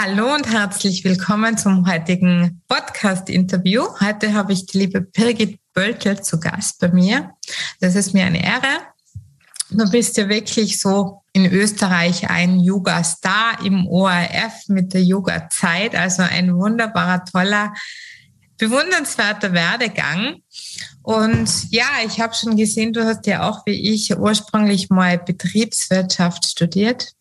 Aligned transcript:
Hallo 0.00 0.32
und 0.32 0.48
herzlich 0.48 1.02
willkommen 1.02 1.58
zum 1.58 1.90
heutigen 1.90 2.62
Podcast-Interview. 2.68 3.82
Heute 3.98 4.32
habe 4.32 4.52
ich 4.52 4.64
die 4.64 4.78
liebe 4.78 5.00
Birgit 5.00 5.58
Böltel 5.74 6.22
zu 6.22 6.38
Gast 6.38 6.78
bei 6.78 6.86
mir. 6.86 7.32
Das 7.80 7.96
ist 7.96 8.14
mir 8.14 8.24
eine 8.24 8.40
Ehre. 8.40 8.78
Du 9.70 9.90
bist 9.90 10.16
ja 10.16 10.28
wirklich 10.28 10.78
so 10.78 11.22
in 11.32 11.46
Österreich 11.46 12.30
ein 12.30 12.60
Yoga-Star 12.60 13.64
im 13.64 13.88
ORF 13.88 14.68
mit 14.68 14.94
der 14.94 15.02
Yoga-Zeit, 15.02 15.96
also 15.96 16.22
ein 16.22 16.56
wunderbarer, 16.56 17.24
toller, 17.24 17.74
bewundernswerter 18.56 19.52
Werdegang. 19.52 20.36
Und 21.02 21.72
ja, 21.72 21.88
ich 22.06 22.20
habe 22.20 22.36
schon 22.36 22.56
gesehen, 22.56 22.92
du 22.92 23.04
hast 23.04 23.26
ja 23.26 23.50
auch 23.50 23.66
wie 23.66 23.92
ich 23.92 24.16
ursprünglich 24.16 24.90
mal 24.90 25.18
Betriebswirtschaft 25.18 26.48
studiert. 26.48 27.14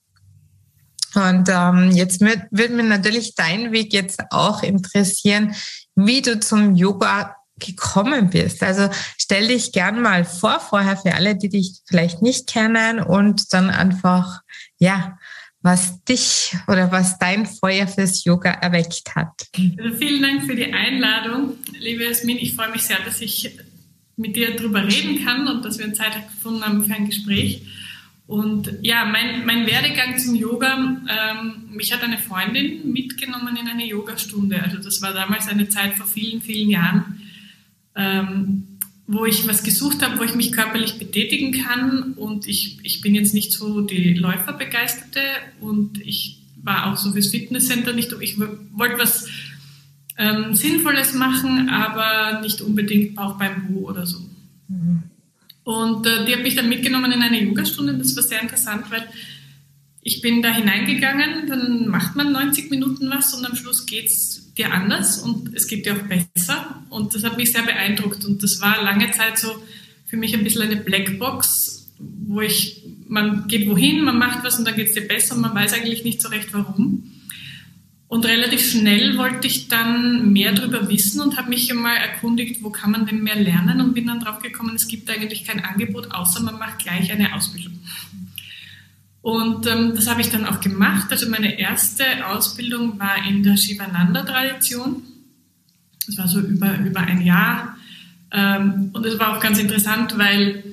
Und 1.16 1.50
ähm, 1.50 1.92
jetzt 1.92 2.22
wird, 2.22 2.42
wird 2.52 2.72
mir 2.72 2.84
natürlich 2.84 3.36
dein 3.36 3.72
Weg 3.72 3.94
jetzt 3.94 4.22
auch 4.30 4.62
interessieren, 4.62 5.56
wie 5.96 6.22
du 6.22 6.40
zum 6.40 6.76
Yoga 6.76 7.36
gekommen 7.60 8.30
bist. 8.30 8.62
Also 8.62 8.90
stell 9.18 9.48
dich 9.48 9.72
gern 9.72 10.02
mal 10.02 10.26
vor, 10.26 10.60
vorher 10.60 10.98
für 10.98 11.14
alle, 11.14 11.36
die 11.36 11.50
dich 11.50 11.80
vielleicht 11.88 12.22
nicht 12.22 12.48
kennen 12.48 13.00
und 13.00 13.54
dann 13.54 13.70
einfach, 13.70 14.42
ja, 14.78 15.18
was 15.62 16.04
dich 16.04 16.56
oder 16.68 16.92
was 16.92 17.18
dein 17.18 17.46
Feuer 17.46 17.88
fürs 17.88 18.24
Yoga 18.24 18.52
erweckt 18.52 19.16
hat. 19.16 19.48
Also 19.78 19.98
vielen 19.98 20.22
Dank 20.22 20.44
für 20.46 20.56
die 20.56 20.72
Einladung, 20.72 21.58
liebe 21.80 22.04
Jasmin. 22.04 22.38
Ich 22.38 22.54
freue 22.54 22.72
mich 22.72 22.84
sehr, 22.84 23.00
dass 23.04 23.22
ich 23.22 23.58
mit 24.16 24.36
dir 24.36 24.56
darüber 24.56 24.84
reden 24.84 25.24
kann 25.26 25.48
und 25.48 25.66
dass 25.66 25.78
wir 25.80 25.92
Zeit 25.94 26.14
gefunden 26.30 26.64
haben 26.64 26.84
für 26.84 26.94
ein 26.94 27.06
Gespräch. 27.08 27.64
Und 28.28 28.74
ja, 28.82 29.06
mein, 29.06 29.46
mein 29.46 29.66
Werdegang 29.66 30.20
zum 30.20 30.36
Yoga, 30.36 30.76
ähm, 30.76 31.70
mich 31.72 31.94
hat 31.94 32.04
eine 32.04 32.18
Freundin 32.18 32.92
mitgenommen 32.92 33.56
in 33.56 33.70
eine 33.70 33.86
Yogastunde. 33.86 34.62
Also 34.62 34.78
das 34.78 35.02
war 35.02 35.14
damals 35.14 35.48
eine 35.48 35.70
Zeit 35.70 35.94
vor 35.94 36.06
vielen, 36.06 36.42
vielen 36.42 36.70
Jahren, 36.70 37.22
ähm, 37.96 38.68
wo 39.08 39.26
ich 39.26 39.48
was 39.48 39.64
gesucht 39.64 40.02
habe, 40.02 40.20
wo 40.20 40.24
ich 40.24 40.36
mich 40.36 40.52
körperlich 40.52 41.00
betätigen 41.00 41.54
kann. 41.64 42.14
Und 42.18 42.48
ich, 42.48 42.80
ich 42.84 43.00
bin 43.00 43.16
jetzt 43.16 43.34
nicht 43.34 43.54
so 43.54 43.80
die 43.80 44.14
Läuferbegeisterte 44.14 45.22
und 45.62 46.02
ich 46.06 46.42
war 46.62 46.92
auch 46.92 46.98
so 46.98 47.14
fürs 47.14 47.28
Fitnesscenter 47.28 47.94
nicht, 47.94 48.14
ich 48.20 48.38
wollte 48.38 49.00
was 49.00 49.30
ähm, 50.18 50.54
Sinnvolles 50.54 51.14
machen, 51.14 51.70
aber 51.70 52.42
nicht 52.42 52.60
unbedingt 52.60 53.16
Bauch 53.16 53.38
beim 53.38 53.68
Bu 53.68 53.88
oder 53.88 54.06
so. 54.06 54.20
Mhm. 54.68 55.04
Und 55.68 56.08
äh, 56.08 56.24
die 56.24 56.34
hat 56.34 56.44
mich 56.44 56.56
dann 56.56 56.70
mitgenommen 56.70 57.12
in 57.12 57.22
eine 57.22 57.44
Yogastunde. 57.44 57.94
Das 57.96 58.16
war 58.16 58.24
sehr 58.24 58.42
interessant, 58.42 58.90
weil 58.90 59.06
ich 60.02 60.22
bin 60.22 60.42
da 60.42 60.50
hineingegangen, 60.50 61.46
dann 61.46 61.90
macht 61.90 62.16
man 62.16 62.32
90 62.32 62.72
Minuten 62.72 63.10
was 63.10 63.34
und 63.34 63.46
am 63.46 63.54
Schluss 63.54 63.86
geht 63.86 64.06
es 64.06 64.54
dir 64.54 64.72
anders 64.72 65.18
und 65.18 65.54
es 65.54 65.68
geht 65.68 65.86
dir 65.86 65.98
auch 65.98 66.08
besser. 66.08 66.82
Und 66.90 67.14
das 67.14 67.26
hat 67.26 67.36
mich 67.36 67.52
sehr 67.52 67.64
beeindruckt. 67.64 68.24
Und 68.24 68.42
das 68.44 68.62
war 68.62 68.82
lange 68.82 69.12
Zeit 69.12 69.38
so 69.38 69.62
für 70.06 70.16
mich 70.16 70.34
ein 70.34 70.46
bisschen 70.46 70.62
eine 70.62 70.78
Blackbox, 70.78 71.90
wo 72.00 72.40
ich, 72.40 72.84
man 73.10 73.50
geht 73.50 73.68
wohin, 73.68 74.06
man 74.06 74.18
macht 74.18 74.46
was 74.46 74.58
und 74.58 74.66
dann 74.66 74.76
geht 74.78 74.88
es 74.88 74.94
dir 74.94 75.06
besser 75.06 75.36
und 75.36 75.42
man 75.42 75.54
weiß 75.54 75.74
eigentlich 75.74 76.06
nicht 76.06 76.22
so 76.22 76.30
recht 76.30 76.54
warum. 76.54 77.12
Und 78.10 78.26
relativ 78.26 78.72
schnell 78.72 79.18
wollte 79.18 79.48
ich 79.48 79.68
dann 79.68 80.32
mehr 80.32 80.54
darüber 80.54 80.88
wissen 80.90 81.20
und 81.20 81.38
habe 81.38 81.50
mich 81.50 81.70
einmal 81.70 81.98
erkundigt, 81.98 82.64
wo 82.64 82.70
kann 82.70 82.92
man 82.92 83.06
denn 83.06 83.22
mehr 83.22 83.36
lernen 83.36 83.82
und 83.82 83.94
bin 83.94 84.08
dann 84.08 84.22
drauf 84.22 84.40
gekommen, 84.40 84.76
es 84.76 84.88
gibt 84.88 85.10
eigentlich 85.10 85.44
kein 85.44 85.64
Angebot, 85.64 86.12
außer 86.12 86.42
man 86.42 86.58
macht 86.58 86.80
gleich 86.80 87.12
eine 87.12 87.36
Ausbildung. 87.36 87.80
Und 89.22 89.68
ähm, 89.68 89.92
das 89.94 90.10
habe 90.10 90.22
ich 90.22 90.30
dann 90.30 90.46
auch 90.46 90.62
gemacht. 90.62 91.08
Also 91.12 91.30
meine 91.30 91.60
erste 91.60 92.06
Ausbildung 92.28 92.98
war 92.98 93.28
in 93.28 93.44
der 93.44 93.58
Shivananda-Tradition. 93.58 95.04
Das 96.06 96.18
war 96.18 96.30
so 96.30 96.40
über, 96.40 96.78
über 96.80 97.02
ein 97.02 97.22
Jahr. 97.22 97.76
Ähm, 98.32 98.92
und 98.94 99.06
es 99.06 99.20
war 99.20 99.36
auch 99.36 99.42
ganz 99.42 99.60
interessant, 99.60 100.18
weil 100.18 100.64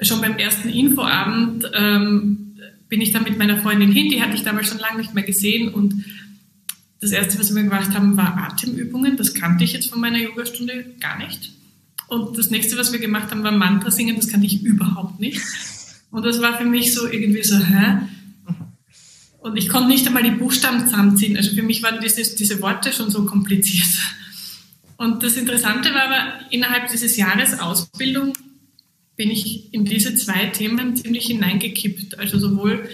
schon 0.00 0.20
beim 0.20 0.38
ersten 0.38 0.70
Infoabend 0.70 1.70
ähm, 1.72 2.56
bin 2.88 3.00
ich 3.00 3.12
dann 3.12 3.22
mit 3.22 3.38
meiner 3.38 3.58
Freundin 3.58 3.92
hin, 3.92 4.10
die 4.10 4.20
hatte 4.20 4.34
ich 4.34 4.42
damals 4.42 4.68
schon 4.68 4.78
lange 4.78 4.98
nicht 4.98 5.14
mehr 5.14 5.22
gesehen 5.22 5.72
und 5.72 6.04
das 7.02 7.10
erste, 7.10 7.38
was 7.40 7.52
wir 7.52 7.64
gemacht 7.64 7.94
haben, 7.94 8.16
war 8.16 8.36
Atemübungen. 8.38 9.16
Das 9.16 9.34
kannte 9.34 9.64
ich 9.64 9.72
jetzt 9.72 9.90
von 9.90 10.00
meiner 10.00 10.18
Yogastunde 10.18 10.94
gar 11.00 11.18
nicht. 11.18 11.50
Und 12.06 12.38
das 12.38 12.50
nächste, 12.50 12.78
was 12.78 12.92
wir 12.92 13.00
gemacht 13.00 13.32
haben, 13.32 13.42
war 13.42 13.50
Mantra 13.50 13.90
singen. 13.90 14.14
Das 14.14 14.28
kannte 14.28 14.46
ich 14.46 14.62
überhaupt 14.62 15.18
nicht. 15.18 15.42
Und 16.12 16.24
das 16.24 16.40
war 16.40 16.56
für 16.56 16.64
mich 16.64 16.94
so 16.94 17.08
irgendwie 17.08 17.42
so, 17.42 17.58
hä? 17.58 17.98
Und 19.40 19.56
ich 19.56 19.68
konnte 19.68 19.88
nicht 19.88 20.06
einmal 20.06 20.22
die 20.22 20.30
Buchstaben 20.30 20.86
zusammenziehen. 20.86 21.36
Also 21.36 21.52
für 21.56 21.64
mich 21.64 21.82
waren 21.82 22.00
diese, 22.00 22.36
diese 22.36 22.62
Worte 22.62 22.92
schon 22.92 23.10
so 23.10 23.26
kompliziert. 23.26 23.98
Und 24.96 25.24
das 25.24 25.36
Interessante 25.36 25.92
war 25.92 26.02
aber, 26.02 26.50
innerhalb 26.50 26.88
dieses 26.88 27.16
Jahres 27.16 27.58
Ausbildung 27.58 28.34
bin 29.16 29.28
ich 29.28 29.74
in 29.74 29.84
diese 29.84 30.14
zwei 30.14 30.46
Themen 30.46 30.94
ziemlich 30.94 31.26
hineingekippt. 31.26 32.20
Also 32.20 32.38
sowohl 32.38 32.88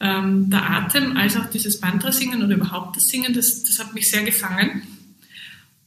ähm, 0.00 0.50
der 0.50 0.70
Atem 0.70 1.16
als 1.16 1.36
auch 1.36 1.46
dieses 1.46 1.80
Mantra-Singen 1.80 2.42
oder 2.42 2.54
überhaupt 2.54 2.96
das 2.96 3.04
Singen, 3.04 3.32
das, 3.32 3.62
das 3.62 3.78
hat 3.78 3.94
mich 3.94 4.10
sehr 4.10 4.22
gefangen. 4.22 4.82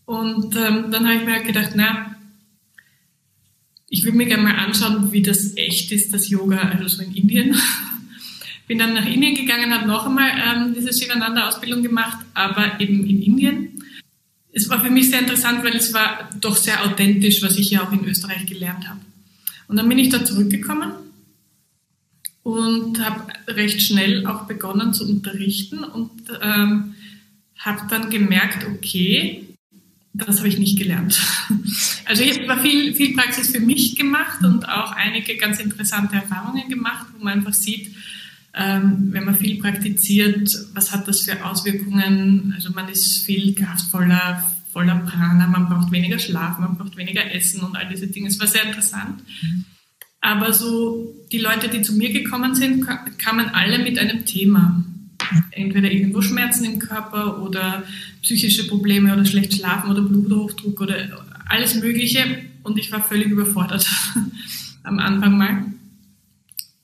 Und 0.06 0.56
ähm, 0.56 0.92
dann 0.92 1.06
habe 1.06 1.16
ich 1.16 1.26
mir 1.26 1.34
halt 1.34 1.46
gedacht, 1.46 1.72
na, 1.76 2.16
ich 3.90 4.04
würde 4.04 4.18
mir 4.18 4.26
gerne 4.26 4.44
mal 4.44 4.56
anschauen, 4.56 5.12
wie 5.12 5.22
das 5.22 5.56
echt 5.56 5.92
ist, 5.92 6.14
das 6.14 6.30
Yoga, 6.30 6.58
also 6.58 6.88
so 6.88 7.04
in 7.04 7.14
Indien. 7.14 7.56
Bin 8.68 8.80
dann 8.80 8.94
nach 8.94 9.06
Indien 9.06 9.36
gegangen, 9.36 9.74
habe 9.74 9.88
noch 9.88 10.06
einmal 10.06 10.30
ähm, 10.30 10.74
diese 10.74 10.92
Shivananda-Ausbildung 10.92 11.84
gemacht, 11.84 12.18
aber 12.34 12.80
eben 12.82 13.06
in 13.06 13.22
Indien. 13.22 13.84
Es 14.52 14.70
war 14.70 14.84
für 14.84 14.90
mich 14.90 15.10
sehr 15.10 15.20
interessant, 15.20 15.64
weil 15.64 15.76
es 15.76 15.94
war 15.94 16.30
doch 16.42 16.58
sehr 16.58 16.84
authentisch, 16.84 17.42
was 17.44 17.58
ich 17.58 17.70
ja 17.70 17.84
auch 17.84 17.92
in 17.92 18.04
Österreich 18.06 18.46
gelernt 18.46 18.90
habe. 18.90 19.00
Und 19.68 19.78
dann 19.78 19.88
bin 19.88 20.00
ich 20.00 20.10
da 20.10 20.24
zurückgekommen 20.24 20.92
und 22.48 23.04
habe 23.04 23.34
recht 23.50 23.82
schnell 23.82 24.26
auch 24.26 24.44
begonnen 24.44 24.94
zu 24.94 25.06
unterrichten 25.06 25.80
und 25.84 26.12
ähm, 26.42 26.96
habe 27.58 27.82
dann 27.90 28.10
gemerkt, 28.10 28.66
okay, 28.66 29.44
das 30.14 30.38
habe 30.38 30.48
ich 30.48 30.58
nicht 30.58 30.80
gelernt. 30.80 31.20
Also 32.06 32.24
ich 32.24 32.48
habe 32.48 32.62
viel, 32.62 32.96
viel 32.96 33.14
Praxis 33.18 33.50
für 33.50 33.60
mich 33.60 33.98
gemacht 33.98 34.42
und 34.42 34.64
auch 34.70 34.94
einige 34.94 35.36
ganz 35.36 35.60
interessante 35.60 36.16
Erfahrungen 36.16 36.70
gemacht, 36.70 37.06
wo 37.12 37.22
man 37.22 37.34
einfach 37.34 37.52
sieht, 37.52 37.94
ähm, 38.54 39.10
wenn 39.12 39.26
man 39.26 39.36
viel 39.36 39.60
praktiziert, 39.60 40.50
was 40.74 40.94
hat 40.94 41.06
das 41.10 41.24
für 41.24 41.44
Auswirkungen? 41.44 42.54
Also 42.56 42.72
man 42.72 42.88
ist 42.88 43.26
viel 43.26 43.54
kraftvoller, 43.56 44.42
voller 44.72 45.00
Prana, 45.00 45.48
man 45.48 45.68
braucht 45.68 45.92
weniger 45.92 46.18
Schlaf, 46.18 46.60
man 46.60 46.78
braucht 46.78 46.96
weniger 46.96 47.30
Essen 47.30 47.60
und 47.60 47.76
all 47.76 47.90
diese 47.90 48.08
Dinge. 48.08 48.30
Es 48.30 48.40
war 48.40 48.48
sehr 48.48 48.64
interessant. 48.64 49.22
Mhm. 49.42 49.66
Aber 50.22 50.54
so 50.54 51.16
die 51.32 51.40
Leute, 51.40 51.70
die 51.70 51.82
zu 51.82 51.94
mir 51.94 52.12
gekommen 52.12 52.56
sind, 52.56 52.86
kamen 53.18 53.50
alle 53.50 53.80
mit 53.80 54.00
einem 54.00 54.26
Thema. 54.26 54.84
Entweder 55.52 55.92
irgendwo 55.92 56.22
Schmerzen 56.22 56.64
im 56.64 56.80
Körper 56.80 57.42
oder 57.42 57.84
psychische 58.22 58.68
Probleme 58.68 59.14
oder 59.14 59.26
schlecht 59.26 59.54
schlafen 59.54 59.90
oder 59.90 60.02
Bluthochdruck 60.02 60.80
oder 60.82 61.26
alles 61.48 61.76
Mögliche. 61.76 62.24
Und 62.64 62.78
ich 62.78 62.92
war 62.92 63.02
völlig 63.02 63.28
überfordert 63.28 63.88
am 64.84 65.00
Anfang 65.00 65.38
mal. 65.38 65.66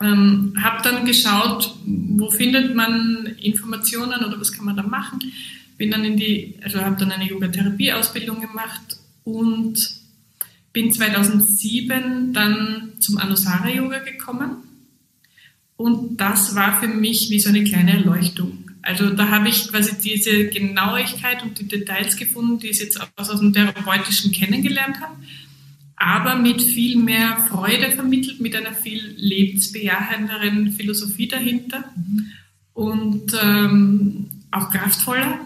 Ähm, 0.01 0.53
habe 0.61 0.83
dann 0.83 1.05
geschaut, 1.05 1.75
wo 1.85 2.29
findet 2.29 2.75
man 2.75 3.25
Informationen 3.41 4.25
oder 4.25 4.39
was 4.39 4.51
kann 4.51 4.65
man 4.65 4.75
da 4.75 4.83
machen. 4.83 5.19
Bin 5.77 5.91
dann 5.91 6.03
in 6.03 6.17
die, 6.17 6.55
also 6.61 6.79
habe 6.81 6.97
dann 6.97 7.11
eine 7.11 7.27
Yoga-Therapie-Ausbildung 7.27 8.41
gemacht 8.41 8.97
und 9.23 10.02
bin 10.73 10.91
2007 10.91 12.33
dann 12.33 12.93
zum 12.99 13.17
Anusara 13.19 13.69
Yoga 13.69 13.99
gekommen 13.99 14.57
und 15.77 16.17
das 16.17 16.55
war 16.55 16.79
für 16.79 16.87
mich 16.87 17.29
wie 17.29 17.39
so 17.39 17.49
eine 17.49 17.63
kleine 17.63 17.93
Erleuchtung. 17.93 18.71
Also 18.81 19.11
da 19.11 19.29
habe 19.29 19.47
ich 19.49 19.69
quasi 19.69 19.93
diese 20.01 20.49
Genauigkeit 20.49 21.41
und 21.41 21.57
die 21.59 21.67
Details 21.67 22.17
gefunden, 22.17 22.59
die 22.59 22.67
ich 22.67 22.79
jetzt 22.79 22.99
aus, 23.17 23.29
aus 23.29 23.39
dem 23.39 23.53
Therapeutischen 23.53 24.31
kennengelernt 24.31 24.99
habe, 24.99 25.15
aber 25.95 26.35
mit 26.35 26.61
viel 26.61 26.97
mehr 26.97 27.37
Freude 27.49 27.91
vermittelt, 27.91 28.41
mit 28.41 28.55
einer 28.55 28.73
viel 28.73 29.13
lebensbejahenderen 29.15 30.73
Philosophie 30.73 31.29
dahinter 31.29 31.85
mhm. 31.95 32.31
und 32.73 33.31
ähm, 33.41 34.29
auch 34.51 34.69
kraftvoller. 34.69 35.39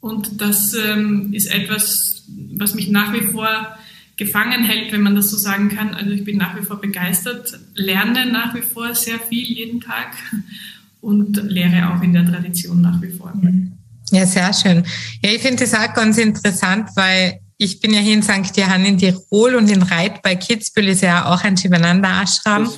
Und 0.00 0.40
das 0.40 0.72
ähm, 0.72 1.34
ist 1.34 1.52
etwas, 1.52 2.24
was 2.52 2.74
mich 2.74 2.88
nach 2.88 3.12
wie 3.12 3.20
vor 3.20 3.78
gefangen 4.20 4.62
hält, 4.64 4.92
wenn 4.92 5.00
man 5.00 5.14
das 5.14 5.30
so 5.30 5.38
sagen 5.38 5.70
kann. 5.70 5.94
Also 5.94 6.10
ich 6.10 6.24
bin 6.24 6.36
nach 6.36 6.54
wie 6.54 6.62
vor 6.62 6.78
begeistert, 6.78 7.58
lerne 7.74 8.30
nach 8.30 8.54
wie 8.54 8.60
vor 8.60 8.94
sehr 8.94 9.18
viel 9.18 9.44
jeden 9.44 9.80
Tag 9.80 10.12
und 11.00 11.42
lehre 11.42 11.90
auch 11.90 12.02
in 12.02 12.12
der 12.12 12.26
Tradition 12.26 12.82
nach 12.82 13.00
wie 13.00 13.10
vor. 13.10 13.32
Ja, 14.12 14.26
sehr 14.26 14.52
schön. 14.52 14.84
Ja, 15.22 15.30
ich 15.30 15.40
finde 15.40 15.64
das 15.64 15.72
auch 15.72 15.94
ganz 15.94 16.18
interessant, 16.18 16.90
weil 16.96 17.40
ich 17.56 17.80
bin 17.80 17.94
ja 17.94 18.00
hier 18.00 18.12
in 18.12 18.22
St. 18.22 18.54
Johann 18.56 18.84
in 18.84 18.98
Tirol 18.98 19.54
und 19.54 19.70
in 19.70 19.80
Reit 19.80 20.20
bei 20.20 20.36
Kitzbühel 20.36 20.88
ist 20.88 21.00
ja 21.00 21.24
auch 21.32 21.42
ein 21.42 21.56
Shivananda 21.56 22.22
Ashram. 22.22 22.70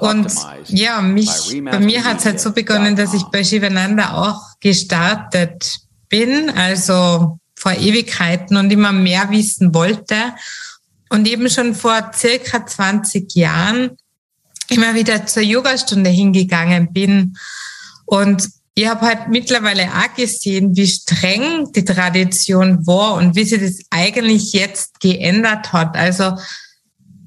Und 0.00 0.32
ja, 0.68 1.02
mich, 1.02 1.28
bei 1.62 1.78
mir 1.78 2.04
hat 2.04 2.20
es 2.20 2.24
halt 2.24 2.40
so 2.40 2.52
begonnen, 2.52 2.96
dass 2.96 3.12
ich 3.12 3.24
bei 3.24 3.44
Shivananda 3.44 4.14
auch 4.14 4.40
gestartet 4.60 5.76
bin, 6.08 6.48
also 6.48 7.38
vor 7.64 7.72
Ewigkeiten 7.72 8.58
und 8.58 8.70
immer 8.70 8.92
mehr 8.92 9.30
wissen 9.30 9.74
wollte. 9.74 10.34
Und 11.08 11.26
eben 11.26 11.48
schon 11.48 11.74
vor 11.74 12.10
circa 12.14 12.66
20 12.66 13.34
Jahren 13.34 13.92
immer 14.68 14.94
wieder 14.94 15.24
zur 15.24 15.42
Yogastunde 15.42 16.10
hingegangen 16.10 16.92
bin. 16.92 17.38
Und 18.04 18.50
ich 18.74 18.86
habe 18.86 19.06
halt 19.06 19.28
mittlerweile 19.28 19.84
auch 19.84 20.14
gesehen, 20.14 20.76
wie 20.76 20.86
streng 20.86 21.72
die 21.72 21.86
Tradition 21.86 22.86
war 22.86 23.14
und 23.14 23.34
wie 23.34 23.44
sich 23.44 23.60
das 23.60 23.78
eigentlich 23.88 24.52
jetzt 24.52 25.00
geändert 25.00 25.72
hat. 25.72 25.96
Also, 25.96 26.36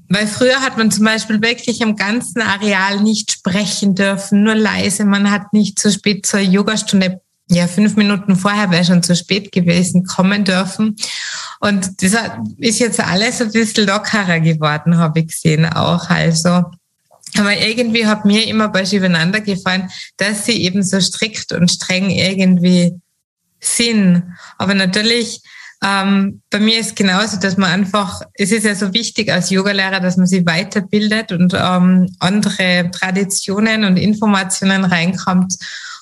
weil 0.08 0.28
früher 0.28 0.60
hat 0.60 0.78
man 0.78 0.92
zum 0.92 1.04
Beispiel 1.04 1.42
wirklich 1.42 1.82
am 1.82 1.96
ganzen 1.96 2.42
Areal 2.42 3.00
nicht 3.00 3.32
sprechen 3.32 3.96
dürfen, 3.96 4.44
nur 4.44 4.54
leise. 4.54 5.04
Man 5.04 5.32
hat 5.32 5.52
nicht 5.52 5.80
zu 5.80 5.90
spät 5.90 6.26
zur 6.26 6.40
Yogastunde, 6.40 7.22
ja, 7.50 7.66
fünf 7.66 7.96
Minuten 7.96 8.36
vorher 8.36 8.70
wäre 8.70 8.84
schon 8.84 9.02
zu 9.02 9.16
spät 9.16 9.52
gewesen, 9.52 10.04
kommen 10.04 10.44
dürfen. 10.44 10.96
Und 11.60 12.02
das 12.02 12.14
ist 12.58 12.78
jetzt 12.78 13.00
alles 13.00 13.40
ein 13.40 13.52
bisschen 13.52 13.86
lockerer 13.86 14.40
geworden, 14.40 14.98
habe 14.98 15.20
ich 15.20 15.28
gesehen 15.28 15.66
auch. 15.66 16.10
Also, 16.10 16.64
aber 17.36 17.56
irgendwie 17.56 18.06
hat 18.06 18.24
mir 18.24 18.46
immer 18.46 18.68
bei 18.68 18.84
Shivananda 18.84 19.38
gefallen, 19.38 19.90
dass 20.18 20.44
sie 20.44 20.62
eben 20.62 20.82
so 20.82 21.00
strikt 21.00 21.52
und 21.52 21.70
streng 21.70 22.10
irgendwie 22.10 22.94
sind. 23.60 24.22
Aber 24.58 24.74
natürlich, 24.74 25.40
ähm, 25.84 26.42
bei 26.50 26.60
mir 26.60 26.80
ist 26.80 26.96
genauso, 26.96 27.38
dass 27.38 27.56
man 27.56 27.70
einfach, 27.70 28.22
es 28.34 28.52
ist 28.52 28.64
ja 28.64 28.74
so 28.74 28.92
wichtig 28.92 29.32
als 29.32 29.50
Yogalehrer, 29.50 30.00
dass 30.00 30.16
man 30.16 30.26
sich 30.26 30.44
weiterbildet 30.44 31.32
und 31.32 31.54
ähm, 31.54 32.14
andere 32.18 32.90
Traditionen 32.92 33.84
und 33.84 33.96
Informationen 33.96 34.84
reinkommt, 34.84 35.54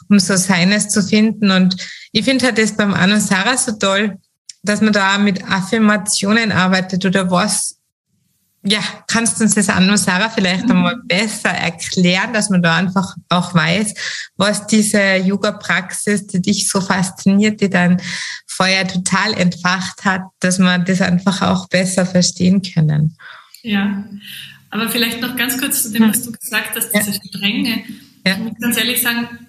um 0.08 0.18
so 0.18 0.36
seines 0.36 0.88
zu 0.88 1.02
finden. 1.02 1.50
Und 1.50 1.76
ich 2.12 2.24
finde 2.24 2.46
halt 2.46 2.58
das 2.58 2.76
beim 2.76 2.94
Anusara 2.94 3.56
so 3.56 3.72
toll, 3.72 4.18
dass 4.62 4.80
man 4.80 4.92
da 4.92 5.18
mit 5.18 5.44
Affirmationen 5.48 6.52
arbeitet 6.52 7.04
oder 7.04 7.30
was 7.30 7.76
ja, 8.68 8.80
kannst 9.06 9.38
du 9.38 9.44
uns 9.44 9.54
das 9.54 9.68
an 9.68 9.96
Sarah 9.96 10.28
vielleicht 10.28 10.64
mhm. 10.64 10.72
einmal 10.72 10.96
besser 11.04 11.50
erklären, 11.50 12.32
dass 12.32 12.50
man 12.50 12.62
da 12.62 12.76
einfach 12.76 13.14
auch 13.28 13.54
weiß, 13.54 13.94
was 14.36 14.66
diese 14.66 15.16
Yoga-Praxis, 15.16 16.26
die 16.26 16.42
dich 16.42 16.68
so 16.68 16.80
fasziniert, 16.80 17.60
die 17.60 17.70
dein 17.70 18.02
Feuer 18.48 18.86
total 18.86 19.34
entfacht 19.34 20.04
hat, 20.04 20.22
dass 20.40 20.58
man 20.58 20.84
das 20.84 21.00
einfach 21.00 21.42
auch 21.42 21.68
besser 21.68 22.06
verstehen 22.06 22.60
können. 22.62 23.16
Ja, 23.62 24.04
aber 24.70 24.88
vielleicht 24.88 25.20
noch 25.20 25.36
ganz 25.36 25.58
kurz 25.58 25.84
zu 25.84 25.92
dem, 25.92 26.10
was 26.10 26.22
du 26.22 26.32
gesagt 26.32 26.74
hast, 26.74 26.90
diese. 26.90 27.12
Strenge. 27.14 27.84
Ja. 28.26 28.32
Ich 28.32 28.38
muss 28.38 28.58
ganz 28.60 28.76
ehrlich 28.76 29.00
sagen, 29.00 29.45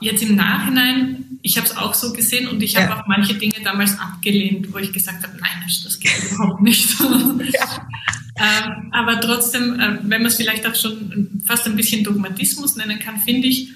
jetzt 0.00 0.22
im 0.22 0.36
Nachhinein, 0.36 1.38
ich 1.42 1.56
habe 1.56 1.66
es 1.66 1.76
auch 1.76 1.94
so 1.94 2.12
gesehen 2.12 2.48
und 2.48 2.62
ich 2.62 2.76
habe 2.76 2.86
ja. 2.86 3.00
auch 3.00 3.06
manche 3.06 3.34
Dinge 3.34 3.54
damals 3.62 3.98
abgelehnt, 3.98 4.72
wo 4.72 4.78
ich 4.78 4.92
gesagt 4.92 5.22
habe, 5.22 5.36
nein, 5.40 5.50
das 5.66 5.98
geht 6.00 6.12
überhaupt 6.30 6.62
nicht. 6.62 6.96
Ja. 8.36 8.66
ähm, 8.66 8.90
aber 8.92 9.20
trotzdem, 9.20 9.78
äh, 9.78 9.98
wenn 10.02 10.22
man 10.22 10.26
es 10.26 10.36
vielleicht 10.36 10.66
auch 10.66 10.74
schon 10.74 11.42
fast 11.44 11.66
ein 11.66 11.76
bisschen 11.76 12.02
Dogmatismus 12.02 12.74
nennen 12.74 12.98
kann, 12.98 13.18
finde 13.20 13.46
ich, 13.46 13.68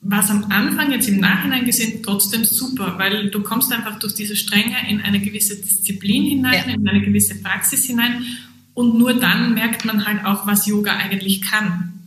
war 0.00 0.24
es 0.24 0.30
am 0.30 0.44
Anfang 0.50 0.90
jetzt 0.90 1.08
im 1.08 1.20
Nachhinein 1.20 1.64
gesehen 1.64 2.02
trotzdem 2.02 2.44
super, 2.44 2.94
weil 2.98 3.30
du 3.30 3.42
kommst 3.42 3.72
einfach 3.72 3.98
durch 3.98 4.14
diese 4.14 4.36
Strenge 4.36 4.76
in 4.88 5.00
eine 5.00 5.20
gewisse 5.20 5.56
Disziplin 5.56 6.24
hinein, 6.24 6.64
ja. 6.66 6.74
in 6.74 6.88
eine 6.88 7.02
gewisse 7.02 7.36
Praxis 7.40 7.84
hinein 7.84 8.24
und 8.74 8.96
nur 8.96 9.14
dann 9.14 9.54
merkt 9.54 9.84
man 9.84 10.06
halt 10.06 10.24
auch, 10.24 10.46
was 10.46 10.66
Yoga 10.66 10.96
eigentlich 10.96 11.42
kann. 11.42 11.97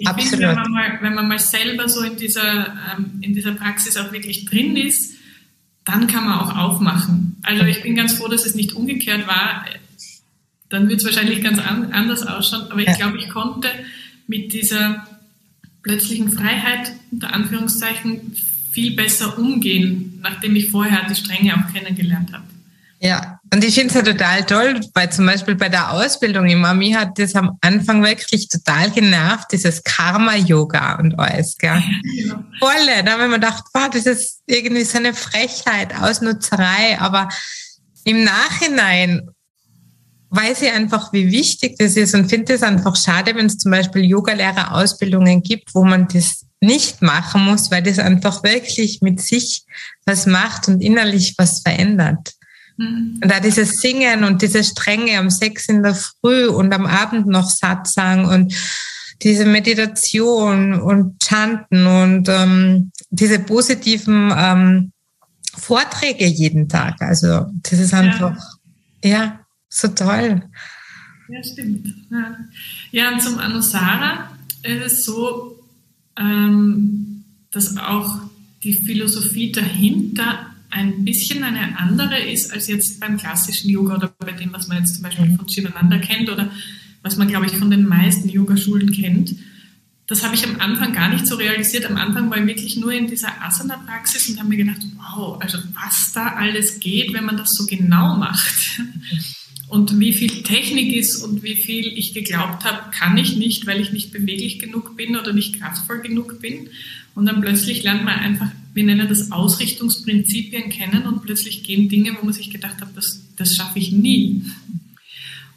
Ich 0.00 0.08
absolut. 0.08 0.30
Finde, 0.30 0.48
wenn, 0.48 0.54
man 0.54 0.70
mal, 0.70 0.98
wenn 1.02 1.14
man 1.14 1.28
mal 1.28 1.38
selber 1.38 1.86
so 1.86 2.00
in 2.00 2.16
dieser, 2.16 2.74
ähm, 2.96 3.18
in 3.20 3.34
dieser 3.34 3.52
Praxis 3.52 3.98
auch 3.98 4.12
wirklich 4.12 4.46
drin 4.46 4.74
ist, 4.74 5.12
dann 5.84 6.06
kann 6.06 6.24
man 6.24 6.38
auch 6.38 6.56
aufmachen. 6.56 7.36
Also 7.42 7.64
ich 7.66 7.82
bin 7.82 7.94
ganz 7.94 8.14
froh, 8.14 8.26
dass 8.26 8.46
es 8.46 8.54
nicht 8.54 8.72
umgekehrt 8.72 9.26
war. 9.26 9.66
Dann 10.70 10.88
wird 10.88 11.00
es 11.00 11.04
wahrscheinlich 11.04 11.42
ganz 11.42 11.58
an, 11.58 11.92
anders 11.92 12.26
ausschauen. 12.26 12.70
Aber 12.70 12.80
ich 12.80 12.86
ja. 12.86 12.94
glaube, 12.94 13.18
ich 13.18 13.28
konnte 13.28 13.68
mit 14.26 14.54
dieser 14.54 15.06
plötzlichen 15.82 16.30
Freiheit, 16.32 16.92
unter 17.10 17.34
Anführungszeichen, 17.34 18.34
viel 18.72 18.96
besser 18.96 19.38
umgehen, 19.38 20.18
nachdem 20.22 20.56
ich 20.56 20.70
vorher 20.70 21.06
die 21.10 21.14
Strenge 21.14 21.54
auch 21.56 21.72
kennengelernt 21.74 22.32
habe. 22.32 22.44
Ja, 23.00 23.39
und 23.52 23.64
ich 23.64 23.74
finde 23.74 23.88
es 23.88 23.94
ja 23.94 24.02
total 24.02 24.44
toll, 24.44 24.80
weil 24.94 25.10
zum 25.10 25.26
Beispiel 25.26 25.56
bei 25.56 25.68
der 25.68 25.92
Ausbildung 25.92 26.46
im 26.46 26.60
Mami 26.60 26.92
hat 26.92 27.18
das 27.18 27.34
am 27.34 27.58
Anfang 27.60 28.02
wirklich 28.04 28.48
total 28.48 28.90
genervt, 28.90 29.48
dieses 29.50 29.82
Karma-Yoga 29.82 31.00
und 31.00 31.18
alles, 31.18 31.56
gell? 31.56 31.82
Ja. 32.14 32.44
Volle, 32.60 33.02
da 33.04 33.12
haben 33.12 33.20
wir 33.20 33.28
mir 33.28 33.34
gedacht, 33.34 33.64
wow, 33.74 33.88
das 33.92 34.06
ist 34.06 34.42
irgendwie 34.46 34.84
so 34.84 34.98
eine 34.98 35.14
Frechheit, 35.14 35.94
Ausnutzerei, 36.00 37.00
aber 37.00 37.28
im 38.04 38.22
Nachhinein 38.22 39.28
weiß 40.30 40.62
ich 40.62 40.72
einfach, 40.72 41.12
wie 41.12 41.32
wichtig 41.32 41.76
das 41.78 41.96
ist 41.96 42.14
und 42.14 42.30
finde 42.30 42.54
es 42.54 42.62
einfach 42.62 42.94
schade, 42.94 43.34
wenn 43.34 43.46
es 43.46 43.58
zum 43.58 43.72
Beispiel 43.72 44.04
Yogalehrer-Ausbildungen 44.04 45.42
gibt, 45.42 45.74
wo 45.74 45.84
man 45.84 46.06
das 46.06 46.46
nicht 46.60 47.02
machen 47.02 47.44
muss, 47.44 47.70
weil 47.70 47.82
das 47.82 47.98
einfach 47.98 48.44
wirklich 48.44 49.00
mit 49.02 49.20
sich 49.20 49.64
was 50.06 50.26
macht 50.26 50.68
und 50.68 50.82
innerlich 50.82 51.34
was 51.36 51.62
verändert. 51.62 52.34
Und 52.80 53.28
da 53.28 53.40
dieses 53.40 53.80
Singen 53.80 54.24
und 54.24 54.40
diese 54.40 54.64
Strenge 54.64 55.20
um 55.20 55.28
sechs 55.28 55.68
in 55.68 55.82
der 55.82 55.94
Früh 55.94 56.46
und 56.46 56.72
am 56.72 56.86
Abend 56.86 57.26
noch 57.26 57.48
Satsang 57.48 58.24
und 58.24 58.54
diese 59.22 59.44
Meditation 59.44 60.80
und 60.80 61.22
Chanten 61.22 61.86
und 61.86 62.28
ähm, 62.28 62.90
diese 63.10 63.38
positiven 63.38 64.32
ähm, 64.34 64.92
Vorträge 65.54 66.24
jeden 66.26 66.68
Tag. 66.68 67.02
Also 67.02 67.46
das 67.62 67.78
ist 67.78 67.92
einfach, 67.92 68.36
ja, 69.04 69.10
ja 69.10 69.40
so 69.68 69.88
toll. 69.88 70.42
Ja, 71.28 71.44
stimmt. 71.44 71.86
Ja, 72.10 72.36
ja 72.92 73.12
und 73.12 73.20
zum 73.20 73.38
Anusara 73.38 74.30
ist 74.62 74.92
es 74.92 75.04
so, 75.04 75.58
ähm, 76.16 77.24
dass 77.50 77.76
auch 77.76 78.20
die 78.62 78.74
Philosophie 78.74 79.52
dahinter 79.52 80.49
ein 80.70 81.04
bisschen 81.04 81.42
eine 81.42 81.78
andere 81.78 82.18
ist 82.20 82.52
als 82.52 82.68
jetzt 82.68 83.00
beim 83.00 83.16
klassischen 83.16 83.70
Yoga 83.70 83.96
oder 83.96 84.14
bei 84.18 84.32
dem, 84.32 84.52
was 84.52 84.68
man 84.68 84.78
jetzt 84.78 84.94
zum 84.94 85.02
Beispiel 85.02 85.36
von 85.36 85.48
Shivananda 85.48 85.98
kennt 85.98 86.30
oder 86.30 86.50
was 87.02 87.16
man, 87.16 87.28
glaube 87.28 87.46
ich, 87.46 87.52
von 87.52 87.70
den 87.70 87.86
meisten 87.86 88.28
Yogaschulen 88.28 88.92
kennt. 88.92 89.34
Das 90.06 90.24
habe 90.24 90.34
ich 90.34 90.44
am 90.44 90.60
Anfang 90.60 90.92
gar 90.92 91.08
nicht 91.08 91.26
so 91.26 91.36
realisiert. 91.36 91.86
Am 91.86 91.96
Anfang 91.96 92.30
war 92.30 92.38
ich 92.38 92.46
wirklich 92.46 92.76
nur 92.76 92.92
in 92.92 93.06
dieser 93.06 93.42
Asana-Praxis 93.42 94.28
und 94.28 94.38
habe 94.38 94.48
mir 94.48 94.56
gedacht, 94.56 94.80
wow, 94.96 95.40
also 95.40 95.58
was 95.74 96.12
da 96.12 96.34
alles 96.34 96.80
geht, 96.80 97.12
wenn 97.12 97.24
man 97.24 97.36
das 97.36 97.52
so 97.54 97.64
genau 97.66 98.16
macht. 98.16 98.80
Und 99.70 99.98
wie 99.98 100.12
viel 100.12 100.42
Technik 100.42 100.94
ist 100.94 101.22
und 101.22 101.42
wie 101.42 101.54
viel 101.54 101.86
ich 101.96 102.12
geglaubt 102.12 102.64
habe, 102.64 102.90
kann 102.90 103.16
ich 103.16 103.36
nicht, 103.36 103.66
weil 103.66 103.80
ich 103.80 103.92
nicht 103.92 104.12
beweglich 104.12 104.58
genug 104.58 104.96
bin 104.96 105.16
oder 105.16 105.32
nicht 105.32 105.58
kraftvoll 105.58 106.00
genug 106.02 106.40
bin. 106.40 106.68
Und 107.14 107.26
dann 107.26 107.40
plötzlich 107.40 107.82
lernt 107.82 108.04
man 108.04 108.18
einfach 108.18 108.50
wir 108.72 108.84
nennen 108.84 109.08
das 109.08 109.32
Ausrichtungsprinzipien 109.32 110.70
kennen 110.70 111.06
und 111.06 111.22
plötzlich 111.22 111.62
gehen 111.62 111.88
Dinge, 111.88 112.16
wo 112.18 112.24
man 112.24 112.34
sich 112.34 112.50
gedacht 112.50 112.80
hat, 112.80 112.96
das, 112.96 113.22
das 113.36 113.54
schaffe 113.54 113.78
ich 113.78 113.92
nie. 113.92 114.44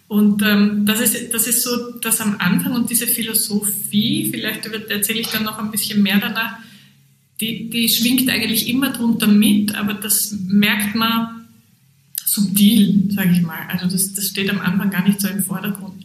Und 0.07 0.41
ähm, 0.43 0.85
das, 0.85 0.99
ist, 0.99 1.33
das 1.33 1.47
ist 1.47 1.63
so 1.63 1.91
das 2.01 2.21
am 2.21 2.37
Anfang 2.39 2.73
und 2.73 2.89
diese 2.89 3.07
Philosophie, 3.07 4.29
vielleicht 4.31 4.65
erzähle 4.65 5.19
ich 5.19 5.27
dann 5.27 5.43
noch 5.43 5.59
ein 5.59 5.71
bisschen 5.71 6.01
mehr 6.03 6.19
danach, 6.19 6.57
die, 7.39 7.69
die 7.69 7.89
schwingt 7.89 8.29
eigentlich 8.29 8.67
immer 8.67 8.91
drunter 8.91 9.27
mit, 9.27 9.75
aber 9.75 9.93
das 9.93 10.35
merkt 10.47 10.95
man 10.95 11.42
subtil, 12.33 13.11
sage 13.11 13.31
ich 13.31 13.41
mal. 13.41 13.67
Also 13.69 13.87
das, 13.87 14.13
das 14.13 14.27
steht 14.27 14.49
am 14.49 14.59
Anfang 14.59 14.89
gar 14.89 15.07
nicht 15.07 15.21
so 15.21 15.27
im 15.27 15.43
Vordergrund. 15.43 16.03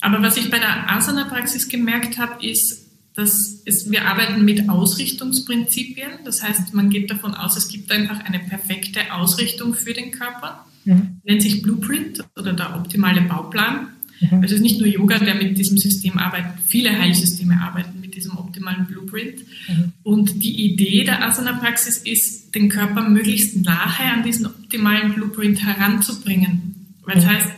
Aber 0.00 0.22
was 0.22 0.36
ich 0.36 0.50
bei 0.50 0.58
der 0.58 0.90
Asana-Praxis 0.90 1.68
gemerkt 1.68 2.18
habe, 2.18 2.46
ist, 2.46 2.86
das 3.14 3.62
ist, 3.64 3.90
wir 3.90 4.06
arbeiten 4.06 4.44
mit 4.44 4.68
Ausrichtungsprinzipien. 4.68 6.10
Das 6.24 6.42
heißt, 6.42 6.72
man 6.74 6.88
geht 6.88 7.10
davon 7.10 7.34
aus, 7.34 7.56
es 7.56 7.68
gibt 7.68 7.90
einfach 7.90 8.24
eine 8.24 8.38
perfekte 8.38 9.12
Ausrichtung 9.12 9.74
für 9.74 9.92
den 9.92 10.12
Körper. 10.12 10.64
Mhm. 10.84 11.20
Nennt 11.24 11.42
sich 11.42 11.62
Blueprint 11.62 12.24
oder 12.36 12.52
der 12.52 12.76
optimale 12.76 13.22
Bauplan. 13.22 13.88
Mhm. 14.20 14.42
Also 14.42 14.44
es 14.44 14.52
ist 14.52 14.60
nicht 14.60 14.78
nur 14.78 14.86
Yoga, 14.88 15.18
der 15.18 15.34
mit 15.34 15.58
diesem 15.58 15.78
System 15.78 16.18
arbeitet. 16.18 16.52
Viele 16.66 16.96
Heilsysteme 16.96 17.60
arbeiten 17.60 17.97
mit 18.08 18.16
diesem 18.16 18.38
optimalen 18.38 18.86
Blueprint. 18.86 19.40
Mhm. 19.68 19.92
Und 20.02 20.42
die 20.42 20.72
Idee 20.72 21.04
der 21.04 21.22
Asana-Praxis 21.22 21.98
ist, 21.98 22.54
den 22.54 22.70
Körper 22.70 23.06
möglichst 23.06 23.56
nahe 23.56 24.12
an 24.12 24.22
diesen 24.22 24.46
optimalen 24.46 25.12
Blueprint 25.12 25.62
heranzubringen. 25.62 26.96
Weil 27.04 27.16
das 27.16 27.24
mhm. 27.24 27.28
heißt, 27.28 27.48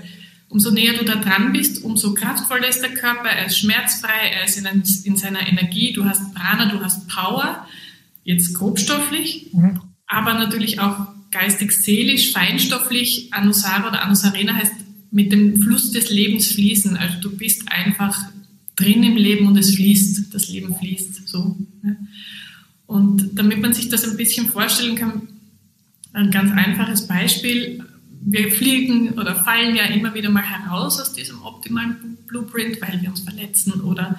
umso 0.48 0.72
näher 0.72 0.94
du 0.94 1.04
da 1.04 1.16
dran 1.16 1.52
bist, 1.52 1.84
umso 1.84 2.14
kraftvoller 2.14 2.68
ist 2.68 2.80
der 2.80 2.94
Körper, 2.94 3.28
er 3.28 3.46
ist 3.46 3.58
schmerzfrei, 3.58 4.30
er 4.34 4.44
ist 4.44 4.58
in, 4.58 4.66
in 5.04 5.16
seiner 5.16 5.46
Energie, 5.46 5.92
du 5.92 6.04
hast 6.04 6.34
Prana, 6.34 6.66
du 6.66 6.82
hast 6.82 7.08
Power, 7.08 7.66
jetzt 8.24 8.52
grobstofflich, 8.54 9.50
mhm. 9.52 9.80
aber 10.08 10.34
natürlich 10.34 10.80
auch 10.80 11.06
geistig-seelisch, 11.30 12.32
feinstofflich. 12.32 13.32
Anusara 13.32 13.88
oder 13.88 14.02
Anusarena 14.02 14.54
heißt 14.54 14.74
mit 15.12 15.30
dem 15.30 15.62
Fluss 15.62 15.92
des 15.92 16.10
Lebens 16.10 16.48
fließen. 16.48 16.96
Also 16.96 17.20
du 17.20 17.36
bist 17.36 17.70
einfach 17.70 18.18
drin 18.80 19.02
im 19.02 19.16
Leben 19.16 19.46
und 19.46 19.56
es 19.56 19.74
fließt. 19.74 20.32
Das 20.32 20.48
Leben 20.48 20.74
fließt 20.74 21.28
so. 21.28 21.56
Ne? 21.82 21.96
Und 22.86 23.38
damit 23.38 23.60
man 23.60 23.72
sich 23.72 23.88
das 23.88 24.08
ein 24.08 24.16
bisschen 24.16 24.48
vorstellen 24.48 24.96
kann, 24.96 25.28
ein 26.12 26.30
ganz 26.30 26.50
einfaches 26.52 27.06
Beispiel. 27.06 27.84
Wir 28.22 28.50
fliegen 28.50 29.10
oder 29.12 29.36
fallen 29.36 29.74
ja 29.76 29.84
immer 29.84 30.12
wieder 30.14 30.30
mal 30.30 30.42
heraus 30.42 31.00
aus 31.00 31.12
diesem 31.12 31.42
optimalen 31.42 32.18
Blueprint, 32.26 32.80
weil 32.82 33.00
wir 33.00 33.10
uns 33.10 33.20
verletzen 33.20 33.80
oder 33.80 34.18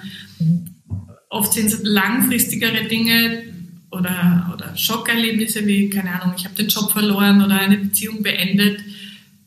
oft 1.28 1.52
sind 1.52 1.66
es 1.66 1.82
langfristigere 1.82 2.88
Dinge 2.88 3.42
oder, 3.90 4.50
oder 4.54 4.76
Schockerlebnisse 4.76 5.66
wie, 5.66 5.88
keine 5.88 6.20
Ahnung, 6.20 6.34
ich 6.36 6.44
habe 6.44 6.54
den 6.54 6.68
Job 6.68 6.90
verloren 6.90 7.42
oder 7.42 7.60
eine 7.60 7.76
Beziehung 7.76 8.22
beendet. 8.22 8.80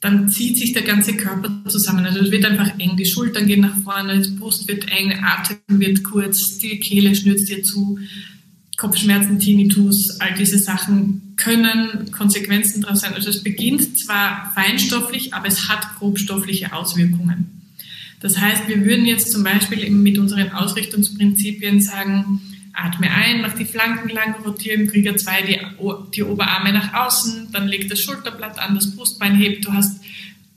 Dann 0.06 0.30
zieht 0.30 0.56
sich 0.60 0.72
der 0.72 0.84
ganze 0.84 1.18
Körper 1.18 1.50
zusammen. 1.68 2.06
Also 2.06 2.20
es 2.20 2.30
wird 2.30 2.46
einfach 2.46 2.78
eng, 2.78 2.96
die 2.96 3.08
Schultern 3.08 3.48
gehen 3.48 3.62
nach 3.62 3.76
vorne, 3.80 4.22
die 4.22 4.38
Brust 4.38 4.68
wird 4.68 4.88
eng, 4.92 5.12
Atem 5.24 5.58
wird 5.68 6.04
kurz, 6.04 6.60
die 6.60 6.80
Kehle 6.80 7.16
schnürzt 7.16 7.50
dir 7.50 7.64
zu 7.64 7.98
Kopfschmerzen, 8.78 9.40
Tinnitus, 9.40 10.20
all 10.20 10.36
diese 10.36 10.60
Sachen 10.60 11.34
können 11.38 12.12
Konsequenzen 12.12 12.84
daraus 12.84 13.02
sein. 13.02 13.16
Also 13.16 13.32
es 13.32 13.42
beginnt 13.42 13.98
zwar 13.98 14.52
feinstofflich, 14.54 15.34
aber 15.34 15.48
es 15.48 15.70
hat 15.70 15.96
grobstoffliche 15.98 16.72
Auswirkungen. 16.72 17.74
Das 18.20 18.40
heißt, 18.40 18.68
wir 18.68 18.86
würden 18.86 19.08
jetzt 19.08 19.32
zum 19.32 19.44
Beispiel 19.44 19.84
eben 19.84 20.04
mit 20.04 20.20
unseren 20.20 20.52
Ausrichtungsprinzipien 20.52 21.82
sagen, 21.82 22.42
atme 22.76 23.10
ein, 23.10 23.42
mach 23.42 23.54
die 23.54 23.66
Flanken 23.66 24.10
lang, 24.10 24.36
rotiere 24.44 24.76
im 24.76 24.88
Krieger 24.88 25.16
2 25.16 25.42
die, 25.44 25.60
die 26.14 26.24
Oberarme 26.24 26.74
nach 26.74 26.94
außen, 26.94 27.50
dann 27.52 27.68
leg 27.68 27.90
das 27.90 28.02
Schulterblatt 28.02 28.60
an, 28.60 28.76
das 28.76 28.96
Brustbein 28.96 29.36
hebt, 29.36 29.66
du 29.66 29.74
hast 29.74 30.02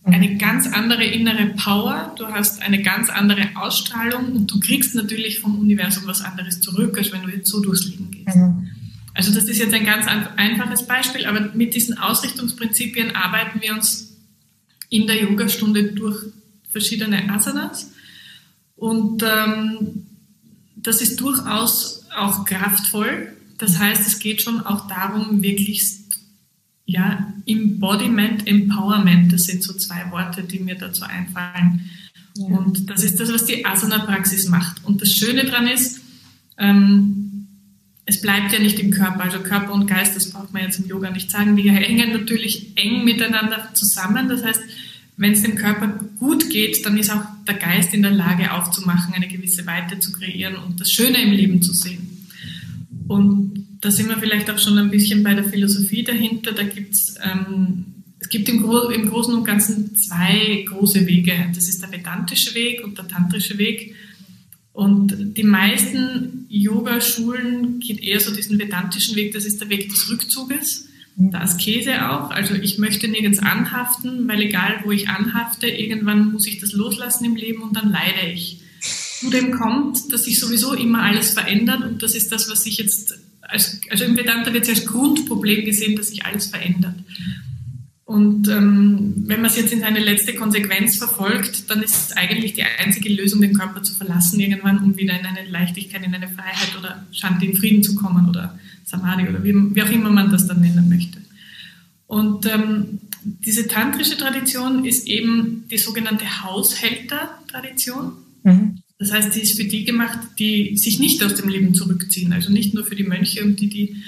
eine 0.05 0.37
ganz 0.37 0.67
andere 0.67 1.05
innere 1.05 1.49
Power, 1.49 2.15
du 2.17 2.27
hast 2.29 2.63
eine 2.63 2.83
ganz 2.83 3.11
andere 3.11 3.51
Ausstrahlung 3.57 4.33
und 4.33 4.51
du 4.51 4.59
kriegst 4.61 4.95
natürlich 4.95 5.41
vom 5.41 5.59
Universum 5.59 6.05
was 6.07 6.23
anderes 6.23 6.61
zurück, 6.61 6.97
als 6.97 7.13
wenn 7.13 7.23
du 7.23 7.29
jetzt 7.29 7.51
so 7.51 7.61
durchs 7.61 7.87
Leben 7.87 8.11
gehst. 8.11 8.37
Mhm. 8.37 8.69
Also 9.15 9.35
das 9.35 9.45
ist 9.45 9.59
jetzt 9.59 9.75
ein 9.75 9.85
ganz 9.85 10.07
einfaches 10.37 10.87
Beispiel, 10.87 11.27
aber 11.27 11.53
mit 11.53 11.75
diesen 11.75 11.99
Ausrichtungsprinzipien 11.99 13.17
arbeiten 13.17 13.61
wir 13.61 13.75
uns 13.75 14.17
in 14.89 15.07
der 15.07 15.21
Yogastunde 15.21 15.93
durch 15.93 16.27
verschiedene 16.71 17.29
Asanas 17.31 17.93
und 18.77 19.23
ähm, 19.25 20.07
das 20.77 21.03
ist 21.03 21.21
durchaus 21.21 21.98
auch 22.21 22.45
kraftvoll. 22.45 23.33
Das 23.59 23.79
heißt, 23.79 24.07
es 24.07 24.19
geht 24.19 24.43
schon 24.43 24.61
auch 24.61 24.87
darum, 24.89 25.43
wirklich 25.43 25.99
ja, 26.89 27.35
Embodiment, 27.45 28.47
Empowerment, 28.47 29.31
das 29.33 29.45
sind 29.45 29.63
so 29.63 29.75
zwei 29.75 30.11
Worte, 30.11 30.43
die 30.43 30.59
mir 30.59 30.75
dazu 30.75 31.05
einfallen. 31.05 31.91
Ja. 32.35 32.47
Und 32.47 32.89
das 32.89 33.05
ist 33.05 33.21
das, 33.21 33.31
was 33.31 33.45
die 33.45 33.67
Asana-Praxis 33.67 34.49
macht. 34.49 34.85
Und 34.85 35.03
das 35.03 35.13
Schöne 35.13 35.45
daran 35.45 35.67
ist, 35.67 36.01
ähm, 36.57 37.47
es 38.07 38.23
bleibt 38.23 38.55
ja 38.55 38.59
nicht 38.59 38.79
im 38.79 38.91
Körper, 38.91 39.21
also 39.21 39.41
Körper 39.41 39.75
und 39.75 39.87
Geist, 39.87 40.17
das 40.17 40.31
braucht 40.31 40.55
man 40.55 40.63
jetzt 40.63 40.79
im 40.79 40.87
Yoga 40.87 41.11
nicht 41.11 41.31
sagen, 41.31 41.57
die 41.57 41.71
hängen 41.71 42.13
natürlich 42.13 42.73
eng 42.77 43.05
miteinander 43.05 43.69
zusammen. 43.75 44.29
Das 44.31 44.43
heißt, 44.43 44.63
wenn 45.19 45.33
es 45.33 45.43
dem 45.43 45.57
Körper 45.57 45.89
gut 46.19 46.49
geht, 46.49 46.87
dann 46.87 46.97
ist 46.97 47.11
auch 47.11 47.23
der 47.47 47.57
Geist 47.57 47.93
in 47.93 48.03
der 48.03 48.13
Lage 48.13 48.53
aufzumachen, 48.53 49.13
eine 49.13 49.29
gewisse 49.29 49.67
Weite 49.67 49.99
zu 49.99 50.13
kreieren 50.13 50.57
und 50.57 50.81
das 50.81 50.93
Schöne 50.93 51.21
im 51.21 51.33
Leben 51.33 51.61
zu 51.61 51.73
sehen. 51.73 52.29
Und 53.09 53.67
da 53.81 53.91
sind 53.91 54.09
wir 54.09 54.19
vielleicht 54.19 54.49
auch 54.49 54.59
schon 54.59 54.79
ein 54.79 54.91
bisschen 54.91 55.23
bei 55.25 55.35
der 55.35 55.45
Philosophie 55.45 56.05
dahinter. 56.05 56.53
Da 56.53 56.63
gibt's, 56.63 57.17
ähm, 57.23 57.85
es 58.21 58.29
gibt 58.29 58.49
im, 58.49 58.63
Gro 58.63 58.91
im 58.91 59.09
Großen 59.09 59.35
und 59.35 59.45
Ganzen 59.45 59.97
zwei 59.97 60.65
große 60.69 61.07
Wege. 61.07 61.33
Das 61.53 61.69
ist 61.69 61.83
der 61.83 61.91
vedantische 61.91 62.55
Weg 62.55 62.85
und 62.85 62.97
der 62.97 63.09
tantrische 63.09 63.59
Weg. 63.59 63.95
Und 64.73 65.37
die 65.37 65.43
meisten 65.43 66.47
Yoga-Schulen 66.49 67.81
geht 67.81 68.01
eher 68.01 68.21
so 68.21 68.33
diesen 68.33 68.59
vedantischen 68.59 69.17
Weg. 69.17 69.33
Das 69.33 69.45
ist 69.45 69.61
der 69.61 69.69
Weg 69.69 69.89
des 69.89 70.09
Rückzuges, 70.11 70.88
der 71.19 71.43
Askese 71.43 72.11
auch. 72.11 72.31
Also 72.31 72.55
ich 72.55 72.79
möchte 72.79 73.09
nirgends 73.09 73.41
anhaften, 73.41 74.29
weil 74.29 74.41
egal 74.41 74.81
wo 74.85 74.93
ich 74.93 75.09
anhafte, 75.09 75.67
irgendwann 75.67 76.33
muss 76.33 76.47
ich 76.47 76.59
das 76.61 76.73
loslassen 76.73 77.25
im 77.25 77.37
Leben 77.37 77.63
und 77.63 77.77
dann 77.77 77.91
leide 77.91 78.33
ich. 78.33 78.61
Zudem 78.81 79.51
kommt, 79.51 80.13
dass 80.13 80.25
sich 80.25 80.39
sowieso 80.39 80.75
immer 80.75 81.03
alles 81.03 81.31
verändert 81.31 81.83
und 81.83 82.03
das 82.03 82.15
ist 82.15 82.31
das, 82.31 82.49
was 82.49 82.63
sich 82.63 82.79
jetzt 82.79 83.19
als, 83.43 83.81
also 83.91 84.05
im 84.05 84.17
Vedanta 84.17 84.53
wird 84.53 84.65
es 84.65 84.71
als 84.71 84.87
Grundproblem 84.87 85.65
gesehen, 85.65 85.97
dass 85.97 86.09
sich 86.09 86.25
alles 86.25 86.47
verändert. 86.47 86.95
Und 88.05 88.49
ähm, 88.49 89.25
wenn 89.27 89.43
man 89.43 89.51
es 89.51 89.57
jetzt 89.57 89.73
in 89.73 89.81
seine 89.81 89.99
letzte 89.99 90.35
Konsequenz 90.35 90.97
verfolgt, 90.97 91.69
dann 91.69 91.83
ist 91.83 92.11
es 92.11 92.17
eigentlich 92.17 92.55
die 92.55 92.63
einzige 92.63 93.13
Lösung, 93.13 93.41
den 93.41 93.55
Körper 93.55 93.83
zu 93.83 93.95
verlassen 93.95 94.41
irgendwann, 94.41 94.79
um 94.79 94.97
wieder 94.97 95.19
in 95.19 95.27
eine 95.27 95.49
Leichtigkeit, 95.49 96.03
in 96.03 96.15
eine 96.15 96.29
Freiheit 96.29 96.75
oder 96.79 97.07
Shanti 97.11 97.47
in 97.47 97.57
Frieden 97.57 97.83
zu 97.83 97.95
kommen 97.95 98.29
oder 98.29 98.59
Samadhi 98.89 99.29
oder 99.29 99.45
wie, 99.45 99.55
wie 99.75 99.83
auch 99.83 99.91
immer 99.91 100.11
man 100.11 100.31
das 100.31 100.47
dann 100.47 100.61
nennen 100.61 100.89
möchte. 100.89 101.19
Und 102.07 102.47
ähm, 102.47 103.01
diese 103.23 103.67
tantrische 103.67 104.17
Tradition 104.17 104.85
ist 104.85 105.07
eben 105.07 105.65
die 105.71 105.79
sogenannte 105.79 106.43
Haushälter-Tradition. 106.43 108.13
Mhm. 108.45 108.79
Das 108.99 109.13
heißt, 109.13 109.33
sie 109.33 109.43
ist 109.43 109.57
für 109.57 109.65
die 109.65 109.85
gemacht, 109.85 110.19
die 110.39 110.77
sich 110.77 110.99
nicht 110.99 111.23
aus 111.23 111.35
dem 111.35 111.49
Leben 111.49 111.75
zurückziehen. 111.75 112.33
Also 112.33 112.51
nicht 112.51 112.75
nur 112.75 112.85
für 112.85 112.97
die 112.97 113.05
Mönche 113.05 113.45
und 113.45 113.61
die, 113.61 113.69
die 113.69 114.03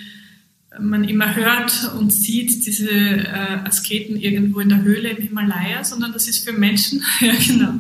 man 0.81 1.05
immer 1.05 1.35
hört 1.35 1.93
und 1.99 2.13
sieht, 2.13 2.67
diese 2.67 2.91
äh, 2.91 3.59
Asketen 3.65 4.17
irgendwo 4.17 4.61
in 4.61 4.69
der 4.69 4.83
Höhle 4.83 5.11
im 5.11 5.23
Himalaya, 5.23 5.85
sondern 5.85 6.13
das 6.13 6.29
ist 6.29 6.45
für 6.45 6.53
Menschen, 6.53 7.03
ja 7.21 7.35
genau, 7.47 7.75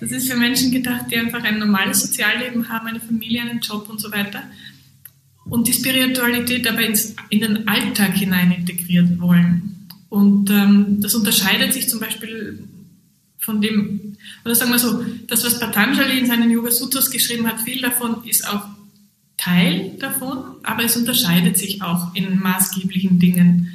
das 0.00 0.10
ist 0.10 0.30
für 0.30 0.36
Menschen 0.36 0.70
gedacht, 0.70 1.06
die 1.10 1.16
einfach 1.16 1.42
ein 1.42 1.58
normales 1.58 2.02
Sozialleben 2.02 2.68
haben, 2.68 2.86
eine 2.86 3.00
Familie, 3.00 3.42
einen 3.42 3.60
Job 3.60 3.88
und 3.88 4.00
so 4.00 4.12
weiter. 4.12 4.42
Und 5.48 5.66
die 5.66 5.72
Spiritualität 5.72 6.66
aber 6.68 6.82
ins, 6.82 7.14
in 7.30 7.40
den 7.40 7.68
Alltag 7.68 8.14
hinein 8.14 8.52
integrieren 8.52 9.20
wollen. 9.20 9.88
Und 10.08 10.50
ähm, 10.50 11.00
das 11.00 11.14
unterscheidet 11.14 11.72
sich 11.72 11.88
zum 11.88 12.00
Beispiel 12.00 12.64
von 13.38 13.60
dem, 13.60 14.16
oder 14.44 14.54
sagen 14.54 14.72
wir 14.72 14.78
so, 14.78 15.04
das, 15.26 15.44
was 15.44 15.60
Patanjali 15.60 16.18
in 16.18 16.26
seinen 16.26 16.50
Yoga 16.50 16.70
Sutras 16.70 17.10
geschrieben 17.10 17.46
hat, 17.46 17.60
viel 17.60 17.80
davon 17.80 18.24
ist 18.24 18.46
auch 18.46 18.64
Teil 19.36 19.92
davon, 19.98 20.56
aber 20.64 20.84
es 20.84 20.96
unterscheidet 20.96 21.56
sich 21.56 21.80
auch 21.80 22.14
in 22.14 22.38
maßgeblichen 22.38 23.18
Dingen, 23.18 23.72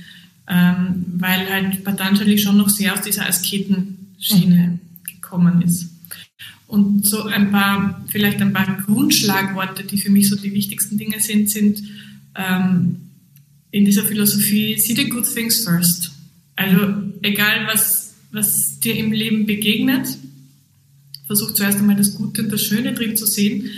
ähm, 0.47 1.05
weil 1.17 1.49
halt 1.49 1.83
Patanjali 1.83 2.37
schon 2.37 2.57
noch 2.57 2.69
sehr 2.69 2.93
aus 2.93 3.01
dieser 3.01 3.27
Asketenschiene 3.27 4.79
gekommen 5.05 5.61
ist. 5.61 5.92
Und 6.73 7.05
so 7.05 7.23
ein 7.23 7.51
paar, 7.51 8.03
vielleicht 8.07 8.41
ein 8.41 8.51
paar 8.51 8.83
Grundschlagworte, 8.85 9.83
die 9.83 9.99
für 9.99 10.09
mich 10.09 10.29
so 10.29 10.35
die 10.35 10.53
wichtigsten 10.53 10.97
Dinge 10.97 11.19
sind, 11.19 11.49
sind 11.49 11.83
ähm, 12.35 13.11
in 13.69 13.85
dieser 13.85 14.03
Philosophie, 14.03 14.77
see 14.79 14.95
the 14.95 15.07
good 15.07 15.31
things 15.31 15.63
first. 15.63 16.11
Also 16.55 16.93
egal 17.21 17.67
was 17.67 18.03
was 18.33 18.79
dir 18.79 18.95
im 18.95 19.13
Leben 19.13 19.45
begegnet. 19.45 20.17
Versuch 21.27 21.53
zuerst 21.53 21.77
einmal 21.77 21.95
das 21.95 22.15
Gute 22.15 22.43
und 22.43 22.49
das 22.51 22.63
Schöne 22.63 22.93
drin 22.93 23.15
zu 23.15 23.25
sehen. 23.25 23.69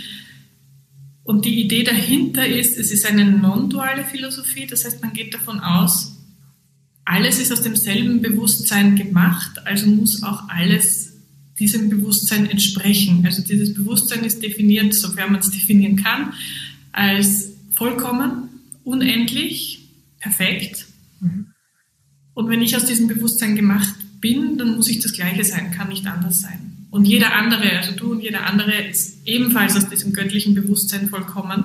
Und 1.22 1.44
die 1.44 1.60
Idee 1.60 1.84
dahinter 1.84 2.46
ist, 2.46 2.78
es 2.78 2.90
ist 2.90 3.06
eine 3.06 3.24
non-duale 3.24 4.04
Philosophie, 4.04 4.66
das 4.66 4.84
heißt, 4.84 5.02
man 5.02 5.12
geht 5.12 5.34
davon 5.34 5.60
aus, 5.60 6.16
alles 7.04 7.38
ist 7.40 7.52
aus 7.52 7.62
demselben 7.62 8.22
Bewusstsein 8.22 8.96
gemacht, 8.96 9.58
also 9.64 9.86
muss 9.86 10.22
auch 10.22 10.48
alles 10.48 11.05
diesem 11.58 11.88
Bewusstsein 11.88 12.48
entsprechen. 12.48 13.24
Also 13.24 13.42
dieses 13.42 13.74
Bewusstsein 13.74 14.24
ist 14.24 14.42
definiert, 14.42 14.94
sofern 14.94 15.32
man 15.32 15.40
es 15.40 15.50
definieren 15.50 15.96
kann, 15.96 16.34
als 16.92 17.50
vollkommen, 17.74 18.48
unendlich, 18.84 19.80
perfekt. 20.20 20.86
Mhm. 21.20 21.46
Und 22.34 22.48
wenn 22.48 22.62
ich 22.62 22.76
aus 22.76 22.84
diesem 22.84 23.08
Bewusstsein 23.08 23.56
gemacht 23.56 23.94
bin, 24.20 24.58
dann 24.58 24.76
muss 24.76 24.88
ich 24.88 25.00
das 25.00 25.12
Gleiche 25.12 25.44
sein, 25.44 25.70
kann 25.70 25.88
nicht 25.88 26.06
anders 26.06 26.40
sein. 26.40 26.86
Und 26.90 27.04
jeder 27.04 27.34
andere, 27.34 27.70
also 27.78 27.92
du 27.92 28.12
und 28.12 28.20
jeder 28.20 28.46
andere, 28.46 28.72
ist 28.88 29.18
ebenfalls 29.26 29.76
aus 29.76 29.88
diesem 29.88 30.12
göttlichen 30.12 30.54
Bewusstsein 30.54 31.08
vollkommen 31.08 31.64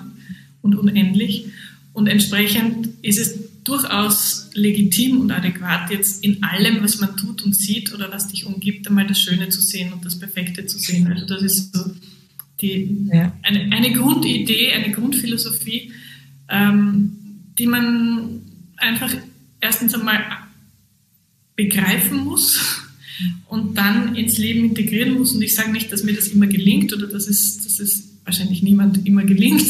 und 0.62 0.76
unendlich. 0.76 1.48
Und 1.94 2.08
entsprechend 2.08 2.90
ist 3.02 3.20
es 3.20 3.51
durchaus 3.64 4.50
legitim 4.54 5.22
und 5.22 5.32
adäquat, 5.32 5.92
jetzt 5.92 6.24
in 6.24 6.42
allem, 6.44 6.82
was 6.82 7.00
man 7.00 7.16
tut 7.16 7.44
und 7.44 7.56
sieht 7.56 7.94
oder 7.94 8.12
was 8.12 8.28
dich 8.28 8.46
umgibt, 8.46 8.88
einmal 8.88 9.08
das 9.08 9.20
Schöne 9.20 9.50
zu 9.50 9.62
sehen 9.62 9.94
und 9.94 10.04
das 10.04 10.18
Perfekte 10.18 10.66
zu 10.66 10.80
sehen. 10.80 11.08
Also 11.12 11.26
das 11.26 11.44
ist 11.44 11.76
so 11.76 11.92
die, 12.60 13.08
ja. 13.12 13.36
eine, 13.44 13.72
eine 13.76 13.92
Grundidee, 13.94 14.72
eine 14.72 14.92
Grundphilosophie, 14.92 15.92
ähm, 16.50 17.18
die 17.58 17.68
man 17.68 18.42
einfach 18.78 19.14
erstens 19.60 19.94
einmal 19.94 20.24
begreifen 21.56 22.24
muss 22.24 22.82
und 23.48 23.78
dann 23.78 24.16
ins 24.16 24.38
Leben 24.38 24.66
integrieren 24.66 25.14
muss. 25.14 25.34
Und 25.34 25.42
ich 25.42 25.54
sage 25.54 25.72
nicht, 25.72 25.92
dass 25.92 26.04
mir 26.04 26.14
das 26.14 26.30
immer 26.30 26.48
gelingt 26.48 26.94
oder 26.94 27.08
dass 27.08 27.28
es, 27.28 27.64
dass 27.64 27.80
es 27.80 28.10
wahrscheinlich 28.26 28.64
niemand 28.64 29.06
immer 29.06 29.24
gelingt. 29.24 29.68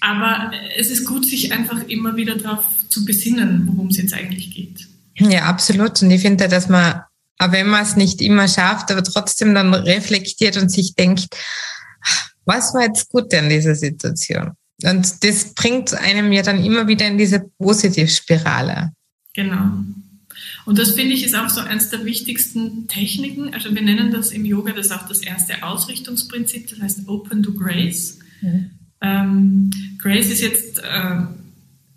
Aber 0.00 0.52
es 0.76 0.90
ist 0.90 1.06
gut, 1.06 1.24
sich 1.24 1.52
einfach 1.52 1.88
immer 1.88 2.16
wieder 2.16 2.36
darauf 2.36 2.64
zu 2.94 3.04
besinnen, 3.04 3.66
worum 3.66 3.88
es 3.88 3.96
jetzt 3.96 4.14
eigentlich 4.14 4.54
geht. 4.54 4.86
Ja, 5.18 5.44
absolut. 5.44 6.00
Und 6.02 6.10
ich 6.10 6.22
finde, 6.22 6.48
dass 6.48 6.68
man, 6.68 7.02
auch 7.38 7.52
wenn 7.52 7.68
man 7.68 7.82
es 7.82 7.96
nicht 7.96 8.22
immer 8.22 8.48
schafft, 8.48 8.90
aber 8.90 9.02
trotzdem 9.02 9.54
dann 9.54 9.74
reflektiert 9.74 10.56
und 10.56 10.70
sich 10.70 10.94
denkt, 10.94 11.28
was 12.44 12.74
war 12.74 12.82
jetzt 12.82 13.08
gut 13.10 13.32
in 13.32 13.48
dieser 13.48 13.74
Situation? 13.74 14.52
Und 14.82 15.24
das 15.24 15.54
bringt 15.54 15.94
einem 15.94 16.32
ja 16.32 16.42
dann 16.42 16.64
immer 16.64 16.86
wieder 16.86 17.06
in 17.06 17.18
diese 17.18 17.40
Positivspirale. 17.58 18.92
Genau. 19.34 19.70
Und 20.66 20.78
das 20.78 20.92
finde 20.92 21.14
ich 21.14 21.24
ist 21.24 21.34
auch 21.34 21.50
so 21.50 21.60
eines 21.60 21.90
der 21.90 22.04
wichtigsten 22.04 22.88
Techniken. 22.88 23.52
Also 23.52 23.74
wir 23.74 23.82
nennen 23.82 24.10
das 24.10 24.30
im 24.30 24.44
Yoga, 24.44 24.72
das 24.72 24.90
auch 24.90 25.06
das 25.06 25.20
erste 25.20 25.62
Ausrichtungsprinzip, 25.62 26.70
das 26.70 26.80
heißt 26.80 27.08
Open 27.08 27.42
to 27.42 27.52
Grace. 27.52 28.18
Mhm. 28.40 28.70
Ähm, 29.00 29.70
Grace 29.98 30.30
ist 30.30 30.40
jetzt 30.40 30.78
äh, 30.78 31.20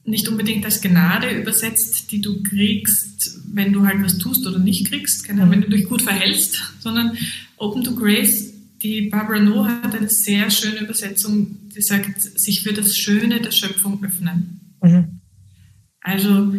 nicht 0.08 0.28
unbedingt 0.30 0.64
als 0.66 0.82
Gnade 0.82 1.30
übersetzt, 1.30 2.12
die 2.12 2.22
du 2.22 2.42
kriegst, 2.42 3.42
wenn 3.54 3.74
du 3.74 3.86
halt 3.86 4.02
was 4.02 4.18
tust 4.18 4.48
oder 4.48 4.58
nicht 4.58 4.88
kriegst, 4.90 5.26
keine 5.26 5.50
wenn 5.52 5.62
du 5.62 5.70
dich 5.70 5.86
gut 5.86 6.02
verhältst, 6.02 6.74
sondern 6.80 7.18
Open 7.58 7.84
to 7.84 7.94
Grace, 7.94 8.54
die 8.82 9.10
Barbara 9.10 9.40
Noah 9.40 9.82
hat 9.84 9.96
eine 9.96 10.10
sehr 10.10 10.50
schöne 10.50 10.80
Übersetzung, 10.80 11.58
die 11.76 11.82
sagt, 11.82 12.22
sich 12.22 12.64
für 12.64 12.74
das 12.74 12.96
Schöne 12.96 13.42
der 13.42 13.52
Schöpfung 13.52 14.04
öffnen. 14.04 14.78
Mhm. 14.82 15.20
Also 16.00 16.54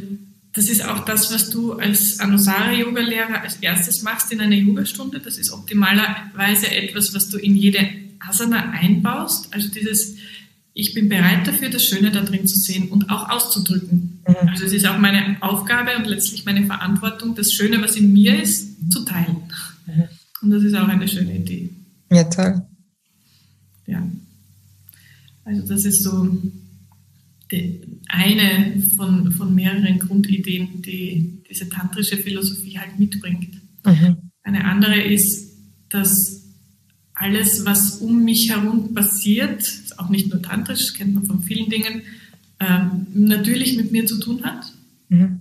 das 0.53 0.69
ist 0.69 0.85
auch 0.85 1.05
das, 1.05 1.33
was 1.33 1.49
du 1.49 1.75
als 1.75 2.21
Anusara-Yoga-Lehrer 2.21 3.41
als 3.43 3.57
erstes 3.57 4.03
machst 4.03 4.31
in 4.31 4.41
einer 4.41 4.57
Yogastunde. 4.57 5.21
Das 5.21 5.39
ist 5.39 5.53
optimalerweise 5.53 6.71
etwas, 6.71 7.15
was 7.15 7.31
du 7.31 7.39
in 7.39 7.55
jede 7.55 7.89
Asana 8.19 8.71
einbaust. 8.73 9.55
Also 9.55 9.69
dieses, 9.69 10.17
ich 10.79 10.95
bin 10.95 11.09
bereit 11.09 11.45
dafür, 11.45 11.71
das 11.71 11.85
Schöne 11.85 12.13
da 12.13 12.21
drin 12.21 12.47
zu 12.47 12.57
sehen 12.57 12.89
und 12.91 13.11
auch 13.11 13.29
auszudrücken. 13.31 14.21
Mhm. 14.29 14.49
Also 14.49 14.65
es 14.65 14.73
ist 14.73 14.87
auch 14.87 14.97
meine 14.97 15.37
Aufgabe 15.41 15.97
und 15.97 16.07
letztlich 16.07 16.45
meine 16.45 16.67
Verantwortung, 16.67 17.35
das 17.35 17.53
Schöne, 17.53 17.83
was 17.83 17.97
in 17.97 18.13
mir 18.13 18.41
ist, 18.41 18.93
zu 18.93 19.05
teilen. 19.05 19.39
Mhm. 19.87 20.05
Und 20.41 20.51
das 20.51 20.63
ist 20.63 20.77
auch 20.77 20.87
eine 20.87 21.09
schöne 21.09 21.37
Idee. 21.37 21.71
Ja, 22.13 22.23
toll. 22.23 22.63
Ja. 23.87 24.09
Also 25.45 25.67
das 25.67 25.85
ist 25.85 26.05
so 26.05 26.31
eine 28.07 28.81
von, 28.97 29.33
von 29.33 29.55
mehreren 29.57 29.99
Grundideen, 29.99 30.81
die 30.81 31.43
diese 31.51 31.69
tantrische 31.69 32.19
Philosophie 32.19 32.79
halt 32.79 33.01
mitbringt. 33.01 33.61
Mhm. 33.85 34.31
Eine 34.45 34.65
andere 34.65 35.03
ist, 35.03 35.57
dass 35.89 36.45
alles, 37.15 37.65
was 37.65 37.97
um 37.97 38.23
mich 38.23 38.51
herum 38.51 38.95
passiert, 38.95 39.65
auch 39.99 40.09
nicht 40.09 40.29
nur 40.31 40.43
tantrisch, 40.43 40.95
kennt 40.95 41.15
man 41.15 41.27
von 41.27 41.43
vielen 41.43 41.71
Dingen, 41.71 42.03
ähm, 42.61 43.07
natürlich 43.15 43.77
mit 43.77 43.93
mir 43.93 44.07
zu 44.07 44.19
tun 44.19 44.45
hat. 44.45 44.73
Mhm. 45.09 45.41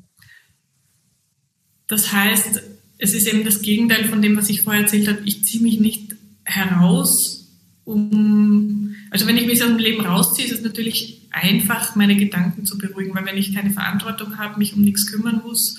Das 1.87 2.11
heißt, 2.11 2.61
es 2.97 3.13
ist 3.13 3.27
eben 3.27 3.43
das 3.43 3.61
Gegenteil 3.61 4.05
von 4.05 4.21
dem, 4.21 4.35
was 4.37 4.49
ich 4.49 4.61
vorher 4.61 4.83
erzählt 4.83 5.07
habe. 5.07 5.21
Ich 5.25 5.43
ziehe 5.43 5.63
mich 5.63 5.79
nicht 5.79 6.15
heraus, 6.43 7.47
um, 7.85 8.95
also 9.11 9.27
wenn 9.27 9.37
ich 9.37 9.47
mich 9.47 9.61
aus 9.61 9.69
dem 9.69 9.77
Leben 9.77 10.05
rausziehe, 10.05 10.45
ist 10.45 10.53
es 10.53 10.61
natürlich 10.61 11.21
einfach, 11.31 11.95
meine 11.95 12.17
Gedanken 12.17 12.65
zu 12.65 12.77
beruhigen, 12.77 13.15
weil 13.15 13.25
wenn 13.25 13.37
ich 13.37 13.55
keine 13.55 13.71
Verantwortung 13.71 14.37
habe, 14.37 14.57
mich 14.57 14.73
um 14.73 14.81
nichts 14.81 15.07
kümmern 15.07 15.41
muss, 15.45 15.77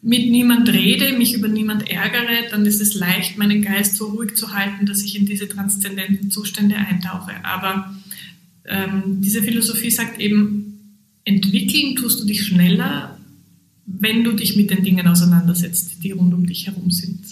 mit 0.00 0.30
niemand 0.30 0.68
rede, 0.68 1.16
mich 1.16 1.34
über 1.34 1.48
niemand 1.48 1.90
ärgere, 1.90 2.48
dann 2.50 2.66
ist 2.66 2.80
es 2.80 2.94
leicht, 2.94 3.38
meinen 3.38 3.62
Geist 3.62 3.96
so 3.96 4.06
ruhig 4.08 4.36
zu 4.36 4.54
halten, 4.54 4.86
dass 4.86 5.02
ich 5.02 5.18
in 5.18 5.26
diese 5.26 5.48
transzendenten 5.48 6.30
Zustände 6.30 6.76
eintauche. 6.76 7.32
Aber 7.42 7.94
ähm, 8.66 9.20
diese 9.20 9.42
Philosophie 9.42 9.90
sagt 9.90 10.20
eben, 10.20 10.98
entwickeln 11.24 11.96
tust 11.96 12.20
du 12.20 12.26
dich 12.26 12.46
schneller, 12.46 13.18
wenn 13.86 14.24
du 14.24 14.32
dich 14.32 14.56
mit 14.56 14.70
den 14.70 14.82
Dingen 14.82 15.06
auseinandersetzt, 15.06 16.02
die 16.02 16.12
rund 16.12 16.32
um 16.32 16.46
dich 16.46 16.66
herum 16.66 16.90
sind. 16.90 17.24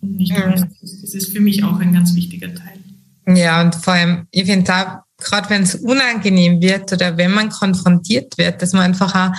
Und 0.00 0.16
nicht 0.16 0.32
ja. 0.32 0.50
Das 0.50 1.14
ist 1.14 1.32
für 1.32 1.40
mich 1.40 1.64
auch 1.64 1.78
ein 1.78 1.92
ganz 1.92 2.14
wichtiger 2.14 2.54
Teil. 2.54 2.78
Ja, 3.26 3.62
und 3.62 3.74
vor 3.74 3.94
allem, 3.94 4.26
ich 4.30 4.44
finde 4.44 4.64
da, 4.64 5.04
gerade 5.18 5.48
wenn 5.48 5.62
es 5.62 5.76
unangenehm 5.76 6.60
wird 6.60 6.92
oder 6.92 7.16
wenn 7.16 7.30
man 7.30 7.48
konfrontiert 7.48 8.36
wird, 8.36 8.60
dass 8.60 8.72
man 8.72 8.82
einfach 8.82 9.14
auch 9.14 9.34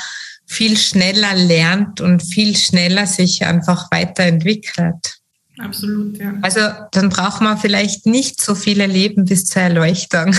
viel 0.48 0.78
schneller 0.78 1.36
lernt 1.36 2.02
und 2.02 2.22
viel 2.22 2.56
schneller 2.56 3.06
sich 3.06 3.46
einfach 3.46 3.92
weiterentwickelt. 3.92 5.20
Absolut, 5.58 6.18
ja. 6.18 6.34
Also 6.42 6.60
dann 6.92 7.10
braucht 7.10 7.42
man 7.42 7.58
vielleicht 7.58 8.06
nicht 8.06 8.42
so 8.42 8.56
viele 8.56 8.88
Leben 8.88 9.26
bis 9.26 9.46
zur 9.46 9.62
Erleuchtung. 9.62 10.36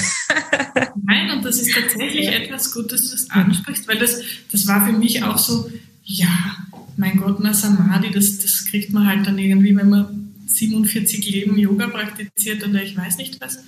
Nein, 1.04 1.30
und 1.30 1.44
das 1.44 1.58
ist 1.58 1.74
tatsächlich 1.74 2.28
etwas 2.28 2.72
Gutes, 2.72 3.10
dass 3.10 3.10
du 3.10 3.28
das 3.28 3.30
ansprichst, 3.30 3.88
weil 3.88 3.98
das, 3.98 4.20
das 4.52 4.66
war 4.66 4.86
für 4.86 4.92
mich 4.92 5.22
auch 5.22 5.38
so, 5.38 5.70
ja, 6.04 6.56
mein 6.96 7.18
Gott, 7.18 7.38
na 7.40 7.54
Samadhi, 7.54 8.10
das, 8.10 8.38
das 8.38 8.66
kriegt 8.66 8.92
man 8.92 9.06
halt 9.06 9.26
dann 9.26 9.38
irgendwie, 9.38 9.74
wenn 9.76 9.88
man 9.88 10.34
47 10.46 11.28
Leben 11.30 11.58
Yoga 11.58 11.88
praktiziert 11.88 12.66
oder 12.66 12.82
ich 12.82 12.96
weiß 12.96 13.18
nicht 13.18 13.40
was. 13.40 13.58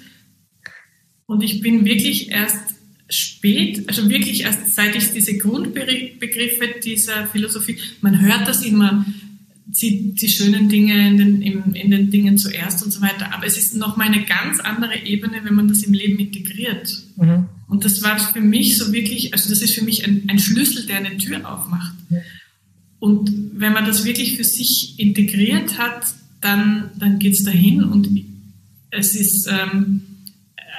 Und 1.27 1.43
ich 1.43 1.61
bin 1.61 1.85
wirklich 1.85 2.31
erst 2.31 2.75
spät, 3.11 3.89
also 3.89 4.09
wirklich 4.09 4.43
erst 4.43 4.75
seit 4.75 4.95
ich 4.97 5.13
diese 5.13 5.37
Grundbegriffe 5.39 6.81
dieser 6.83 7.27
Philosophie, 7.27 7.79
man 8.01 8.21
hört 8.21 8.47
das 8.47 8.63
immer, 8.63 9.05
die, 9.69 10.15
die 10.15 10.29
schönen 10.29 10.69
Dinge 10.69 11.09
in 11.09 11.19
den, 11.19 11.43
in, 11.43 11.75
in 11.75 11.91
den 11.91 12.11
Dingen 12.11 12.39
zuerst 12.39 12.83
und 12.83 12.91
so 12.91 13.03
weiter, 13.03 13.35
aber 13.35 13.47
es 13.47 13.59
ist 13.59 13.77
noch 13.77 13.99
mal 13.99 14.07
eine 14.07 14.25
ganz 14.25 14.61
andere 14.61 15.05
Ebene, 15.05 15.41
wenn 15.45 15.55
man 15.55 15.69
das 15.69 15.83
im 15.83 15.93
Leben 15.93 16.19
integriert. 16.19 17.03
Mhm. 17.17 17.47
Und 17.69 17.85
das 17.85 18.03
war 18.03 18.19
für 18.19 18.41
mich 18.41 18.79
so 18.79 18.93
wirklich, 18.93 19.35
also 19.35 19.51
das 19.51 19.61
ist 19.61 19.75
für 19.75 19.85
mich 19.85 20.07
ein, 20.07 20.25
ein 20.29 20.39
Schlüssel, 20.39 20.87
der 20.87 20.97
eine 20.97 21.19
Tür 21.19 21.47
aufmacht. 21.51 21.95
Ja. 22.09 22.19
Und 22.99 23.31
wenn 23.55 23.75
man 23.75 23.85
das 23.85 24.05
wirklich 24.07 24.37
für 24.39 24.45
sich 24.45 24.95
integriert 24.97 25.79
hat, 25.79 26.07
dann, 26.41 26.91
dann 26.99 27.19
geht 27.19 27.35
es 27.35 27.45
dahin 27.45 27.85
und 27.85 28.09
es 28.91 29.15
ist, 29.15 29.49
ähm, 29.49 30.03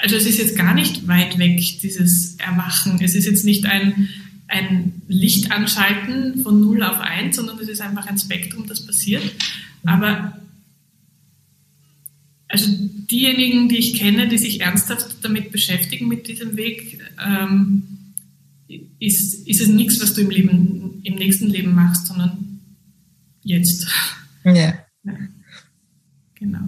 also 0.02 0.16
es 0.16 0.26
ist 0.26 0.40
jetzt 0.40 0.56
gar 0.56 0.74
nicht 0.74 1.08
weit 1.08 1.38
weg, 1.38 1.62
dieses 1.82 2.36
Erwachen. 2.38 3.00
Es 3.02 3.14
ist 3.14 3.26
jetzt 3.26 3.46
nicht 3.46 3.66
ein, 3.66 4.10
ein 4.50 5.02
Licht 5.08 5.52
anschalten 5.52 6.42
von 6.42 6.60
0 6.60 6.84
auf 6.84 7.00
1, 7.00 7.36
sondern 7.36 7.60
es 7.60 7.70
ist 7.70 7.82
einfach 7.82 8.08
ein 8.08 8.18
Spektrum, 8.18 8.68
das 8.68 8.86
passiert. 8.86 9.24
Aber 9.86 10.40
also 12.48 12.68
diejenigen, 12.72 13.70
die 13.70 13.78
ich 13.78 13.94
kenne, 13.94 14.28
die 14.28 14.40
sich 14.40 14.62
ernsthaft 14.62 15.18
damit 15.22 15.52
beschäftigen, 15.52 16.08
mit 16.08 16.28
diesem 16.28 16.58
Weg, 16.58 17.00
ähm, 17.24 17.84
ist, 19.00 19.48
ist 19.48 19.62
es 19.62 19.68
nichts, 19.68 20.02
was 20.02 20.14
du 20.14 20.22
im 20.22 20.30
Leben, 20.30 21.00
im 21.04 21.16
nächsten 21.16 21.48
Leben 21.48 21.74
machst, 21.74 22.08
sondern 22.08 22.60
jetzt. 23.44 23.88
Ja. 24.44 24.54
ja. 24.56 25.14
Genau. 26.36 26.60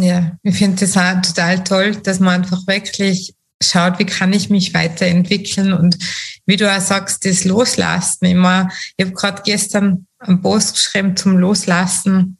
Ja, 0.00 0.36
ich 0.42 0.56
finde 0.56 0.80
das 0.80 0.96
auch 0.96 1.22
total 1.22 1.64
toll, 1.64 1.96
dass 2.02 2.20
man 2.20 2.42
einfach 2.42 2.66
wirklich 2.66 3.34
schaut, 3.62 3.98
wie 3.98 4.06
kann 4.06 4.32
ich 4.32 4.50
mich 4.50 4.74
weiterentwickeln. 4.74 5.72
Und 5.72 5.98
wie 6.46 6.56
du 6.56 6.72
auch 6.72 6.80
sagst, 6.80 7.24
das 7.24 7.44
Loslassen. 7.44 8.24
Immer, 8.24 8.68
ich 8.96 9.04
habe 9.04 9.14
gerade 9.14 9.42
gestern 9.44 10.06
einen 10.18 10.42
Post 10.42 10.76
geschrieben 10.76 11.16
zum 11.16 11.38
Loslassen. 11.38 12.38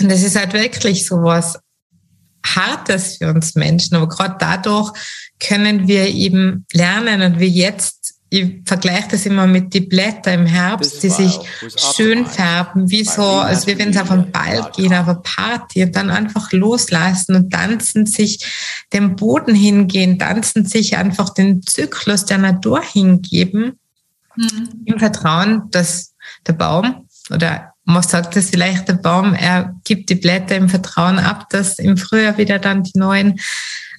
Und 0.00 0.10
das 0.10 0.22
ist 0.22 0.36
halt 0.36 0.52
wirklich 0.52 1.06
so 1.06 1.22
was 1.22 1.58
Hartes 2.44 3.16
für 3.16 3.30
uns 3.30 3.54
Menschen, 3.54 3.96
aber 3.96 4.08
gerade 4.08 4.36
dadurch 4.38 4.92
können 5.40 5.88
wir 5.88 6.08
eben 6.08 6.66
lernen 6.72 7.22
und 7.22 7.40
wie 7.40 7.46
jetzt 7.46 8.03
ich 8.34 8.62
vergleiche 8.64 9.08
das 9.12 9.26
immer 9.26 9.46
mit 9.46 9.72
die 9.74 9.80
Blätter 9.80 10.32
im 10.32 10.46
Herbst, 10.46 11.02
die 11.02 11.10
sich 11.10 11.38
schön 11.76 12.26
färben, 12.26 12.90
wie 12.90 13.04
so, 13.04 13.22
als 13.22 13.66
wir 13.66 13.78
wenn 13.78 13.92
sie 13.92 14.00
auf 14.00 14.10
einen 14.10 14.32
Ball 14.32 14.70
gehen, 14.74 14.92
auf 14.92 15.06
eine 15.06 15.20
Party 15.20 15.84
und 15.84 15.94
dann 15.94 16.10
einfach 16.10 16.50
loslassen 16.50 17.36
und 17.36 17.52
tanzen 17.52 18.06
sich 18.06 18.44
dem 18.92 19.14
Boden 19.14 19.54
hingehen, 19.54 20.18
tanzen 20.18 20.66
sich 20.66 20.96
einfach 20.96 21.30
den 21.30 21.62
Zyklus 21.62 22.24
der 22.24 22.38
Natur 22.38 22.82
hingeben, 22.82 23.78
mhm. 24.34 24.68
im 24.84 24.98
Vertrauen, 24.98 25.70
dass 25.70 26.14
der 26.46 26.54
Baum 26.54 27.06
oder 27.30 27.72
man 27.84 28.02
sagt 28.02 28.34
das 28.34 28.50
vielleicht, 28.50 28.88
der 28.88 28.94
Baum, 28.94 29.34
er 29.34 29.74
gibt 29.84 30.08
die 30.08 30.14
Blätter 30.14 30.56
im 30.56 30.68
Vertrauen 30.68 31.18
ab, 31.18 31.50
dass 31.50 31.78
im 31.78 31.96
Frühjahr 31.96 32.38
wieder 32.38 32.58
dann 32.58 32.82
die 32.82 32.98
neuen 32.98 33.38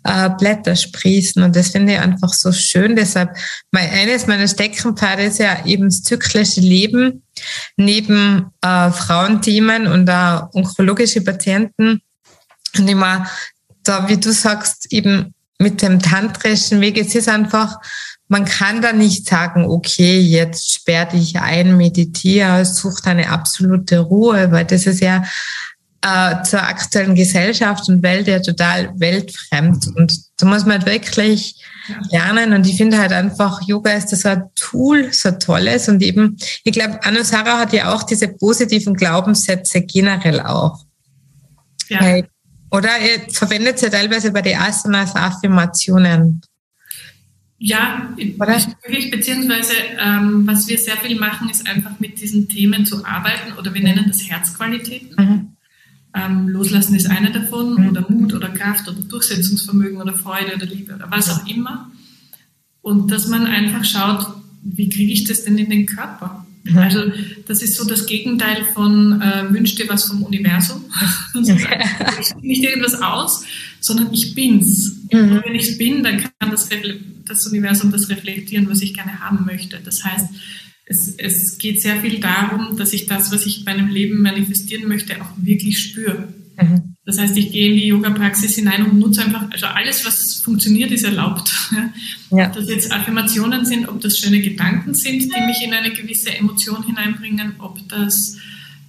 äh, 0.06 0.30
Blätter 0.38 0.76
sprießen. 0.76 1.42
Und 1.44 1.56
das 1.56 1.70
finde 1.70 1.94
ich 1.94 2.00
einfach 2.00 2.32
so 2.34 2.52
schön. 2.52 2.96
Deshalb, 2.96 3.36
mein, 3.72 3.90
eines 3.90 4.28
meiner 4.28 4.48
Steckenpferde 4.48 5.24
ist 5.24 5.40
ja 5.40 5.66
eben 5.66 5.86
das 5.86 6.04
zyklische 6.04 6.62
Leben 6.62 7.24
neben 7.76 8.52
äh, 8.62 8.92
Frauenthemen 8.92 9.88
und 9.88 10.08
äh, 10.08 10.40
onkologische 10.54 11.22
Patienten. 11.22 12.02
Und 12.78 12.88
immer 12.88 13.28
da, 13.84 14.08
wie 14.08 14.18
du 14.18 14.32
sagst, 14.32 14.92
eben 14.92 15.34
mit 15.58 15.82
dem 15.82 16.00
tantrischen 16.00 16.82
Weg, 16.82 16.98
es 16.98 17.16
ist 17.16 17.30
einfach, 17.30 17.78
man 18.28 18.46
kann 18.46 18.82
da 18.82 18.92
nicht 18.92 19.28
sagen, 19.28 19.66
okay, 19.66 20.20
jetzt 20.20 20.74
sperr 20.74 21.06
dich 21.06 21.40
ein, 21.40 21.78
meditiere, 21.78 22.66
such 22.66 23.02
deine 23.02 23.30
absolute 23.30 24.00
Ruhe, 24.00 24.52
weil 24.52 24.66
das 24.66 24.86
ist 24.86 25.02
ja 25.02 25.24
äh, 26.06 26.44
zur 26.44 26.62
aktuellen 26.62 27.16
Gesellschaft 27.16 27.90
und 27.90 28.04
Welt 28.04 28.28
ja 28.28 28.40
total 28.40 28.94
weltfremd. 29.00 29.88
Und 29.96 30.16
da 30.38 30.46
muss 30.46 30.64
man 30.64 30.74
halt 30.74 30.86
wirklich 30.86 31.56
lernen. 32.12 32.54
Und 32.54 32.68
ich 32.68 32.78
finde 32.78 33.00
halt 33.00 33.12
einfach, 33.12 33.62
Yoga 33.66 33.92
ist 33.94 34.12
das 34.12 34.22
so 34.22 34.30
ein 34.30 34.44
Tool, 34.56 35.12
so 35.12 35.32
tolles. 35.32 35.90
Und 35.90 36.04
eben, 36.04 36.38
ich 36.64 36.74
glaube, 36.74 37.04
Anusara 37.04 37.58
hat 37.58 37.74
ja 37.74 37.92
auch 37.92 38.04
diese 38.04 38.28
positiven 38.28 38.94
Glaubenssätze 38.94 39.82
generell 39.82 40.42
auch. 40.42 40.86
Ja. 41.90 42.02
Weil, 42.02 42.28
oder 42.70 42.90
ihr 43.00 43.32
verwendet 43.34 43.82
ja 43.82 43.90
teilweise 43.90 44.32
bei 44.32 44.44
den 44.44 44.60
Asanas 44.60 45.16
Affirmationen. 45.16 46.42
Ja, 47.58 48.14
wirklich, 48.16 49.10
beziehungsweise 49.10 49.74
ähm, 50.00 50.46
was 50.46 50.68
wir 50.68 50.78
sehr 50.78 50.98
viel 50.98 51.18
machen, 51.18 51.50
ist 51.50 51.68
einfach 51.68 52.00
mit 52.00 52.22
diesen 52.22 52.48
Themen 52.48 52.86
zu 52.86 53.04
arbeiten 53.06 53.54
oder 53.58 53.74
wir 53.74 53.82
nennen 53.82 54.06
das 54.08 54.30
Herzqualitäten. 54.30 55.16
Mhm. 55.18 55.55
Ähm, 56.16 56.48
Loslassen 56.48 56.96
ist 56.96 57.10
eine 57.10 57.32
davon 57.32 57.82
mhm. 57.82 57.90
oder 57.90 58.06
Mut 58.10 58.34
oder 58.34 58.50
Kraft 58.50 58.88
oder 58.88 59.02
Durchsetzungsvermögen 59.02 60.02
oder 60.02 60.14
Freude 60.14 60.56
oder 60.56 60.66
Liebe 60.66 60.96
oder 60.96 61.12
was 61.12 61.30
auch 61.30 61.46
immer. 61.48 61.92
Und 62.82 63.12
dass 63.12 63.28
man 63.28 63.46
einfach 63.46 63.84
schaut, 63.84 64.28
wie 64.64 64.90
kriege 64.90 65.12
ich 65.12 65.26
das 65.26 65.44
denn 65.44 65.58
in 65.58 65.70
den 65.70 65.86
Körper? 65.86 66.46
Mhm. 66.64 66.78
Also 66.78 67.00
das 67.48 67.62
ist 67.62 67.76
so 67.76 67.86
das 67.86 68.06
Gegenteil 68.06 68.66
von 68.74 69.22
äh, 69.22 69.54
wünsch 69.54 69.76
dir 69.76 69.88
was 69.88 70.06
vom 70.06 70.24
Universum. 70.24 70.86
ich 71.34 72.36
nicht 72.42 72.64
irgendwas 72.64 73.02
aus, 73.02 73.44
sondern 73.80 74.12
ich 74.14 74.34
bin's. 74.34 74.98
Mhm. 75.12 75.20
Und 75.20 75.46
wenn 75.46 75.56
ich 75.56 75.78
bin, 75.78 76.04
dann 76.04 76.18
kann 76.18 76.50
das, 76.50 76.70
das 77.26 77.46
Universum 77.48 77.92
das 77.92 78.10
reflektieren, 78.10 78.70
was 78.70 78.82
ich 78.82 78.94
gerne 78.94 79.20
haben 79.20 79.46
möchte. 79.46 79.80
Das 79.84 80.04
heißt, 80.04 80.28
es, 80.86 81.16
es 81.18 81.58
geht 81.58 81.82
sehr 81.82 81.98
viel 82.02 82.20
darum, 82.20 82.78
dass 82.78 82.94
ich 82.94 83.08
das, 83.08 83.32
was 83.32 83.46
ich 83.46 83.66
bei 83.66 83.72
einem 83.72 83.90
Leben 83.90 84.22
manifestieren 84.22 84.88
möchte, 84.88 85.20
auch 85.22 85.32
wirklich 85.38 85.80
spüre. 85.80 86.28
Mhm. 86.62 86.96
Das 87.06 87.20
heißt, 87.20 87.38
ich 87.38 87.52
gehe 87.52 87.70
in 87.70 87.76
die 87.76 87.88
Yoga-Praxis 87.88 88.56
hinein 88.56 88.86
und 88.86 89.00
nutze 89.00 89.24
einfach, 89.24 89.50
also 89.52 89.68
alles, 89.68 90.06
was 90.06 90.42
funktioniert, 90.42 90.92
ist 90.92 91.04
erlaubt. 91.04 91.52
Ja. 92.32 92.48
Ob 92.48 92.54
das 92.54 92.68
jetzt 92.68 92.92
Affirmationen 92.92 93.66
sind, 93.66 93.88
ob 93.88 94.02
das 94.02 94.18
schöne 94.18 94.42
Gedanken 94.42 94.94
sind, 94.94 95.22
die 95.22 95.42
mich 95.46 95.64
in 95.64 95.74
eine 95.74 95.94
gewisse 95.94 96.36
Emotion 96.36 96.84
hineinbringen, 96.84 97.54
ob 97.60 97.78
das 97.88 98.38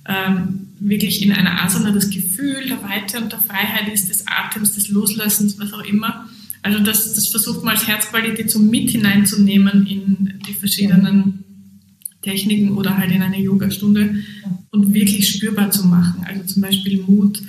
ähm, 0.08 0.68
wirklich 0.80 1.22
in 1.22 1.32
einer 1.32 1.62
Asana 1.62 1.92
das 1.92 2.10
Gefühl 2.10 2.66
der 2.66 2.82
Weite 2.82 3.18
und 3.18 3.30
der 3.30 3.38
Freiheit 3.38 3.92
ist, 3.92 4.08
des 4.08 4.26
Atems, 4.26 4.72
des 4.72 4.88
Loslassens, 4.88 5.60
was 5.60 5.72
auch 5.74 5.84
immer. 5.84 6.28
Also 6.62 6.80
das, 6.80 7.14
das 7.14 7.28
versucht 7.28 7.62
man 7.62 7.74
als 7.74 7.86
Herzqualität 7.86 8.50
so 8.50 8.58
mit 8.58 8.90
hineinzunehmen 8.90 9.86
in 9.86 10.40
die 10.48 10.54
verschiedenen 10.54 11.44
Techniken 12.26 12.76
oder 12.76 12.98
halt 12.98 13.12
in 13.12 13.22
eine 13.22 13.40
Yogastunde 13.40 14.16
und 14.70 14.92
wirklich 14.92 15.28
spürbar 15.28 15.70
zu 15.70 15.86
machen. 15.86 16.24
Also 16.26 16.42
zum 16.42 16.62
Beispiel 16.62 17.02
Mut, 17.06 17.40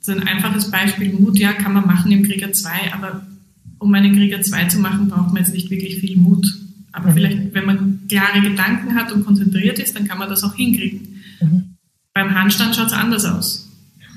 so 0.00 0.12
ein 0.12 0.22
einfaches 0.22 0.70
Beispiel, 0.70 1.12
Mut, 1.12 1.38
ja, 1.38 1.54
kann 1.54 1.72
man 1.72 1.86
machen 1.86 2.12
im 2.12 2.22
Krieger 2.22 2.52
2, 2.52 2.92
aber 2.92 3.26
um 3.78 3.92
einen 3.94 4.14
Krieger 4.14 4.42
2 4.42 4.66
zu 4.66 4.78
machen, 4.78 5.08
braucht 5.08 5.32
man 5.32 5.42
jetzt 5.42 5.54
nicht 5.54 5.70
wirklich 5.70 5.96
viel 5.96 6.16
Mut. 6.18 6.46
Aber 6.92 7.10
mhm. 7.10 7.14
vielleicht, 7.14 7.54
wenn 7.54 7.66
man 7.66 8.00
klare 8.08 8.42
Gedanken 8.42 8.94
hat 8.94 9.10
und 9.12 9.24
konzentriert 9.24 9.78
ist, 9.78 9.96
dann 9.96 10.06
kann 10.06 10.18
man 10.18 10.28
das 10.28 10.44
auch 10.44 10.54
hinkriegen. 10.54 11.22
Mhm. 11.40 11.76
Beim 12.12 12.34
Handstand 12.34 12.76
schaut 12.76 12.88
es 12.88 12.92
anders 12.92 13.24
aus. 13.24 13.68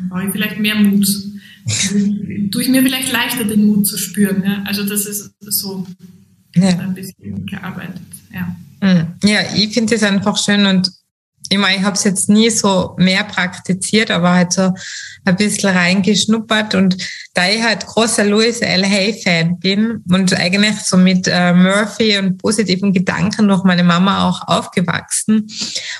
Brauche 0.09 0.25
ich 0.25 0.31
vielleicht 0.31 0.59
mehr 0.59 0.75
Mut. 0.75 1.07
Tue 2.51 2.61
ich 2.61 2.69
mir 2.69 2.83
vielleicht 2.83 3.11
leichter, 3.11 3.45
den 3.45 3.65
Mut 3.65 3.87
zu 3.87 3.97
spüren. 3.97 4.43
Ja? 4.45 4.63
Also 4.63 4.83
das 4.83 5.05
ist 5.05 5.33
so 5.39 5.87
ja. 6.55 6.77
ein 6.79 6.93
bisschen 6.93 7.45
gearbeitet. 7.45 8.01
Ja. 8.33 8.55
Hm. 8.81 9.15
Ja, 9.23 9.39
ich 9.55 9.73
finde 9.73 9.95
es 9.95 10.03
einfach 10.03 10.37
schön 10.37 10.65
und 10.65 10.91
ich 11.49 11.57
meine, 11.57 11.77
ich 11.77 11.83
habe 11.83 11.95
es 11.95 12.03
jetzt 12.03 12.29
nie 12.29 12.49
so 12.49 12.95
mehr 12.97 13.23
praktiziert, 13.23 14.11
aber 14.11 14.33
halt 14.33 14.53
so 14.53 14.73
ein 15.23 15.35
bisschen 15.35 15.69
reingeschnuppert 15.69 16.75
und 16.75 16.97
da 17.33 17.47
ich 17.47 17.63
halt 17.63 17.85
großer 17.85 18.25
Louis 18.25 18.59
L. 18.59 18.85
Hay-Fan 18.85 19.59
bin 19.59 20.03
und 20.11 20.33
eigentlich 20.33 20.75
so 20.81 20.97
mit 20.97 21.27
äh, 21.27 21.53
Murphy 21.53 22.17
und 22.17 22.37
positiven 22.37 22.91
Gedanken 22.91 23.47
durch 23.47 23.63
meine 23.63 23.83
Mama 23.83 24.27
auch 24.27 24.47
aufgewachsen, 24.47 25.47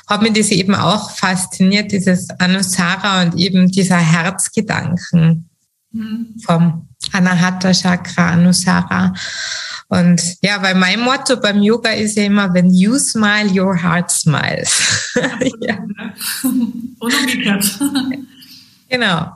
hat 0.07 0.21
mich 0.21 0.33
das 0.33 0.49
eben 0.49 0.75
auch 0.75 1.11
fasziniert, 1.11 1.91
dieses 1.91 2.29
Anusara 2.39 3.21
und 3.21 3.35
eben 3.35 3.71
dieser 3.71 3.99
Herzgedanken 3.99 5.49
mhm. 5.91 6.35
vom 6.45 6.89
Anahata 7.13 7.71
Chakra, 7.71 8.31
Anusara. 8.31 9.13
Und 9.89 10.21
ja, 10.41 10.61
weil 10.61 10.75
mein 10.75 10.99
Motto 10.99 11.37
beim 11.37 11.61
Yoga 11.61 11.91
ist 11.91 12.17
ja 12.17 12.23
immer, 12.23 12.53
wenn 12.53 12.73
you 12.73 12.97
smile, 12.97 13.49
your 13.49 13.81
heart 13.81 14.11
smiles. 14.11 15.13
ja. 15.61 15.77
Und 16.43 16.95
umgekehrt. 16.99 17.79
Genau. 18.89 19.33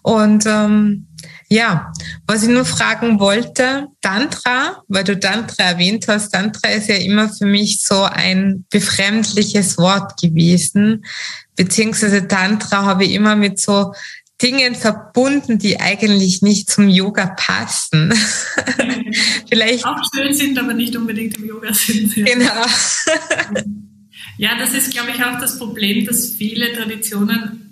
Und 0.00 0.46
ähm, 0.46 1.06
ja, 1.48 1.92
was 2.26 2.42
ich 2.42 2.48
nur 2.48 2.64
fragen 2.64 3.20
wollte, 3.20 3.88
Tantra, 4.00 4.82
weil 4.88 5.04
du 5.04 5.20
Tantra 5.20 5.64
erwähnt 5.64 6.06
hast, 6.08 6.30
Tantra 6.30 6.70
ist 6.70 6.88
ja 6.88 6.94
immer 6.94 7.28
für 7.28 7.44
mich 7.44 7.82
so 7.82 8.04
ein 8.04 8.64
befremdliches 8.70 9.76
Wort 9.76 10.18
gewesen, 10.18 11.04
beziehungsweise 11.54 12.26
Tantra 12.26 12.86
habe 12.86 13.04
ich 13.04 13.12
immer 13.12 13.36
mit 13.36 13.60
so 13.60 13.92
Dingen 14.42 14.74
verbunden, 14.74 15.58
die 15.58 15.80
eigentlich 15.80 16.42
nicht 16.42 16.68
zum 16.68 16.88
Yoga 16.88 17.26
passen. 17.26 18.12
Vielleicht 19.48 19.84
auch 19.84 20.00
schön 20.14 20.34
sind, 20.34 20.58
aber 20.58 20.74
nicht 20.74 20.96
unbedingt 20.96 21.38
im 21.38 21.46
Yoga 21.46 21.72
sind. 21.72 22.16
Ja. 22.16 22.24
Genau. 22.24 22.66
ja, 24.38 24.58
das 24.58 24.74
ist, 24.74 24.90
glaube 24.92 25.10
ich, 25.14 25.22
auch 25.22 25.38
das 25.38 25.58
Problem, 25.58 26.04
dass 26.04 26.32
viele 26.32 26.72
Traditionen 26.72 27.62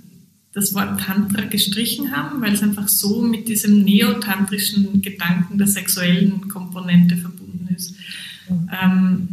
das 0.52 0.74
Wort 0.74 1.00
Tantra 1.00 1.42
gestrichen 1.42 2.14
haben, 2.14 2.40
weil 2.40 2.54
es 2.54 2.62
einfach 2.62 2.88
so 2.88 3.22
mit 3.22 3.48
diesem 3.48 3.84
neotantrischen 3.84 5.00
Gedanken 5.00 5.58
der 5.58 5.68
sexuellen 5.68 6.48
Komponente 6.48 7.16
verbunden 7.16 7.68
ist. 7.74 7.94
Mhm. 8.48 8.70
Ähm, 8.82 9.28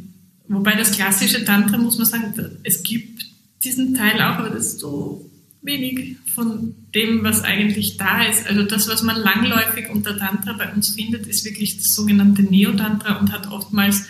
wobei 0.47 0.75
das 0.75 0.91
klassische 0.91 1.43
Tantra, 1.43 1.77
muss 1.77 1.97
man 1.97 2.05
sagen, 2.05 2.33
es 2.63 2.83
gibt 2.83 3.25
diesen 3.63 3.95
Teil 3.95 4.15
auch, 4.21 4.37
aber 4.37 4.49
das 4.51 4.67
ist 4.67 4.79
so 4.79 5.29
wenig 5.61 6.17
von 6.33 6.75
dem, 6.93 7.23
was 7.23 7.43
eigentlich 7.43 7.97
da 7.97 8.23
ist. 8.23 8.47
Also 8.47 8.63
das, 8.63 8.87
was 8.87 9.03
man 9.03 9.17
langläufig 9.17 9.89
unter 9.89 10.17
Tantra 10.17 10.53
bei 10.53 10.71
uns 10.73 10.89
findet, 10.89 11.27
ist 11.27 11.45
wirklich 11.45 11.77
das 11.77 11.93
sogenannte 11.93 12.43
Neotantra 12.43 13.19
und 13.19 13.31
hat 13.31 13.51
oftmals 13.51 14.05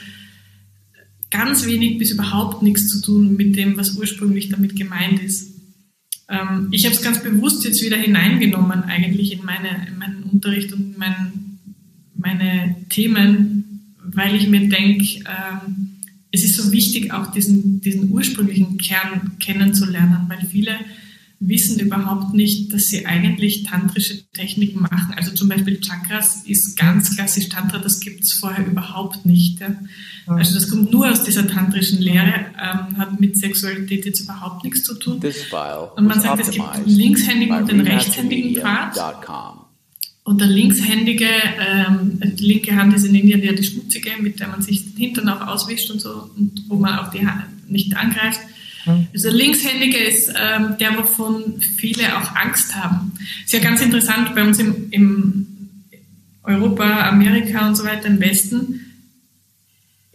ganz 1.29 1.65
wenig 1.65 1.97
bis 1.97 2.11
überhaupt 2.11 2.63
nichts 2.63 2.87
zu 2.87 3.01
tun 3.01 3.35
mit 3.35 3.55
dem, 3.55 3.77
was 3.77 3.95
ursprünglich 3.95 4.49
damit 4.49 4.75
gemeint 4.75 5.21
ist. 5.21 5.55
Ähm, 6.29 6.69
ich 6.71 6.85
habe 6.85 6.95
es 6.95 7.01
ganz 7.01 7.21
bewusst 7.23 7.63
jetzt 7.65 7.83
wieder 7.83 7.97
hineingenommen 7.97 8.83
eigentlich 8.83 9.33
in, 9.33 9.45
meine, 9.45 9.87
in 9.87 9.97
meinen 9.97 10.23
Unterricht 10.23 10.73
und 10.73 10.97
mein, 10.97 11.59
meine 12.15 12.75
Themen, 12.89 13.95
weil 14.03 14.35
ich 14.35 14.47
mir 14.47 14.67
denke, 14.67 15.05
ähm, 15.05 15.87
es 16.31 16.43
ist 16.43 16.55
so 16.55 16.71
wichtig, 16.71 17.13
auch 17.13 17.31
diesen, 17.31 17.81
diesen 17.81 18.11
ursprünglichen 18.11 18.77
Kern 18.77 19.37
kennenzulernen, 19.39 20.25
weil 20.27 20.45
viele 20.45 20.77
wissen 21.39 21.79
überhaupt 21.79 22.33
nicht, 22.33 22.73
dass 22.73 22.87
sie 22.87 23.05
eigentlich 23.05 23.63
tantrische 23.63 24.23
Techniken 24.31 24.81
machen. 24.81 25.13
Also 25.15 25.31
zum 25.31 25.49
Beispiel 25.49 25.79
Chakras 25.79 26.43
ist 26.45 26.77
ganz 26.77 27.15
klassisch 27.15 27.49
Tantra, 27.49 27.77
das 27.77 27.99
gibt 27.99 28.23
es 28.23 28.33
vorher 28.39 28.65
überhaupt 28.65 29.25
nicht. 29.25 29.59
Ja. 29.59 29.75
Also 30.25 30.55
das 30.55 30.69
kommt 30.69 30.91
nur 30.91 31.09
aus 31.11 31.23
dieser 31.23 31.47
tantrischen 31.47 31.99
Lehre, 32.01 32.47
ähm, 32.59 32.97
hat 32.97 33.19
mit 33.19 33.37
Sexualität 33.37 34.05
jetzt 34.05 34.21
überhaupt 34.21 34.63
nichts 34.63 34.83
zu 34.83 34.95
tun. 34.95 35.19
Und 35.95 36.07
man 36.07 36.19
sagt, 36.19 36.41
es 36.41 36.49
gibt 36.51 36.65
den 36.75 36.85
linkshändigen 36.85 37.55
und 37.55 37.69
den 37.69 37.81
rechtshändigen 37.81 38.61
Pfad. 38.61 38.95
Und 40.23 40.41
der 40.41 40.47
linkshändige, 40.47 41.29
ähm, 41.57 42.19
die 42.21 42.45
linke 42.45 42.75
Hand 42.75 42.93
ist 42.93 43.05
in 43.05 43.15
Indien 43.15 43.41
ja 43.43 43.53
die 43.53 43.63
schmutzige, 43.63 44.11
mit 44.19 44.39
der 44.39 44.49
man 44.49 44.61
sich 44.61 44.83
den 44.83 44.97
Hintern 44.97 45.29
auch 45.29 45.47
auswischt 45.47 45.89
und 45.91 46.01
so, 46.01 46.29
und 46.35 46.63
wo 46.67 46.75
man 46.75 46.99
auch 46.99 47.11
die 47.11 47.25
Hand 47.25 47.69
nicht 47.69 47.95
angreift. 47.95 48.41
Also 49.13 49.29
Linkshändige 49.29 49.97
ist 49.97 50.29
ähm, 50.29 50.75
der, 50.79 50.97
wovon 50.97 51.59
viele 51.59 52.17
auch 52.17 52.35
Angst 52.35 52.75
haben. 52.75 53.13
Ist 53.43 53.53
ja 53.53 53.59
ganz 53.59 53.81
interessant 53.81 54.33
bei 54.35 54.43
uns 54.43 54.59
im, 54.59 54.87
im 54.91 55.47
Europa, 56.43 57.09
Amerika 57.09 57.67
und 57.67 57.75
so 57.75 57.83
weiter 57.83 58.07
im 58.07 58.19
Westen 58.19 58.87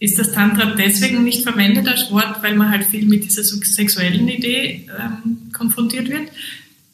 ist 0.03 0.19
das 0.19 0.33
Tantra 0.33 0.75
deswegen 0.75 1.23
nicht 1.23 1.45
verwendet 1.45 1.87
als 1.87 2.11
Wort, 2.11 2.43
weil 2.43 2.57
man 2.57 2.71
halt 2.71 2.85
viel 2.85 3.07
mit 3.07 3.23
dieser 3.23 3.45
sexuellen 3.45 4.27
Idee 4.27 4.89
ähm, 4.99 5.53
konfrontiert 5.53 6.09
wird. 6.09 6.29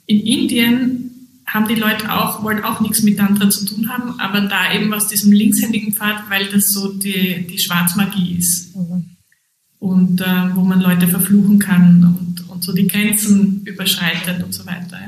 In 0.05 0.21
Indien 0.21 1.11
haben 1.47 1.67
die 1.69 1.75
Leute 1.75 2.13
auch, 2.13 2.43
wollen 2.43 2.63
auch 2.63 2.81
nichts 2.81 3.03
mit 3.03 3.17
Tantra 3.17 3.49
zu 3.49 3.65
tun 3.65 3.89
haben, 3.89 4.21
aber 4.21 4.43
da 4.43 4.75
eben 4.75 4.93
aus 4.93 5.09
diesem 5.09 5.33
linkshändigen 5.33 5.95
Pfad, 5.95 6.29
weil 6.29 6.49
das 6.49 6.69
so 6.69 6.93
die, 6.93 7.47
die 7.47 7.59
Schwarzmagie 7.59 8.37
ist. 8.37 8.77
Mhm 8.77 9.18
und 9.81 10.21
äh, 10.21 10.25
wo 10.55 10.63
man 10.63 10.81
Leute 10.81 11.07
verfluchen 11.09 11.59
kann 11.59 12.05
und, 12.05 12.49
und 12.49 12.65
so 12.65 12.73
die 12.73 12.87
Grenzen 12.87 13.63
überschreitet 13.65 14.43
und 14.43 14.53
so 14.53 14.67
weiter. 14.67 14.99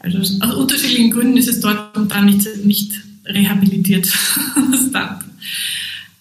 Also 0.00 0.18
aus 0.18 0.54
unterschiedlichen 0.54 1.10
Gründen 1.10 1.36
ist 1.36 1.48
es 1.48 1.60
dort 1.60 1.96
und 1.96 2.10
da 2.12 2.22
nicht, 2.22 2.46
nicht 2.64 2.92
rehabilitiert. 3.24 4.12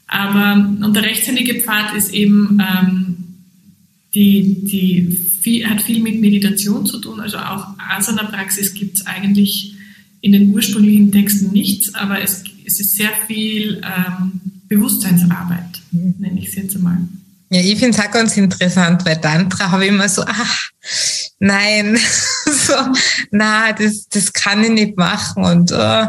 Aber 0.07 0.55
und 0.55 0.95
der 0.95 1.03
rechtshändige 1.03 1.61
Pfad 1.61 1.95
ist 1.95 2.13
eben 2.13 2.59
ähm, 2.61 3.17
die, 4.13 4.63
die 4.63 5.17
viel, 5.41 5.67
hat 5.69 5.81
viel 5.81 6.01
mit 6.01 6.21
Meditation 6.21 6.85
zu 6.85 6.99
tun. 6.99 7.19
Also 7.19 7.37
auch 7.37 7.67
Asana-Praxis 7.77 8.73
gibt 8.73 8.97
es 8.97 9.05
eigentlich 9.05 9.75
in 10.21 10.31
den 10.31 10.53
ursprünglichen 10.53 11.11
Texten 11.11 11.51
nichts, 11.51 11.93
aber 11.93 12.21
es, 12.21 12.43
es 12.65 12.79
ist 12.79 12.95
sehr 12.95 13.11
viel 13.27 13.81
ähm, 13.83 14.41
Bewusstseinsarbeit, 14.67 15.81
mhm. 15.91 16.15
nenne 16.19 16.39
ich 16.39 16.47
es 16.47 16.55
jetzt 16.55 16.75
einmal. 16.75 17.07
Ja, 17.49 17.61
ich 17.61 17.79
finde 17.79 17.97
es 17.97 18.05
auch 18.05 18.11
ganz 18.11 18.35
interessant, 18.35 19.05
weil 19.05 19.21
Tantra 19.21 19.71
habe 19.71 19.85
ich 19.85 19.89
immer 19.89 20.09
so, 20.09 20.23
ach, 20.25 20.69
nein, 21.39 21.97
so, 22.45 22.73
na, 23.31 23.71
das, 23.71 24.07
das 24.09 24.33
kann 24.33 24.63
ich 24.63 24.71
nicht 24.71 24.97
machen. 24.97 25.43
Und, 25.43 25.71
uh, 25.71 26.07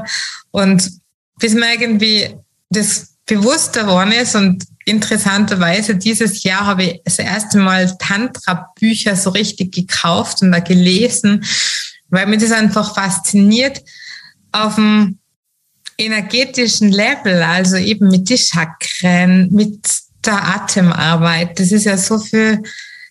und 0.51 0.91
bis 1.39 1.55
mir 1.55 1.73
irgendwie 1.73 2.35
das 2.71 3.15
bewusster 3.27 3.83
geworden 3.83 4.13
ist 4.13 4.35
und 4.35 4.65
interessanterweise 4.85 5.97
dieses 5.97 6.43
Jahr 6.43 6.67
habe 6.67 6.85
ich 6.85 7.01
das 7.05 7.19
erste 7.19 7.59
Mal 7.59 7.95
Tantra-Bücher 7.99 9.15
so 9.15 9.31
richtig 9.31 9.73
gekauft 9.73 10.43
und 10.43 10.51
da 10.51 10.61
gelesen, 10.61 11.45
weil 12.09 12.27
mir 12.27 12.39
das 12.39 12.53
einfach 12.53 12.95
fasziniert 12.95 13.83
auf 14.51 14.77
dem 14.77 15.19
energetischen 15.99 16.91
Level, 16.91 17.43
also 17.43 17.77
eben 17.77 18.09
mit 18.09 18.31
den 18.31 18.39
Chakren, 18.39 19.51
mit 19.51 19.87
der 20.29 20.47
Atemarbeit. 20.47 21.59
Das 21.59 21.73
ist 21.73 21.85
ja 21.85 21.97
so 21.97 22.19
viel 22.19 22.63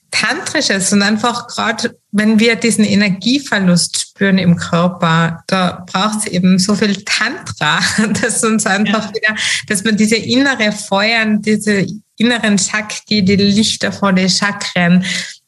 Tantrisches 0.09 0.93
und 0.93 1.01
einfach 1.01 1.47
gerade, 1.47 1.97
wenn 2.11 2.39
wir 2.39 2.55
diesen 2.55 2.85
Energieverlust 2.85 3.99
spüren 4.01 4.37
im 4.37 4.55
Körper, 4.55 5.43
da 5.47 5.83
braucht 5.85 6.19
es 6.19 6.27
eben 6.27 6.59
so 6.59 6.75
viel 6.75 7.03
Tantra, 7.03 7.79
dass 8.21 8.43
uns 8.43 8.65
einfach 8.65 9.05
ja. 9.05 9.13
wieder, 9.13 9.35
dass 9.67 9.83
man 9.83 9.97
diese 9.97 10.15
innere 10.15 10.71
Feuern, 10.71 11.41
diese 11.41 11.85
inneren 12.17 12.57
Shakti, 12.57 13.23
die 13.23 13.35
Lichter 13.35 13.91
vor 13.91 14.13
den 14.13 14.29
Chakren 14.29 15.03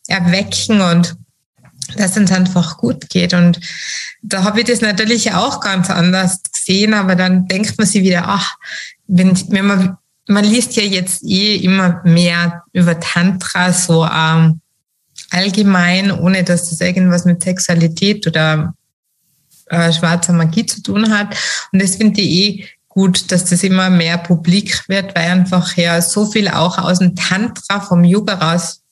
erwecken 0.07 0.81
und 0.81 1.15
dass 1.95 2.17
uns 2.17 2.31
einfach 2.31 2.77
gut 2.77 3.09
geht. 3.09 3.33
Und 3.33 3.59
da 4.21 4.43
habe 4.43 4.59
ich 4.59 4.67
das 4.67 4.81
natürlich 4.81 5.31
auch 5.33 5.61
ganz 5.61 5.89
anders 5.89 6.41
gesehen, 6.43 6.93
aber 6.93 7.15
dann 7.15 7.47
denkt 7.47 7.77
man 7.77 7.87
sich 7.87 8.03
wieder, 8.03 8.25
ach, 8.27 8.55
wenn, 9.07 9.35
wenn 9.51 9.65
man 9.65 9.97
man 10.29 10.45
liest 10.45 10.75
ja 10.75 10.83
jetzt 10.83 11.23
eh 11.23 11.55
immer 11.55 12.01
mehr 12.03 12.63
über 12.71 12.99
Tantra 12.99 13.73
so 13.73 14.05
ähm, 14.05 14.61
allgemein, 15.31 16.11
ohne 16.11 16.43
dass 16.43 16.69
das 16.69 16.79
irgendwas 16.81 17.25
mit 17.25 17.43
Sexualität 17.43 18.27
oder 18.27 18.75
äh, 19.65 19.91
schwarzer 19.91 20.33
Magie 20.33 20.65
zu 20.65 20.83
tun 20.83 21.09
hat. 21.09 21.35
Und 21.71 21.81
das 21.81 21.95
finde 21.95 22.21
ich 22.21 22.29
eh 22.29 22.65
gut, 22.87 23.31
dass 23.31 23.45
das 23.45 23.63
immer 23.63 23.89
mehr 23.89 24.19
publik 24.19 24.87
wird, 24.87 25.15
weil 25.15 25.31
einfach 25.31 25.75
ja 25.77 25.99
so 26.01 26.25
viel 26.25 26.47
auch 26.47 26.77
aus 26.77 26.99
dem 26.99 27.15
Tantra 27.15 27.79
vom 27.79 28.03
Yoga 28.03 28.35
raus 28.35 28.83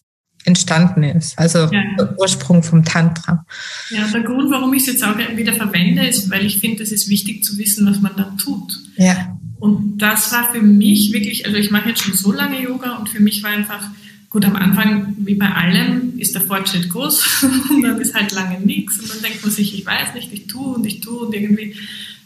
entstanden 0.44 1.04
ist. 1.04 1.38
Also 1.38 1.60
ja. 1.66 1.84
der 2.00 2.18
Ursprung 2.18 2.64
vom 2.64 2.84
Tantra. 2.84 3.46
Ja, 3.90 4.08
der 4.08 4.22
Grund, 4.22 4.50
warum 4.50 4.74
ich 4.74 4.82
es 4.82 4.88
jetzt 4.88 5.04
auch 5.04 5.18
wieder 5.18 5.54
verwende, 5.54 6.08
ist, 6.08 6.32
weil 6.32 6.46
ich 6.46 6.60
finde, 6.60 6.82
es 6.82 6.92
ist 6.92 7.10
wichtig 7.10 7.44
zu 7.44 7.58
wissen, 7.58 7.86
was 7.88 8.00
man 8.00 8.16
da 8.16 8.34
tut. 8.42 8.80
Ja. 8.96 9.37
Und 9.60 9.98
das 9.98 10.32
war 10.32 10.52
für 10.54 10.62
mich 10.62 11.12
wirklich, 11.14 11.46
also 11.46 11.58
ich 11.58 11.72
mache 11.72 11.90
jetzt 11.90 12.04
schon 12.04 12.14
so 12.14 12.32
lange 12.32 12.62
Yoga 12.62 12.98
und 12.98 13.10
für 13.10 13.22
mich 13.22 13.42
war 13.44 13.52
einfach, 13.52 13.90
gut, 14.30 14.46
am 14.46 14.56
Anfang, 14.56 15.16
wie 15.20 15.36
bei 15.36 15.52
allem, 15.52 16.20
ist 16.20 16.36
der 16.36 16.42
Fortschritt 16.42 16.90
groß 16.90 17.44
und 17.70 17.82
dann 17.82 18.00
ist 18.00 18.14
halt 18.14 18.32
lange 18.34 18.60
nichts 18.60 19.00
und 19.00 19.10
dann 19.10 19.22
denkt 19.22 19.44
man 19.44 19.52
sich, 19.52 19.74
ich 19.74 19.86
weiß 19.86 20.14
nicht, 20.14 20.32
ich 20.32 20.48
tue 20.48 20.76
und 20.76 20.86
ich 20.86 21.02
tue 21.02 21.26
und 21.26 21.34
irgendwie 21.34 21.76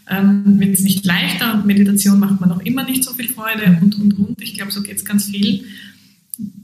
ähm, 0.10 0.60
wird 0.60 0.74
es 0.74 0.82
nicht 0.82 1.06
leichter 1.06 1.54
und 1.54 1.66
Meditation 1.66 2.20
macht 2.20 2.40
man 2.42 2.50
noch 2.50 2.62
immer 2.62 2.84
nicht 2.84 3.04
so 3.04 3.14
viel 3.14 3.30
Freude 3.30 3.80
und, 3.82 3.96
und, 4.00 4.14
und. 4.14 4.42
Ich 4.42 4.56
glaube, 4.56 4.72
so 4.72 4.82
geht 4.82 4.98
es 4.98 5.06
ganz 5.06 5.26
viel. 5.26 5.64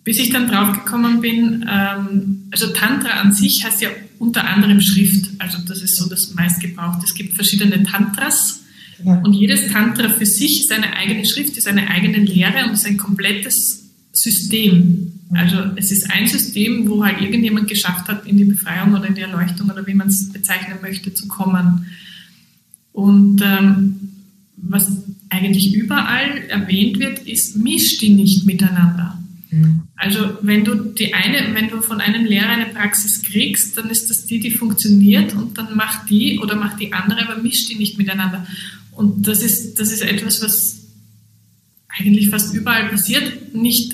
Bis 0.04 0.20
ich 0.20 0.32
dann 0.32 0.48
draufgekommen 0.48 1.22
bin, 1.22 1.66
ähm, 1.70 2.48
also 2.52 2.68
Tantra 2.68 3.22
an 3.22 3.32
sich 3.32 3.64
heißt 3.64 3.82
ja 3.82 3.90
unter 4.20 4.46
anderem 4.46 4.82
Schrift, 4.82 5.30
also 5.40 5.60
das 5.68 5.82
ist 5.82 5.98
so 5.98 6.10
das 6.10 6.34
meistgebrauchte. 6.34 7.06
Es 7.06 7.14
gibt 7.14 7.36
verschiedene 7.36 7.84
Tantras, 7.84 8.64
ja. 9.04 9.20
Und 9.20 9.34
jedes 9.34 9.68
Tantra 9.72 10.10
für 10.10 10.26
sich 10.26 10.62
ist 10.62 10.72
eine 10.72 10.94
eigene 10.94 11.26
Schrift, 11.26 11.58
ist 11.58 11.68
eine 11.68 11.90
eigene 11.90 12.18
Lehre 12.18 12.66
und 12.66 12.74
ist 12.74 12.86
ein 12.86 12.98
komplettes 12.98 13.90
System. 14.12 15.14
Also 15.34 15.58
es 15.76 15.92
ist 15.92 16.10
ein 16.10 16.28
System, 16.28 16.88
wo 16.90 17.04
halt 17.04 17.22
irgendjemand 17.22 17.68
geschafft 17.68 18.08
hat, 18.08 18.26
in 18.26 18.38
die 18.38 18.46
Befreiung 18.46 18.94
oder 18.94 19.08
in 19.08 19.16
die 19.16 19.22
Erleuchtung 19.22 19.70
oder 19.70 19.86
wie 19.86 19.94
man 19.94 20.08
es 20.08 20.32
bezeichnen 20.32 20.78
möchte, 20.82 21.14
zu 21.14 21.28
kommen. 21.28 21.86
Und 22.94 23.42
ähm, 23.44 23.96
was 24.56 24.90
eigentlich 25.30 25.74
überall 25.74 26.38
erwähnt 26.48 27.00
wird, 27.00 27.20
ist, 27.20 27.58
misch 27.58 27.98
die 27.98 28.10
nicht 28.10 28.46
miteinander. 28.46 29.20
Mhm. 29.52 29.82
Also 29.96 30.38
wenn 30.42 30.64
du 30.64 30.76
die 30.76 31.14
eine, 31.14 31.54
wenn 31.54 31.70
du 31.70 31.82
von 31.82 32.02
einem 32.02 32.26
Lehrer 32.26 32.50
eine 32.50 32.66
Praxis 32.68 33.22
kriegst, 33.22 33.78
dann 33.78 33.90
ist 33.90 34.10
das 34.10 34.26
die, 34.26 34.40
die 34.40 34.52
funktioniert 34.52 35.34
und 35.34 35.58
dann 35.58 35.76
mach 35.76 36.06
die 36.06 36.40
oder 36.40 36.56
mach 36.56 36.78
die 36.78 36.94
andere, 36.94 37.28
aber 37.28 37.42
misch 37.42 37.66
die 37.66 37.76
nicht 37.76 37.98
miteinander. 37.98 38.46
Und 38.98 39.28
das 39.28 39.44
ist, 39.44 39.80
das 39.80 39.92
ist 39.92 40.02
etwas, 40.02 40.42
was 40.42 40.88
eigentlich 41.88 42.30
fast 42.30 42.56
überall 42.56 42.90
passiert, 42.90 43.54
nicht 43.54 43.94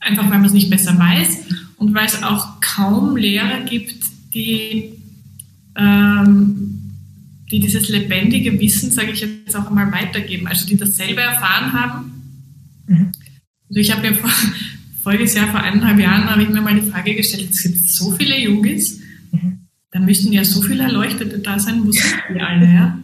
einfach, 0.00 0.24
weil 0.24 0.38
man 0.38 0.46
es 0.46 0.54
nicht 0.54 0.70
besser 0.70 0.98
weiß 0.98 1.40
und 1.76 1.92
weil 1.92 2.06
es 2.06 2.22
auch 2.22 2.58
kaum 2.62 3.18
Lehrer 3.18 3.64
gibt, 3.66 4.02
die, 4.32 4.94
ähm, 5.76 6.90
die 7.50 7.60
dieses 7.60 7.90
lebendige 7.90 8.58
Wissen, 8.58 8.90
sage 8.90 9.12
ich 9.12 9.20
jetzt 9.20 9.54
auch 9.54 9.66
einmal, 9.66 9.92
weitergeben, 9.92 10.46
also 10.46 10.66
die 10.66 10.78
das 10.78 10.96
selber 10.96 11.20
erfahren 11.20 11.72
haben. 11.74 12.12
Mhm. 12.86 13.12
Also 13.68 13.80
ich 13.80 13.92
habe 13.92 14.08
mir 14.08 14.14
vor, 14.14 14.30
voriges 15.02 15.34
Jahr, 15.34 15.48
vor 15.48 15.60
eineinhalb 15.60 15.98
Jahren, 15.98 16.30
habe 16.30 16.42
ich 16.42 16.48
mir 16.48 16.62
mal 16.62 16.80
die 16.80 16.90
Frage 16.90 17.14
gestellt, 17.14 17.50
es 17.50 17.62
gibt 17.62 17.90
so 17.90 18.10
viele 18.12 18.40
Yogis, 18.40 19.00
mhm. 19.32 19.66
da 19.90 20.00
müssten 20.00 20.32
ja 20.32 20.44
so 20.44 20.62
viele 20.62 20.84
Erleuchtete 20.84 21.40
da 21.40 21.58
sein, 21.58 21.84
wo 21.84 21.92
sind 21.92 22.14
die 22.34 22.40
alle, 22.40 22.72
ja? 22.72 22.98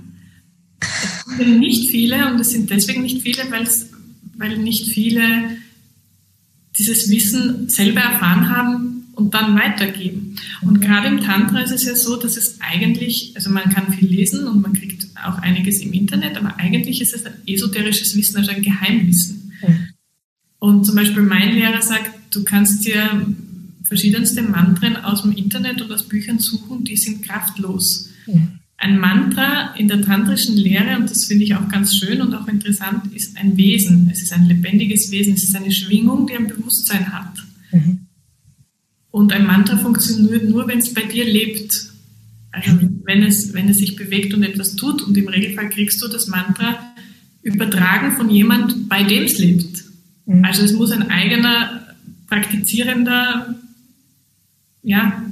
Es 1.30 1.36
sind 1.36 1.58
nicht 1.58 1.90
viele 1.90 2.30
und 2.30 2.40
es 2.40 2.50
sind 2.50 2.70
deswegen 2.70 3.02
nicht 3.02 3.22
viele, 3.22 3.42
weil 3.50 4.58
nicht 4.58 4.88
viele 4.88 5.22
dieses 6.78 7.10
Wissen 7.10 7.68
selber 7.68 8.00
erfahren 8.00 8.50
haben 8.50 9.04
und 9.12 9.34
dann 9.34 9.56
weitergeben. 9.56 10.36
Und 10.62 10.80
gerade 10.80 11.08
im 11.08 11.20
Tantra 11.20 11.60
ist 11.60 11.70
es 11.70 11.84
ja 11.84 11.94
so, 11.94 12.16
dass 12.16 12.36
es 12.36 12.60
eigentlich, 12.60 13.32
also 13.36 13.50
man 13.50 13.70
kann 13.70 13.92
viel 13.92 14.08
lesen 14.08 14.46
und 14.46 14.60
man 14.60 14.72
kriegt 14.72 15.06
auch 15.24 15.38
einiges 15.38 15.80
im 15.80 15.92
Internet, 15.92 16.36
aber 16.36 16.56
eigentlich 16.58 17.00
ist 17.00 17.14
es 17.14 17.24
ein 17.24 17.34
esoterisches 17.46 18.16
Wissen, 18.16 18.36
also 18.36 18.50
ein 18.50 18.62
Geheimwissen. 18.62 19.52
Mhm. 19.62 19.88
Und 20.58 20.84
zum 20.84 20.96
Beispiel 20.96 21.22
mein 21.22 21.54
Lehrer 21.54 21.82
sagt, 21.82 22.10
du 22.34 22.42
kannst 22.44 22.84
dir 22.84 23.26
verschiedenste 23.84 24.42
Mantren 24.42 24.96
aus 24.96 25.22
dem 25.22 25.32
Internet 25.32 25.82
und 25.82 25.92
aus 25.92 26.08
Büchern 26.08 26.38
suchen, 26.38 26.84
die 26.84 26.96
sind 26.96 27.22
kraftlos. 27.22 28.08
Mhm. 28.26 28.58
Ein 28.84 28.98
Mantra 28.98 29.74
in 29.76 29.88
der 29.88 30.02
tantrischen 30.02 30.58
Lehre, 30.58 30.98
und 30.98 31.10
das 31.10 31.24
finde 31.24 31.44
ich 31.44 31.54
auch 31.54 31.70
ganz 31.70 31.96
schön 31.96 32.20
und 32.20 32.34
auch 32.34 32.46
interessant, 32.48 33.14
ist 33.14 33.34
ein 33.38 33.56
Wesen. 33.56 34.10
Es 34.12 34.20
ist 34.20 34.34
ein 34.34 34.44
lebendiges 34.44 35.10
Wesen. 35.10 35.32
Es 35.32 35.44
ist 35.44 35.56
eine 35.56 35.72
Schwingung, 35.72 36.26
die 36.26 36.34
ein 36.34 36.48
Bewusstsein 36.48 37.10
hat. 37.10 37.32
Mhm. 37.72 38.00
Und 39.10 39.32
ein 39.32 39.46
Mantra 39.46 39.78
funktioniert 39.78 40.46
nur, 40.50 40.68
wenn 40.68 40.80
es 40.80 40.92
bei 40.92 41.04
dir 41.04 41.24
lebt. 41.24 41.92
Also 42.50 42.72
mhm. 42.72 43.00
wenn 43.06 43.22
es, 43.22 43.54
wenn 43.54 43.70
es 43.70 43.78
sich 43.78 43.96
bewegt 43.96 44.34
und 44.34 44.42
etwas 44.42 44.76
tut. 44.76 45.00
Und 45.00 45.16
im 45.16 45.28
Regelfall 45.28 45.70
kriegst 45.70 46.02
du 46.02 46.08
das 46.08 46.26
Mantra 46.26 46.78
übertragen 47.40 48.12
von 48.12 48.28
jemand, 48.28 48.90
bei 48.90 49.02
dem 49.02 49.24
es 49.24 49.38
lebt. 49.38 49.82
Mhm. 50.26 50.44
Also 50.44 50.62
es 50.62 50.74
muss 50.74 50.90
ein 50.90 51.08
eigener 51.08 51.86
praktizierender 52.28 53.54
ja, 54.82 55.23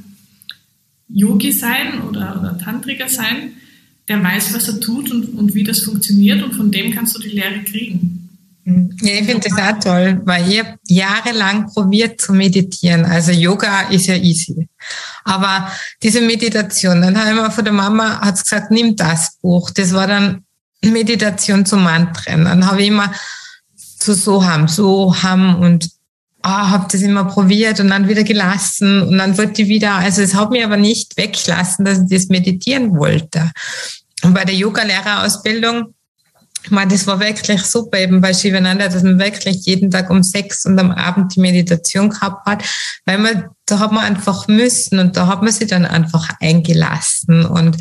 Yogi 1.13 1.53
sein 1.53 2.03
oder, 2.09 2.39
oder 2.41 2.59
Tantriker 2.59 3.09
sein, 3.09 3.53
der 4.09 4.23
weiß, 4.23 4.55
was 4.55 4.69
er 4.69 4.81
tut 4.81 5.11
und, 5.11 5.35
und 5.35 5.55
wie 5.55 5.65
das 5.65 5.81
funktioniert 5.81 6.43
und 6.43 6.55
von 6.55 6.71
dem 6.71 6.93
kannst 6.93 7.17
du 7.17 7.21
die 7.21 7.29
Lehre 7.29 7.63
kriegen. 7.65 8.23
Ja, 8.65 9.15
ich 9.15 9.27
finde 9.27 9.49
das 9.49 9.59
auch 9.59 9.81
toll, 9.81 10.21
weil 10.25 10.49
ich 10.49 10.61
habe 10.61 10.79
jahrelang 10.87 11.67
probiert 11.67 12.21
zu 12.21 12.33
meditieren. 12.33 13.05
Also 13.05 13.33
Yoga 13.33 13.89
ist 13.91 14.07
ja 14.07 14.15
easy. 14.15 14.69
Aber 15.25 15.69
diese 16.01 16.21
Meditation, 16.21 17.03
dann 17.03 17.19
habe 17.19 17.31
ich 17.31 17.37
mal 17.37 17.51
von 17.51 17.65
der 17.65 17.73
Mama 17.73 18.21
hat 18.21 18.41
gesagt, 18.41 18.71
nimm 18.71 18.95
das 18.95 19.37
Buch. 19.41 19.71
Das 19.71 19.93
war 19.93 20.07
dann 20.07 20.45
Meditation 20.85 21.67
zum 21.67 21.83
Mantren. 21.83 22.45
Dann 22.45 22.67
habe 22.67 22.83
ich 22.83 22.89
immer 22.89 23.13
zu 23.99 24.15
so 24.15 24.45
haben, 24.45 24.69
so 24.69 25.21
und 26.45 26.51
oh, 26.51 26.55
ah, 26.55 26.71
habe 26.71 26.89
das 26.91 27.03
immer 27.03 27.25
probiert 27.25 27.79
und 27.79 27.89
dann 27.89 28.09
wieder 28.09 28.25
gelassen 28.25 29.03
und 29.03 29.19
dann 29.19 29.39
wollte 29.39 29.63
ich 29.63 29.69
wieder, 29.69 29.95
also 29.95 30.23
es 30.23 30.35
hat 30.35 30.51
mich 30.51 30.65
aber 30.65 30.77
nicht 30.77 31.17
weglassen, 31.17 31.85
dass 31.85 32.01
ich 32.01 32.09
das 32.11 32.29
meditieren 32.29 32.97
wollte. 32.97 33.53
Und 34.25 34.35
bei 34.35 34.45
der 34.45 34.57
Yoga-Lehrerausbildung, 34.57 35.95
meine, 36.71 36.93
das 36.93 37.07
war 37.07 37.21
wirklich 37.21 37.63
super 37.63 37.99
eben 37.99 38.21
bei 38.21 38.35
Shivananda, 38.35 38.89
dass 38.89 39.03
man 39.05 39.19
wirklich 39.19 39.65
jeden 39.67 39.91
Tag 39.91 40.11
um 40.11 40.23
sechs 40.23 40.67
und 40.67 40.79
am 40.79 40.91
Abend 40.91 41.37
die 41.37 41.41
Meditation 41.41 42.11
gehabt 42.11 42.45
hat, 42.47 42.65
weil 43.05 43.19
man, 43.19 43.45
da 43.67 43.79
hat 43.79 43.93
man 43.93 44.05
einfach 44.05 44.49
müssen 44.49 44.99
und 44.99 45.17
da 45.17 45.29
hat 45.29 45.43
man 45.43 45.53
sich 45.53 45.69
dann 45.69 45.85
einfach 45.85 46.29
eingelassen 46.41 47.45
und 47.45 47.77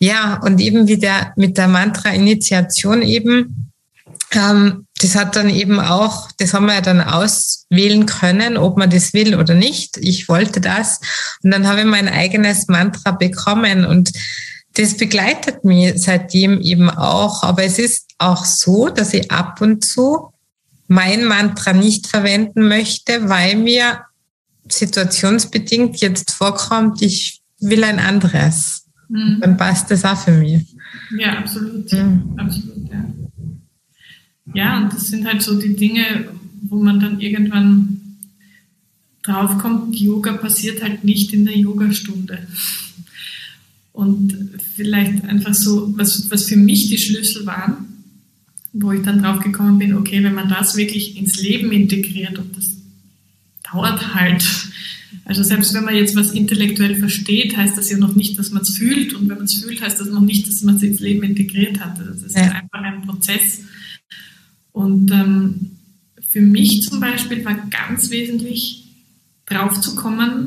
ja, 0.00 0.40
und 0.42 0.60
eben 0.60 0.88
wieder 0.88 1.32
mit 1.36 1.56
der 1.56 1.68
Mantra-Initiation 1.68 3.02
eben, 3.02 3.72
ähm, 4.32 4.86
das 5.00 5.16
hat 5.16 5.36
dann 5.36 5.50
eben 5.50 5.80
auch, 5.80 6.30
das 6.38 6.54
haben 6.54 6.66
wir 6.66 6.74
ja 6.74 6.80
dann 6.80 7.00
auswählen 7.00 8.06
können, 8.06 8.56
ob 8.56 8.78
man 8.78 8.90
das 8.90 9.12
will 9.12 9.36
oder 9.36 9.54
nicht. 9.54 9.96
Ich 9.98 10.28
wollte 10.28 10.60
das. 10.60 11.00
Und 11.42 11.50
dann 11.50 11.66
habe 11.66 11.80
ich 11.80 11.86
mein 11.86 12.08
eigenes 12.08 12.68
Mantra 12.68 13.12
bekommen 13.12 13.84
und 13.84 14.12
das 14.74 14.96
begleitet 14.96 15.64
mich 15.64 15.92
seitdem 15.96 16.60
eben 16.60 16.90
auch. 16.90 17.42
Aber 17.42 17.62
es 17.62 17.78
ist 17.78 18.06
auch 18.18 18.44
so, 18.44 18.88
dass 18.88 19.14
ich 19.14 19.30
ab 19.30 19.60
und 19.60 19.84
zu 19.84 20.32
mein 20.88 21.24
Mantra 21.24 21.72
nicht 21.72 22.08
verwenden 22.08 22.68
möchte, 22.68 23.28
weil 23.28 23.56
mir 23.56 24.00
situationsbedingt 24.68 26.00
jetzt 26.00 26.30
vorkommt, 26.32 27.02
ich 27.02 27.40
will 27.60 27.84
ein 27.84 27.98
anderes. 27.98 28.84
Mhm. 29.08 29.38
Dann 29.40 29.56
passt 29.56 29.90
das 29.90 30.04
auch 30.04 30.16
für 30.16 30.32
mich. 30.32 30.64
Ja, 31.18 31.38
absolut. 31.38 31.90
Mhm. 31.92 32.34
Absolut, 32.36 32.90
ja. 32.90 33.04
Ja, 34.52 34.82
und 34.82 34.92
das 34.92 35.08
sind 35.08 35.26
halt 35.26 35.42
so 35.42 35.58
die 35.58 35.74
Dinge, 35.74 36.28
wo 36.62 36.82
man 36.82 37.00
dann 37.00 37.20
irgendwann 37.20 38.00
draufkommt, 39.22 39.96
Yoga 39.96 40.34
passiert 40.34 40.82
halt 40.82 41.04
nicht 41.04 41.32
in 41.32 41.46
der 41.46 41.56
Yogastunde. 41.56 42.46
Und 43.92 44.36
vielleicht 44.74 45.24
einfach 45.24 45.54
so, 45.54 45.94
was, 45.96 46.30
was 46.30 46.48
für 46.48 46.56
mich 46.56 46.88
die 46.88 46.98
Schlüssel 46.98 47.46
waren, 47.46 47.86
wo 48.72 48.92
ich 48.92 49.02
dann 49.02 49.22
drauf 49.22 49.42
gekommen 49.42 49.78
bin, 49.78 49.94
okay, 49.94 50.22
wenn 50.22 50.34
man 50.34 50.48
das 50.48 50.76
wirklich 50.76 51.16
ins 51.16 51.40
Leben 51.40 51.70
integriert 51.72 52.38
und 52.38 52.56
das 52.56 52.72
dauert 53.72 54.14
halt. 54.14 54.44
Also 55.24 55.42
selbst 55.42 55.72
wenn 55.74 55.84
man 55.84 55.94
jetzt 55.94 56.16
was 56.16 56.32
intellektuell 56.32 56.96
versteht, 56.96 57.56
heißt 57.56 57.78
das 57.78 57.88
ja 57.90 57.96
noch 57.96 58.14
nicht, 58.14 58.38
dass 58.38 58.50
man 58.50 58.62
es 58.62 58.76
fühlt. 58.76 59.14
Und 59.14 59.28
wenn 59.28 59.36
man 59.36 59.44
es 59.46 59.62
fühlt, 59.62 59.80
heißt 59.80 60.00
das 60.00 60.08
noch 60.08 60.20
nicht, 60.20 60.48
dass 60.48 60.62
man 60.62 60.76
es 60.76 60.82
ins 60.82 61.00
Leben 61.00 61.22
integriert 61.22 61.80
hat. 61.80 61.98
Das 61.98 62.22
ist 62.22 62.36
ja. 62.36 62.50
einfach 62.50 62.82
ein 62.82 63.02
Prozess. 63.02 63.60
Und 64.74 65.12
ähm, 65.12 65.70
für 66.28 66.40
mich 66.40 66.82
zum 66.82 66.98
Beispiel 66.98 67.44
war 67.44 67.54
ganz 67.70 68.10
wesentlich, 68.10 68.80
drauf 69.46 69.80
zu 69.80 69.94
kommen, 69.94 70.46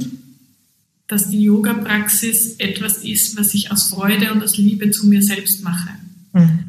dass 1.07 1.29
die 1.29 1.43
Yoga-Praxis 1.43 2.57
etwas 2.57 3.05
ist, 3.05 3.37
was 3.37 3.53
ich 3.53 3.71
aus 3.71 3.89
Freude 3.89 4.33
und 4.33 4.43
aus 4.43 4.57
Liebe 4.57 4.91
zu 4.91 5.07
mir 5.07 5.23
selbst 5.23 5.63
mache. 5.63 5.91
Mhm. 6.33 6.59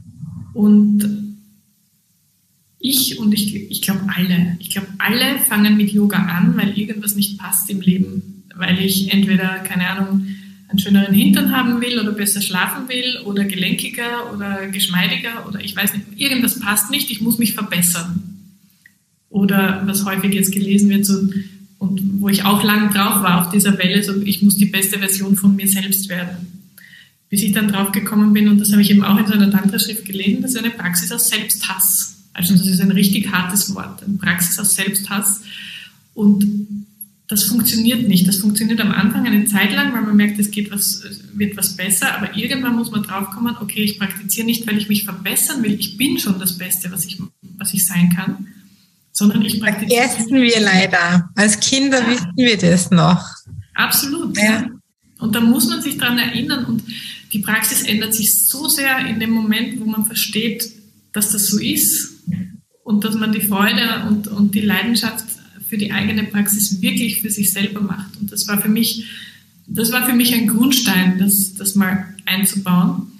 Und 0.54 1.34
ich 2.78 3.18
und 3.18 3.32
ich, 3.32 3.56
ich 3.56 3.82
glaube 3.82 4.06
alle, 4.14 4.56
ich 4.60 4.70
glaube 4.70 4.86
alle 4.98 5.40
fangen 5.48 5.76
mit 5.76 5.90
Yoga 5.90 6.18
an, 6.18 6.56
weil 6.56 6.78
irgendwas 6.78 7.16
nicht 7.16 7.38
passt 7.38 7.68
im 7.70 7.80
Leben. 7.80 8.44
Weil 8.54 8.78
ich 8.78 9.12
entweder, 9.12 9.58
keine 9.60 9.88
Ahnung, 9.88 10.27
einen 10.68 10.78
schöneren 10.78 11.14
Hintern 11.14 11.50
haben 11.50 11.80
will 11.80 11.98
oder 11.98 12.12
besser 12.12 12.42
schlafen 12.42 12.88
will 12.88 13.18
oder 13.24 13.44
gelenkiger 13.44 14.32
oder 14.34 14.68
geschmeidiger 14.68 15.46
oder 15.48 15.60
ich 15.60 15.74
weiß 15.74 15.94
nicht, 15.94 16.06
irgendwas 16.16 16.60
passt 16.60 16.90
nicht, 16.90 17.10
ich 17.10 17.20
muss 17.20 17.38
mich 17.38 17.54
verbessern. 17.54 18.22
Oder 19.30 19.82
was 19.86 20.04
häufig 20.04 20.32
jetzt 20.34 20.52
gelesen 20.52 20.90
wird, 20.90 21.06
so, 21.06 21.18
und 21.78 22.20
wo 22.20 22.28
ich 22.28 22.44
auch 22.44 22.62
lang 22.62 22.92
drauf 22.92 23.22
war 23.22 23.40
auf 23.40 23.50
dieser 23.50 23.78
Welle, 23.78 24.02
so 24.02 24.20
ich 24.22 24.42
muss 24.42 24.56
die 24.56 24.66
beste 24.66 24.98
Version 24.98 25.36
von 25.36 25.56
mir 25.56 25.68
selbst 25.68 26.08
werden. 26.08 26.62
Bis 27.30 27.42
ich 27.42 27.52
dann 27.52 27.68
drauf 27.68 27.92
gekommen 27.92 28.32
bin, 28.32 28.48
und 28.48 28.58
das 28.58 28.72
habe 28.72 28.82
ich 28.82 28.90
eben 28.90 29.04
auch 29.04 29.18
in 29.18 29.26
so 29.26 29.34
einer 29.34 29.50
Tantra-Schrift 29.50 30.04
gelesen, 30.04 30.42
das 30.42 30.52
ist 30.52 30.58
eine 30.58 30.70
Praxis 30.70 31.12
aus 31.12 31.28
Selbsthass. 31.28 32.16
Also 32.32 32.54
das 32.54 32.66
ist 32.66 32.80
ein 32.80 32.90
richtig 32.90 33.30
hartes 33.30 33.74
Wort, 33.74 34.02
eine 34.02 34.16
Praxis 34.16 34.58
aus 34.58 34.74
Selbsthass. 34.74 35.42
Und 36.14 36.86
das 37.28 37.44
funktioniert 37.44 38.08
nicht. 38.08 38.26
Das 38.26 38.38
funktioniert 38.38 38.80
am 38.80 38.90
Anfang 38.90 39.26
eine 39.26 39.44
Zeit 39.44 39.72
lang, 39.72 39.92
weil 39.92 40.00
man 40.00 40.16
merkt, 40.16 40.38
es 40.38 40.50
geht 40.50 40.70
was, 40.70 41.02
wird 41.34 41.56
was 41.58 41.76
besser, 41.76 42.16
aber 42.16 42.34
irgendwann 42.34 42.74
muss 42.74 42.90
man 42.90 43.02
draufkommen, 43.02 43.56
okay, 43.60 43.84
ich 43.84 43.98
praktiziere 43.98 44.46
nicht, 44.46 44.66
weil 44.66 44.78
ich 44.78 44.88
mich 44.88 45.04
verbessern 45.04 45.62
will, 45.62 45.78
ich 45.78 45.98
bin 45.98 46.18
schon 46.18 46.40
das 46.40 46.56
Beste, 46.56 46.90
was 46.90 47.04
ich, 47.04 47.20
was 47.58 47.74
ich 47.74 47.86
sein 47.86 48.10
kann, 48.16 48.48
sondern 49.12 49.42
ich 49.42 49.60
praktiziere. 49.60 50.08
Vergessen 50.08 50.40
wir 50.40 50.60
leider. 50.60 51.30
Als 51.34 51.60
Kinder 51.60 52.00
ja. 52.00 52.08
wissen 52.08 52.32
wir 52.36 52.56
das 52.56 52.90
noch. 52.90 53.22
Absolut. 53.74 54.36
Ja. 54.38 54.66
Und 55.18 55.34
da 55.34 55.40
muss 55.40 55.68
man 55.68 55.82
sich 55.82 55.98
daran 55.98 56.18
erinnern 56.18 56.64
und 56.64 56.82
die 57.32 57.40
Praxis 57.40 57.82
ändert 57.82 58.14
sich 58.14 58.48
so 58.48 58.68
sehr 58.68 59.06
in 59.06 59.20
dem 59.20 59.30
Moment, 59.30 59.78
wo 59.80 59.84
man 59.84 60.06
versteht, 60.06 60.72
dass 61.12 61.32
das 61.32 61.46
so 61.48 61.58
ist 61.58 62.22
und 62.84 63.04
dass 63.04 63.16
man 63.16 63.32
die 63.32 63.42
Freude 63.42 64.06
und, 64.08 64.28
und 64.28 64.54
die 64.54 64.62
Leidenschaft 64.62 65.26
für 65.68 65.78
die 65.78 65.92
eigene 65.92 66.24
Praxis 66.24 66.80
wirklich 66.80 67.20
für 67.20 67.30
sich 67.30 67.52
selber 67.52 67.80
macht. 67.80 68.16
Und 68.20 68.32
das 68.32 68.48
war 68.48 68.60
für 68.60 68.68
mich, 68.68 69.06
das 69.66 69.92
war 69.92 70.06
für 70.06 70.14
mich 70.14 70.34
ein 70.34 70.46
Grundstein, 70.46 71.18
das, 71.18 71.54
das 71.54 71.74
mal 71.74 72.14
einzubauen. 72.24 73.12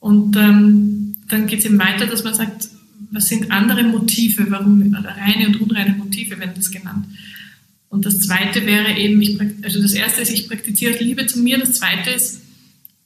Und 0.00 0.36
ähm, 0.36 1.16
dann 1.28 1.46
geht 1.46 1.60
es 1.60 1.64
eben 1.64 1.78
weiter, 1.78 2.06
dass 2.06 2.24
man 2.24 2.34
sagt, 2.34 2.68
was 3.10 3.28
sind 3.28 3.50
andere 3.50 3.82
Motive, 3.84 4.46
warum 4.50 4.94
reine 4.94 5.48
und 5.48 5.60
unreine 5.60 5.94
Motive 5.94 6.38
werden 6.38 6.52
das 6.54 6.70
genannt. 6.70 7.06
Und 7.88 8.06
das 8.06 8.20
zweite 8.20 8.64
wäre 8.64 8.96
eben, 8.96 9.20
ich, 9.20 9.38
also 9.62 9.82
das 9.82 9.92
erste 9.92 10.22
ist, 10.22 10.30
ich 10.30 10.48
praktiziere 10.48 11.02
Liebe 11.02 11.26
zu 11.26 11.40
mir, 11.40 11.58
das 11.58 11.74
zweite 11.74 12.10
ist 12.10 12.40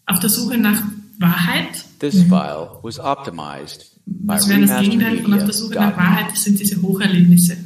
auf 0.06 0.20
der 0.20 0.30
Suche 0.30 0.58
nach 0.58 0.82
Wahrheit. 1.18 1.84
This 1.98 2.22
file 2.22 2.68
was 2.82 2.98
optimized 2.98 3.96
was 4.06 4.48
wäre 4.48 4.60
das 4.60 4.80
Gegenteil 4.80 5.18
von 5.18 5.34
auf 5.34 5.44
der 5.44 5.52
Suche 5.52 5.74
nach 5.74 5.96
Wahrheit? 5.96 6.30
Das 6.30 6.44
sind 6.44 6.58
diese 6.60 6.80
Hocherlebnisse. 6.80 7.56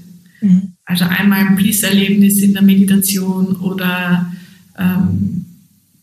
Mhm. 0.40 0.69
Also 0.90 1.04
einmal 1.04 1.38
ein 1.38 1.54
Bliss-Erlebnis 1.54 2.38
in 2.42 2.52
der 2.52 2.62
Meditation 2.62 3.54
oder 3.60 4.26
ähm, 4.76 5.46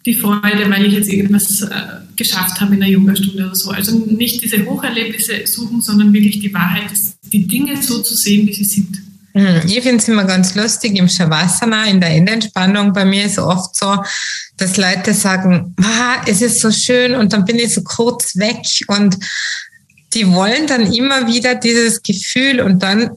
die 0.06 0.14
Freude, 0.14 0.70
weil 0.70 0.86
ich 0.86 0.94
jetzt 0.94 1.10
irgendwas 1.10 1.62
äh, 1.62 1.68
geschafft 2.16 2.62
habe 2.62 2.76
in 2.76 2.80
der 2.80 2.90
Yogastunde 2.90 3.48
oder 3.48 3.56
so. 3.56 3.72
Also 3.72 3.98
nicht 3.98 4.42
diese 4.42 4.66
Hocherlebnisse 4.66 5.46
suchen, 5.46 5.82
sondern 5.82 6.14
wirklich 6.14 6.40
die 6.40 6.54
Wahrheit, 6.54 6.90
die 7.34 7.46
Dinge 7.46 7.82
so 7.84 8.02
zu 8.02 8.16
sehen, 8.16 8.48
wie 8.48 8.54
sie 8.54 8.64
sind. 8.64 9.02
Mhm. 9.34 9.62
Ich 9.68 9.82
finde 9.82 9.98
es 9.98 10.08
immer 10.08 10.24
ganz 10.24 10.56
lustig 10.56 10.98
im 10.98 11.10
Shavasana, 11.10 11.88
in 11.88 12.00
der 12.00 12.12
Endentspannung. 12.12 12.94
Bei 12.94 13.04
mir 13.04 13.26
ist 13.26 13.40
oft 13.40 13.76
so, 13.76 13.98
dass 14.56 14.78
Leute 14.78 15.14
sagen, 15.14 15.76
ah, 15.82 16.22
es 16.26 16.42
ist 16.42 16.62
so 16.62 16.72
schön 16.72 17.14
und 17.14 17.34
dann 17.34 17.44
bin 17.44 17.60
ich 17.60 17.74
so 17.74 17.84
kurz 17.84 18.38
weg 18.38 18.62
und 18.88 19.18
die 20.14 20.26
wollen 20.28 20.66
dann 20.66 20.94
immer 20.94 21.28
wieder 21.28 21.56
dieses 21.56 22.02
Gefühl 22.02 22.62
und 22.62 22.82
dann 22.82 23.12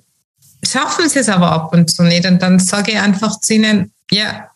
schaffen 0.65 1.09
sie 1.09 1.21
es 1.21 1.29
aber 1.29 1.51
ab 1.51 1.73
und 1.73 1.91
zu 1.91 2.03
nicht. 2.03 2.27
Und 2.27 2.41
dann 2.43 2.59
sage 2.59 2.93
ich 2.93 2.99
einfach 2.99 3.41
zu 3.41 3.55
ihnen, 3.55 3.93
ja, 4.11 4.51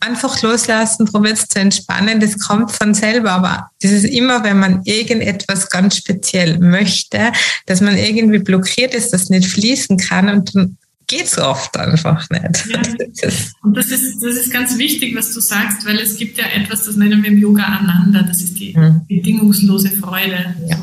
einfach 0.00 0.40
loslassen, 0.42 1.04
probiert 1.04 1.36
es 1.38 1.46
zu 1.46 1.58
entspannen, 1.58 2.20
das 2.20 2.38
kommt 2.38 2.72
von 2.72 2.94
selber. 2.94 3.32
Aber 3.32 3.70
das 3.82 3.90
ist 3.90 4.04
immer, 4.04 4.42
wenn 4.44 4.58
man 4.58 4.82
irgendetwas 4.84 5.68
ganz 5.68 5.96
speziell 5.96 6.58
möchte, 6.58 7.32
dass 7.66 7.80
man 7.80 7.96
irgendwie 7.96 8.38
blockiert 8.38 8.94
ist, 8.94 9.12
das 9.12 9.28
nicht 9.28 9.48
fließen 9.48 9.98
kann 9.98 10.28
und 10.30 10.54
dann 10.54 10.78
geht 11.06 11.24
es 11.24 11.38
oft 11.38 11.76
einfach 11.76 12.30
nicht. 12.30 12.66
Ja. 12.68 12.80
Und 13.62 13.76
das 13.76 13.86
ist, 13.86 14.22
das 14.22 14.36
ist 14.36 14.52
ganz 14.52 14.78
wichtig, 14.78 15.16
was 15.16 15.34
du 15.34 15.40
sagst, 15.40 15.84
weil 15.84 15.98
es 15.98 16.16
gibt 16.16 16.38
ja 16.38 16.44
etwas, 16.54 16.84
das 16.84 16.94
nennen 16.94 17.20
wir 17.24 17.32
im 17.32 17.38
Yoga 17.38 17.64
Ananda, 17.64 18.22
das 18.22 18.40
ist 18.42 18.60
die 18.60 18.76
mhm. 18.76 19.00
bedingungslose 19.08 19.90
Freude. 19.90 20.54
Ja 20.68 20.76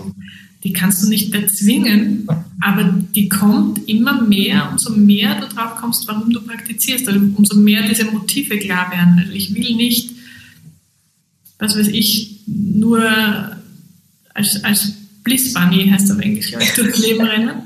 die 0.67 0.73
kannst 0.73 1.01
du 1.01 1.07
nicht 1.07 1.33
erzwingen, 1.33 2.27
aber 2.59 2.83
die 3.15 3.29
kommt 3.29 3.87
immer 3.87 4.21
mehr, 4.21 4.69
umso 4.69 4.91
mehr 4.91 5.39
du 5.39 5.47
drauf 5.47 5.75
kommst, 5.77 6.05
warum 6.09 6.29
du 6.29 6.41
praktizierst, 6.41 7.07
also 7.07 7.21
umso 7.35 7.55
mehr 7.55 7.87
diese 7.87 8.03
Motive 8.03 8.59
klar 8.59 8.91
werden. 8.91 9.17
Also 9.17 9.31
ich 9.31 9.55
will 9.55 9.75
nicht, 9.77 10.11
was 11.57 11.77
weiß 11.77 11.87
ich, 11.87 12.41
nur 12.47 13.01
als, 14.33 14.61
als 14.65 14.91
Bliss 15.23 15.53
Bunny 15.53 15.87
heißt 15.89 16.11
auf 16.11 16.19
Englisch, 16.19 16.51
ich, 16.59 16.73
durchs 16.73 16.99
Leben 16.99 17.25
rennen, 17.25 17.61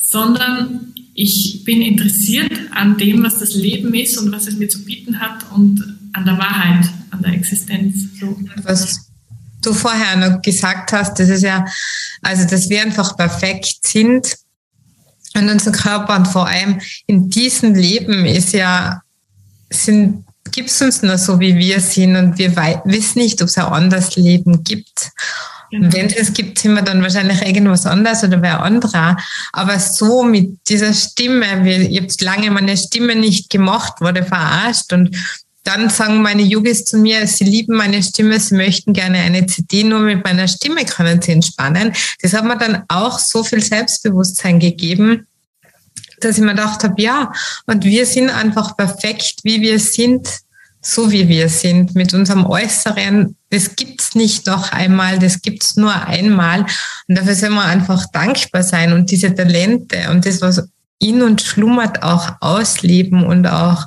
sondern 0.00 0.94
ich 1.14 1.62
bin 1.62 1.80
interessiert 1.80 2.50
an 2.72 2.98
dem, 2.98 3.22
was 3.22 3.38
das 3.38 3.54
Leben 3.54 3.94
ist 3.94 4.18
und 4.18 4.32
was 4.32 4.48
es 4.48 4.58
mir 4.58 4.68
zu 4.68 4.84
bieten 4.84 5.20
hat 5.20 5.48
und 5.54 5.96
an 6.12 6.24
der 6.24 6.38
Wahrheit, 6.38 6.90
an 7.12 7.22
der 7.22 7.34
Existenz. 7.34 8.08
So. 8.18 8.36
Was 8.64 9.05
du 9.66 9.72
vorher 9.72 10.16
noch 10.16 10.40
gesagt 10.42 10.92
hast, 10.92 11.18
das 11.18 11.28
ist 11.28 11.42
ja, 11.42 11.64
also 12.22 12.46
dass 12.46 12.68
wir 12.68 12.82
einfach 12.82 13.16
perfekt 13.16 13.86
sind 13.86 14.36
und 15.34 15.50
unser 15.50 15.72
Körper 15.72 16.16
und 16.16 16.26
vor 16.26 16.46
allem 16.46 16.80
in 17.06 17.28
diesem 17.28 17.74
Leben 17.74 18.24
ist 18.24 18.52
ja, 18.52 19.02
sind, 19.70 20.24
gibt 20.52 20.70
es 20.70 20.80
uns 20.80 21.02
nur 21.02 21.18
so, 21.18 21.40
wie 21.40 21.56
wir 21.56 21.80
sind 21.80 22.16
und 22.16 22.38
wir 22.38 22.56
wissen 22.84 23.18
nicht, 23.18 23.42
ob 23.42 23.48
es 23.48 23.58
ein 23.58 23.64
anderes 23.64 24.16
Leben 24.16 24.64
gibt. 24.64 25.10
Genau. 25.70 25.86
Und 25.86 25.92
wenn 25.94 26.06
es 26.06 26.32
gibt, 26.32 26.58
sind 26.58 26.74
wir 26.74 26.82
dann 26.82 27.02
wahrscheinlich 27.02 27.42
irgendwas 27.42 27.86
anderes 27.86 28.22
oder 28.22 28.40
wer 28.40 28.62
anderer. 28.62 29.16
Aber 29.52 29.78
so 29.80 30.22
mit 30.22 30.58
dieser 30.68 30.94
Stimme, 30.94 31.68
ich 31.68 32.00
habe 32.00 32.08
lange 32.20 32.50
meine 32.50 32.76
Stimme 32.76 33.16
nicht 33.16 33.50
gemacht, 33.50 34.00
wurde 34.00 34.22
verarscht 34.22 34.92
und 34.92 35.16
dann 35.66 35.90
sagen 35.90 36.22
meine 36.22 36.42
Yogis 36.42 36.84
zu 36.84 36.96
mir, 36.96 37.26
sie 37.26 37.44
lieben 37.44 37.76
meine 37.76 38.02
Stimme, 38.02 38.38
sie 38.38 38.54
möchten 38.54 38.92
gerne 38.92 39.18
eine 39.18 39.46
CD, 39.46 39.84
nur 39.84 40.00
mit 40.00 40.24
meiner 40.24 40.46
Stimme 40.46 40.84
können 40.84 41.20
sie 41.20 41.32
entspannen. 41.32 41.92
Das 42.22 42.32
hat 42.32 42.44
mir 42.44 42.56
dann 42.56 42.84
auch 42.88 43.18
so 43.18 43.42
viel 43.42 43.62
Selbstbewusstsein 43.62 44.60
gegeben, 44.60 45.26
dass 46.20 46.38
ich 46.38 46.44
mir 46.44 46.50
gedacht 46.50 46.84
habe, 46.84 47.00
ja, 47.02 47.32
und 47.66 47.84
wir 47.84 48.06
sind 48.06 48.30
einfach 48.30 48.76
perfekt, 48.76 49.40
wie 49.42 49.60
wir 49.60 49.78
sind, 49.78 50.28
so 50.80 51.10
wie 51.10 51.28
wir 51.28 51.48
sind, 51.48 51.96
mit 51.96 52.14
unserem 52.14 52.46
Äußeren, 52.46 53.36
das 53.50 53.74
gibt's 53.74 54.14
nicht 54.14 54.46
noch 54.46 54.70
einmal, 54.70 55.18
das 55.18 55.42
gibt's 55.42 55.76
nur 55.76 55.94
einmal. 55.94 56.64
Und 57.08 57.18
dafür 57.18 57.34
soll 57.34 57.50
man 57.50 57.68
einfach 57.68 58.06
dankbar 58.12 58.62
sein 58.62 58.92
und 58.92 59.10
diese 59.10 59.34
Talente 59.34 60.10
und 60.10 60.24
das, 60.24 60.40
was 60.40 60.68
in 60.98 61.22
uns 61.22 61.42
schlummert, 61.42 62.02
auch 62.02 62.36
ausleben 62.40 63.24
und 63.24 63.46
auch, 63.46 63.86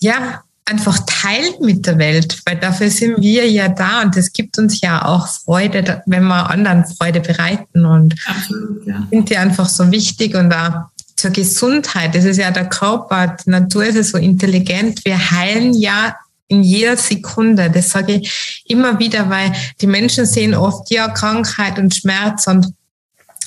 ja, 0.00 0.42
einfach 0.70 1.00
teilen 1.06 1.54
mit 1.60 1.86
der 1.86 1.98
Welt, 1.98 2.40
weil 2.46 2.56
dafür 2.56 2.90
sind 2.90 3.20
wir 3.20 3.50
ja 3.50 3.68
da 3.68 4.02
und 4.02 4.16
es 4.16 4.32
gibt 4.32 4.58
uns 4.58 4.80
ja 4.80 5.04
auch 5.04 5.26
Freude, 5.26 6.02
wenn 6.06 6.24
wir 6.24 6.48
anderen 6.48 6.84
Freude 6.86 7.20
bereiten 7.20 7.84
und 7.84 8.14
Absolut, 8.26 8.86
ja. 8.86 9.06
sind 9.10 9.30
die 9.30 9.36
einfach 9.36 9.68
so 9.68 9.90
wichtig 9.90 10.34
und 10.34 10.50
da 10.50 10.90
zur 11.16 11.30
Gesundheit. 11.30 12.14
Das 12.14 12.24
ist 12.24 12.38
ja 12.38 12.50
der 12.50 12.68
Körper, 12.68 13.36
die 13.44 13.50
Natur 13.50 13.84
ist 13.84 13.96
ja 13.96 14.02
so 14.02 14.18
intelligent. 14.18 15.04
Wir 15.04 15.30
heilen 15.30 15.74
ja 15.74 16.16
in 16.48 16.62
jeder 16.62 16.96
Sekunde. 16.96 17.70
Das 17.70 17.90
sage 17.90 18.14
ich 18.14 18.64
immer 18.66 18.98
wieder, 18.98 19.28
weil 19.28 19.52
die 19.80 19.86
Menschen 19.86 20.24
sehen 20.24 20.54
oft 20.54 20.90
ja 20.90 21.08
Krankheit 21.08 21.78
und 21.78 21.94
Schmerz 21.94 22.46
und 22.46 22.72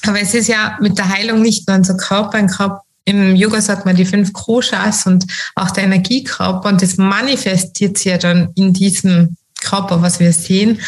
aber 0.05 0.19
es 0.19 0.33
ist 0.33 0.49
ja 0.49 0.77
mit 0.81 0.97
der 0.97 1.07
Heilung 1.07 1.41
nicht 1.41 1.65
nur 1.65 1.77
unser 1.77 1.95
Körper, 1.95 2.37
ein 2.37 2.47
Körper 2.47 2.81
im 3.05 3.35
Yoga 3.35 3.61
sagt 3.61 3.85
man 3.85 3.95
die 3.95 4.05
fünf 4.05 4.31
Koshas 4.33 5.05
und 5.05 5.25
auch 5.55 5.71
der 5.71 5.83
Energiekörper 5.83 6.69
und 6.69 6.81
das 6.81 6.97
manifestiert 6.97 7.97
sich 7.97 8.11
ja 8.11 8.17
dann 8.17 8.49
in 8.55 8.73
diesem 8.73 9.35
Körper, 9.61 10.01
was 10.01 10.19
wir 10.19 10.31
sehen. 10.33 10.79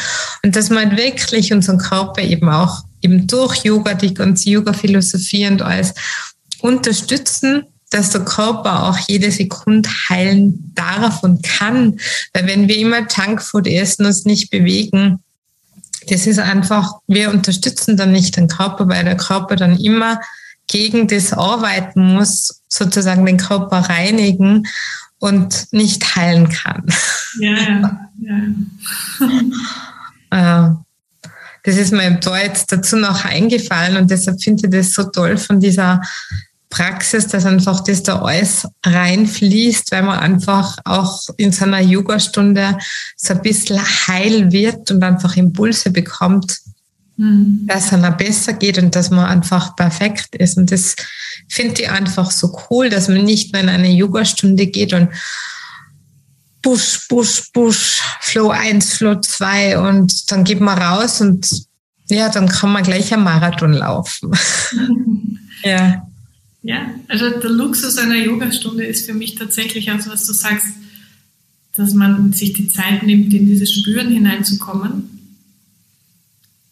Und 0.43 0.55
dass 0.55 0.69
man 0.69 0.97
wirklich 0.97 1.51
unseren 1.53 1.77
Körper 1.77 2.21
eben 2.21 2.49
auch 2.49 2.83
eben 3.01 3.27
durch 3.27 3.63
Yoga, 3.63 3.93
die 3.93 4.13
ganze 4.13 4.49
Yoga-Philosophie 4.49 5.47
und 5.47 5.61
alles 5.61 5.93
unterstützen, 6.61 7.63
dass 7.91 8.09
der 8.09 8.25
Körper 8.25 8.89
auch 8.89 8.97
jede 9.07 9.31
Sekunde 9.31 9.89
heilen 10.09 10.71
darf 10.75 11.23
und 11.23 11.43
kann. 11.43 11.99
Weil 12.33 12.47
wenn 12.47 12.67
wir 12.67 12.77
immer 12.77 13.07
Junkfood 13.07 13.67
essen, 13.67 14.05
uns 14.05 14.25
nicht 14.25 14.49
bewegen, 14.49 15.19
das 16.09 16.27
ist 16.27 16.39
einfach, 16.39 16.93
wir 17.07 17.29
unterstützen 17.29 17.97
dann 17.97 18.11
nicht 18.11 18.35
den 18.37 18.47
Körper, 18.47 18.87
weil 18.89 19.05
der 19.05 19.17
Körper 19.17 19.55
dann 19.55 19.79
immer 19.79 20.19
gegen 20.67 21.07
das 21.07 21.33
arbeiten 21.33 22.13
muss, 22.13 22.61
sozusagen 22.67 23.25
den 23.25 23.37
Körper 23.37 23.77
reinigen 23.89 24.67
und 25.19 25.67
nicht 25.71 26.15
heilen 26.15 26.49
kann. 26.49 26.85
Ja, 27.39 27.99
ja, 28.21 28.47
ja. 30.31 30.77
das 31.63 31.77
ist 31.77 31.91
mir 31.91 32.11
da 32.11 32.37
jetzt 32.37 32.71
dazu 32.71 32.95
noch 32.97 33.25
eingefallen 33.25 33.97
und 33.97 34.11
deshalb 34.11 34.41
finde 34.41 34.67
ich 34.67 34.71
das 34.71 34.93
so 34.93 35.03
toll 35.03 35.37
von 35.37 35.59
dieser 35.59 36.01
Praxis, 36.69 37.27
dass 37.27 37.45
einfach 37.45 37.83
das 37.83 38.03
da 38.03 38.19
alles 38.19 38.67
reinfließt, 38.85 39.91
weil 39.91 40.03
man 40.03 40.19
einfach 40.19 40.77
auch 40.83 41.21
in 41.37 41.51
so 41.51 41.63
einer 41.63 41.79
Yoga-Stunde 41.79 42.77
so 43.15 43.33
ein 43.33 43.41
bisschen 43.41 43.79
heil 43.79 44.51
wird 44.51 44.91
und 44.91 45.01
einfach 45.01 45.37
Impulse 45.37 45.91
bekommt, 45.91 46.57
mhm. 47.17 47.65
dass 47.67 47.87
es 47.87 47.93
einem 47.93 48.15
besser 48.17 48.53
geht 48.53 48.77
und 48.77 48.95
dass 48.95 49.09
man 49.09 49.25
einfach 49.25 49.75
perfekt 49.75 50.35
ist. 50.35 50.57
Und 50.57 50.71
das 50.71 50.95
finde 51.47 51.81
ich 51.81 51.89
einfach 51.89 52.31
so 52.31 52.57
cool, 52.69 52.89
dass 52.89 53.07
man 53.07 53.23
nicht 53.23 53.53
nur 53.53 53.61
in 53.61 53.69
eine 53.69 53.91
Yoga-Stunde 53.91 54.67
geht 54.67 54.93
und 54.93 55.09
Busch, 56.61 57.07
Busch, 57.07 57.51
Busch, 57.53 58.01
Flow 58.21 58.49
1, 58.49 58.95
Flow 58.95 59.15
2 59.15 59.77
und 59.77 60.31
dann 60.31 60.43
geht 60.43 60.61
man 60.61 60.79
raus 60.79 61.21
und 61.21 61.47
ja, 62.09 62.29
dann 62.29 62.47
kann 62.49 62.71
man 62.71 62.83
gleich 62.83 63.13
einen 63.13 63.23
Marathon 63.23 63.73
laufen. 63.73 64.31
ja. 65.63 66.07
Ja, 66.63 66.87
also 67.07 67.29
der 67.29 67.51
Luxus 67.51 67.99
einer 67.99 68.15
Yogastunde 68.15 68.83
ist 68.85 69.05
für 69.05 69.13
mich 69.13 69.35
tatsächlich 69.35 69.91
auch 69.91 69.99
so, 69.99 70.09
was 70.09 70.25
du 70.25 70.33
sagst, 70.33 70.65
dass 71.73 71.93
man 71.93 72.33
sich 72.33 72.53
die 72.53 72.67
Zeit 72.69 73.03
nimmt, 73.03 73.31
in 73.31 73.45
dieses 73.45 73.71
Spüren 73.71 74.09
hineinzukommen 74.09 75.14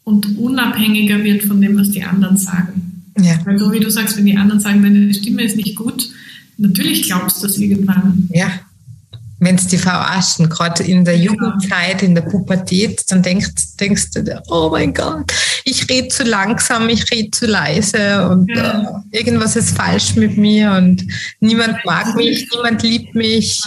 und 0.03 0.37
unabhängiger 0.37 1.23
wird 1.23 1.43
von 1.43 1.61
dem, 1.61 1.77
was 1.77 1.91
die 1.91 2.03
anderen 2.03 2.37
sagen. 2.37 3.03
Ja. 3.19 3.39
Weil 3.45 3.59
so 3.59 3.71
wie 3.71 3.79
du 3.79 3.89
sagst, 3.89 4.17
wenn 4.17 4.25
die 4.25 4.37
anderen 4.37 4.59
sagen, 4.59 4.81
deine 4.81 5.13
Stimme 5.13 5.43
ist 5.43 5.55
nicht 5.55 5.75
gut, 5.75 6.09
natürlich 6.57 7.03
glaubst 7.03 7.41
du 7.41 7.47
das 7.47 7.57
irgendwann. 7.57 8.29
Ja 8.33 8.51
wenn 9.43 9.55
es 9.55 9.67
die 9.67 9.77
verarschen, 9.77 10.49
gerade 10.49 10.83
in 10.83 11.05
der 11.05 11.17
Jugendzeit, 11.17 12.01
in 12.01 12.15
der 12.15 12.21
Pubertät, 12.21 13.03
dann 13.09 13.21
denkst, 13.21 13.77
denkst 13.79 14.11
du, 14.11 14.41
oh 14.47 14.69
mein 14.71 14.93
Gott, 14.93 15.31
ich 15.65 15.89
rede 15.89 16.07
zu 16.07 16.23
langsam, 16.23 16.89
ich 16.89 17.09
rede 17.11 17.31
zu 17.31 17.45
leise 17.45 18.27
und 18.29 18.49
ja. 18.49 19.03
äh, 19.11 19.17
irgendwas 19.17 19.55
ist 19.55 19.75
falsch 19.75 20.15
mit 20.15 20.37
mir 20.37 20.71
und 20.73 21.05
niemand 21.39 21.77
mag 21.85 22.15
mich, 22.15 22.47
niemand 22.53 22.83
liebt 22.83 23.15
mich. 23.15 23.61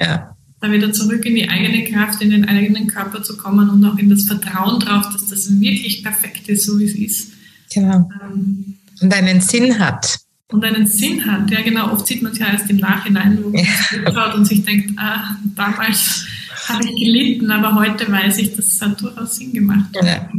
Ja. 0.00 0.33
Da 0.64 0.72
wieder 0.72 0.94
zurück 0.94 1.26
in 1.26 1.34
die 1.34 1.46
eigene 1.46 1.84
Kraft, 1.84 2.22
in 2.22 2.30
den 2.30 2.48
eigenen 2.48 2.86
Körper 2.86 3.22
zu 3.22 3.36
kommen 3.36 3.68
und 3.68 3.84
auch 3.84 3.98
in 3.98 4.08
das 4.08 4.24
Vertrauen 4.24 4.80
drauf, 4.80 5.10
dass 5.12 5.26
das 5.26 5.60
wirklich 5.60 6.02
perfekt 6.02 6.48
ist, 6.48 6.64
so 6.64 6.78
wie 6.78 6.84
es 6.84 6.94
ist. 6.94 7.32
Genau. 7.74 8.10
Ähm, 8.22 8.76
und 9.02 9.12
einen 9.12 9.42
Sinn 9.42 9.78
hat 9.78 10.18
und 10.48 10.64
einen 10.64 10.86
Sinn 10.86 11.30
hat. 11.30 11.50
Ja, 11.50 11.60
genau, 11.60 11.92
oft 11.92 12.06
sieht 12.06 12.22
man 12.22 12.32
es 12.32 12.38
ja 12.38 12.46
erst 12.46 12.70
im 12.70 12.78
Nachhinein, 12.78 13.38
wo 13.42 13.50
man 13.50 13.62
ja. 13.62 14.12
schaut 14.12 14.34
und 14.36 14.46
sich 14.46 14.64
denkt, 14.64 14.92
ah, 14.96 15.36
damals 15.54 16.24
habe 16.66 16.84
ich 16.84 17.04
gelitten, 17.04 17.50
aber 17.50 17.74
heute 17.74 18.10
weiß 18.10 18.38
ich, 18.38 18.56
dass 18.56 18.68
es 18.68 18.80
hat 18.80 18.98
durchaus 19.02 19.36
Sinn 19.36 19.52
gemacht. 19.52 19.90
Ja. 20.02 20.30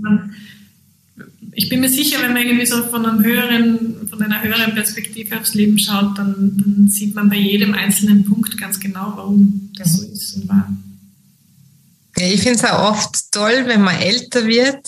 Ich 1.58 1.70
bin 1.70 1.80
mir 1.80 1.90
sicher, 1.90 2.22
wenn 2.22 2.34
man 2.34 2.44
irgendwie 2.44 2.66
so 2.66 2.84
von, 2.84 3.06
einem 3.06 3.24
höheren, 3.24 4.08
von 4.10 4.22
einer 4.22 4.44
höheren 4.44 4.76
Perspektive 4.76 5.40
aufs 5.40 5.54
Leben 5.54 5.80
schaut, 5.80 6.18
dann, 6.18 6.52
dann 6.58 6.88
sieht 6.90 7.16
man 7.16 7.30
bei 7.30 7.38
jedem 7.38 7.74
einzelnen 7.74 8.26
Punkt 8.26 8.58
ganz 8.58 8.78
genau, 8.78 9.14
warum 9.16 9.72
das 9.78 9.94
so 9.94 10.06
ist 10.06 10.36
und 10.36 10.50
war. 10.50 10.68
Ich 12.18 12.42
finde 12.42 12.60
es 12.60 12.66
auch 12.66 12.92
oft 12.92 13.32
toll, 13.32 13.64
wenn 13.68 13.82
man 13.82 13.98
älter 13.98 14.46
wird 14.46 14.86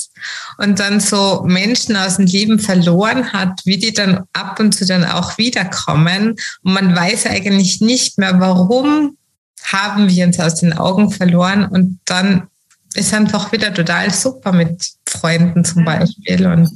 und 0.58 0.80
dann 0.80 1.00
so 1.00 1.44
Menschen 1.46 1.96
aus 1.96 2.18
dem 2.18 2.26
Leben 2.26 2.60
verloren 2.60 3.32
hat, 3.32 3.62
wie 3.66 3.78
die 3.78 3.94
dann 3.94 4.24
ab 4.34 4.60
und 4.60 4.74
zu 4.74 4.86
dann 4.86 5.06
auch 5.06 5.38
wiederkommen. 5.38 6.36
Und 6.64 6.74
man 6.74 6.96
weiß 6.96 7.28
eigentlich 7.28 7.80
nicht 7.80 8.18
mehr, 8.18 8.40
warum 8.40 9.18
haben 9.64 10.10
wir 10.10 10.26
uns 10.26 10.40
aus 10.40 10.56
den 10.56 10.74
Augen 10.74 11.12
verloren. 11.12 11.66
Und 11.66 12.00
dann 12.06 12.48
ist 12.94 13.14
einfach 13.14 13.52
wieder 13.52 13.74
total 13.74 14.14
super 14.14 14.52
mit 14.52 14.97
Freunden 15.10 15.66
zum 15.66 15.86
Beispiel. 15.86 16.46
Und 16.46 16.70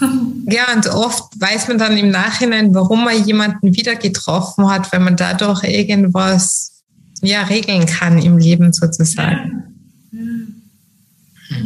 ja, 0.46 0.72
und 0.74 0.86
oft 0.88 1.40
weiß 1.40 1.68
man 1.68 1.78
dann 1.78 1.96
im 1.96 2.10
Nachhinein, 2.10 2.74
warum 2.74 3.04
man 3.04 3.24
jemanden 3.24 3.74
wieder 3.74 3.96
getroffen 3.96 4.68
hat, 4.68 4.92
wenn 4.92 5.02
man 5.02 5.16
dadurch 5.16 5.64
irgendwas 5.64 6.82
ja, 7.22 7.42
regeln 7.42 7.86
kann 7.86 8.18
im 8.18 8.38
Leben 8.38 8.72
sozusagen. 8.72 9.62
Ja. 10.12 10.20
Ja. 11.50 11.56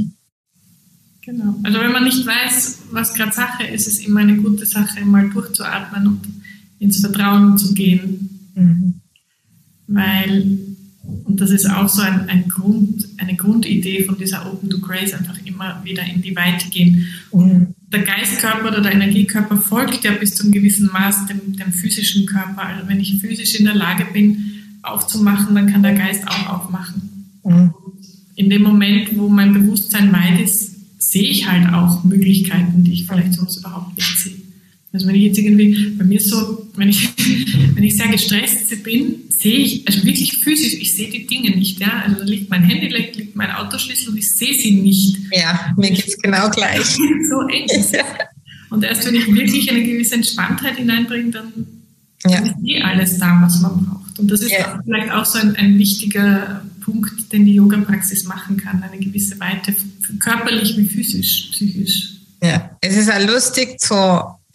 Genau. 1.22 1.54
Also 1.62 1.80
wenn 1.80 1.92
man 1.92 2.04
nicht 2.04 2.26
weiß, 2.26 2.78
was 2.90 3.14
gerade 3.14 3.32
Sache 3.32 3.64
ist, 3.64 3.86
ist 3.86 4.00
es 4.00 4.06
immer 4.06 4.20
eine 4.20 4.36
gute 4.36 4.66
Sache, 4.66 5.04
mal 5.04 5.28
durchzuatmen 5.30 6.06
und 6.06 6.20
ins 6.78 7.00
Vertrauen 7.00 7.56
zu 7.56 7.72
gehen. 7.72 8.50
Mhm. 8.54 9.00
Weil, 9.86 10.58
und 11.24 11.40
das 11.40 11.50
ist 11.50 11.68
auch 11.68 11.88
so 11.88 12.02
ein, 12.02 12.28
ein 12.28 12.48
Grund, 12.48 13.08
eine 13.18 13.34
Grundidee 13.34 14.04
von 14.04 14.16
dieser 14.16 14.50
Open 14.50 14.70
to 14.70 14.78
Grace, 14.78 15.12
einfach 15.14 15.38
immer 15.44 15.80
wieder 15.84 16.02
in 16.04 16.22
die 16.22 16.34
Weite 16.34 16.68
gehen. 16.70 17.06
Und 17.30 17.74
der 17.92 18.02
Geistkörper 18.02 18.68
oder 18.68 18.80
der 18.80 18.92
Energiekörper 18.92 19.56
folgt 19.56 20.04
ja 20.04 20.12
bis 20.12 20.34
zu 20.34 20.44
einem 20.44 20.52
gewissen 20.52 20.90
Maß 20.92 21.26
dem, 21.26 21.56
dem 21.56 21.72
physischen 21.72 22.26
Körper. 22.26 22.62
Also 22.66 22.88
wenn 22.88 23.00
ich 23.00 23.20
physisch 23.20 23.54
in 23.56 23.64
der 23.64 23.74
Lage 23.74 24.06
bin, 24.12 24.52
aufzumachen, 24.82 25.54
dann 25.54 25.70
kann 25.70 25.82
der 25.82 25.94
Geist 25.94 26.26
auch 26.28 26.48
aufmachen. 26.48 27.26
Mhm. 27.44 27.74
In 28.36 28.50
dem 28.50 28.62
Moment, 28.62 29.16
wo 29.16 29.28
mein 29.28 29.52
Bewusstsein 29.52 30.12
weit 30.12 30.40
ist, 30.40 30.74
sehe 30.98 31.28
ich 31.28 31.48
halt 31.48 31.72
auch 31.72 32.04
Möglichkeiten, 32.04 32.84
die 32.84 32.92
ich 32.92 33.06
vielleicht 33.06 33.34
sonst 33.34 33.58
überhaupt 33.58 33.96
nicht 33.96 34.18
sehe. 34.18 34.43
Also 34.94 35.08
wenn 35.08 35.16
ich 35.16 35.22
jetzt 35.24 35.38
irgendwie, 35.38 35.90
bei 35.98 36.04
mir 36.04 36.20
so, 36.20 36.70
wenn 36.76 36.88
ich, 36.88 37.08
wenn 37.74 37.82
ich 37.82 37.96
sehr 37.96 38.06
gestresst 38.06 38.82
bin, 38.84 39.24
sehe 39.28 39.58
ich, 39.58 39.88
also 39.88 40.04
wirklich 40.04 40.38
physisch, 40.38 40.74
ich 40.74 40.96
sehe 40.96 41.10
die 41.10 41.26
Dinge 41.26 41.50
nicht, 41.50 41.80
ja. 41.80 42.04
Also 42.06 42.20
da 42.20 42.24
liegt 42.24 42.48
mein 42.48 42.62
Handy, 42.62 42.88
da 42.88 42.96
liegt 42.96 43.34
mein 43.34 43.50
Autoschlüssel 43.50 44.10
und 44.10 44.18
ich 44.18 44.30
sehe 44.30 44.54
sie 44.54 44.70
nicht. 44.70 45.18
Ja, 45.32 45.74
mir 45.76 45.90
geht 45.90 46.06
es 46.06 46.16
genau 46.18 46.48
gleich. 46.48 46.84
so 47.28 47.40
eng. 47.48 47.66
Und 48.70 48.84
erst 48.84 49.04
wenn 49.06 49.16
ich 49.16 49.26
wirklich 49.26 49.68
eine 49.68 49.82
gewisse 49.82 50.14
Entspanntheit 50.14 50.76
hineinbringe, 50.76 51.32
dann 51.32 51.52
ja. 52.24 52.38
ist 52.38 52.54
eh 52.64 52.80
alles 52.80 53.18
da, 53.18 53.40
was 53.42 53.60
man 53.60 53.84
braucht. 53.84 54.16
Und 54.20 54.30
das 54.30 54.42
ist 54.42 54.52
ja. 54.52 54.80
vielleicht 54.84 55.10
auch 55.10 55.24
so 55.24 55.40
ein, 55.40 55.56
ein 55.56 55.76
wichtiger 55.76 56.64
Punkt, 56.82 57.32
den 57.32 57.46
die 57.46 57.54
Yoga-Praxis 57.54 58.24
machen 58.26 58.58
kann, 58.58 58.80
eine 58.84 59.04
gewisse 59.04 59.40
Weite, 59.40 59.74
körperlich 60.20 60.76
wie 60.76 60.86
physisch, 60.86 61.48
psychisch. 61.50 62.10
Ja, 62.40 62.76
es 62.80 62.96
ist 62.96 63.10
auch 63.10 63.26
lustig 63.26 63.80
zu 63.80 63.94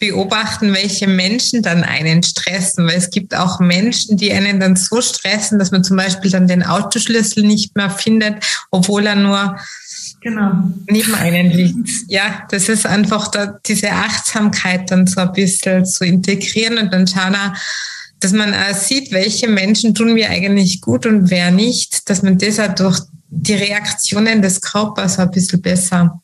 beobachten, 0.00 0.72
welche 0.72 1.06
Menschen 1.06 1.62
dann 1.62 1.84
einen 1.84 2.22
stressen, 2.22 2.86
weil 2.86 2.96
es 2.96 3.10
gibt 3.10 3.36
auch 3.36 3.60
Menschen, 3.60 4.16
die 4.16 4.32
einen 4.32 4.58
dann 4.58 4.74
so 4.74 5.00
stressen, 5.02 5.58
dass 5.58 5.70
man 5.70 5.84
zum 5.84 5.98
Beispiel 5.98 6.30
dann 6.30 6.48
den 6.48 6.64
Autoschlüssel 6.64 7.44
nicht 7.44 7.76
mehr 7.76 7.90
findet, 7.90 8.42
obwohl 8.70 9.06
er 9.06 9.14
nur 9.14 9.58
genau. 10.22 10.52
neben 10.88 11.14
einen 11.14 11.50
liegt. 11.50 11.90
Ja, 12.08 12.46
das 12.50 12.70
ist 12.70 12.86
einfach 12.86 13.28
da, 13.28 13.58
diese 13.66 13.92
Achtsamkeit 13.92 14.90
dann 14.90 15.06
so 15.06 15.20
ein 15.20 15.32
bisschen 15.32 15.84
zu 15.84 16.04
integrieren 16.04 16.78
und 16.78 16.92
dann 16.92 17.06
schauen 17.06 17.32
wir, 17.32 17.54
dass 18.20 18.32
man 18.32 18.54
auch 18.54 18.74
sieht, 18.74 19.12
welche 19.12 19.48
Menschen 19.48 19.94
tun 19.94 20.14
mir 20.14 20.30
eigentlich 20.30 20.80
gut 20.80 21.04
und 21.04 21.30
wer 21.30 21.50
nicht, 21.50 22.08
dass 22.08 22.22
man 22.22 22.38
das 22.38 22.58
auch 22.58 22.74
durch 22.74 23.00
die 23.28 23.54
Reaktionen 23.54 24.40
des 24.40 24.62
Körpers 24.62 25.18
ein 25.18 25.30
bisschen 25.30 25.60
besser 25.60 26.20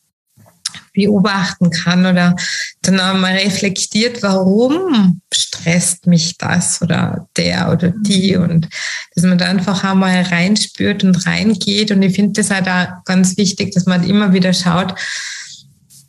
beobachten 0.97 1.70
kann 1.70 2.07
oder 2.07 2.34
dann 2.82 2.99
auch 2.99 3.14
mal 3.14 3.34
reflektiert, 3.34 4.22
warum 4.22 5.20
stresst 5.32 6.07
mich 6.07 6.36
das 6.38 6.82
oder 6.82 7.28
der 7.36 7.70
oder 7.70 7.90
die 7.90 8.36
und 8.36 8.68
dass 9.14 9.24
man 9.24 9.38
da 9.38 9.44
einfach 9.44 9.84
einmal 9.84 10.22
reinspürt 10.22 11.05
und 11.05 11.26
reingeht 11.26 11.92
und 11.92 12.03
ich 12.03 12.16
finde 12.16 12.32
das 12.32 12.51
halt 12.51 12.68
auch 12.68 13.05
ganz 13.05 13.36
wichtig, 13.36 13.74
dass 13.74 13.86
man 13.86 14.03
immer 14.09 14.32
wieder 14.32 14.53
schaut, 14.53 14.94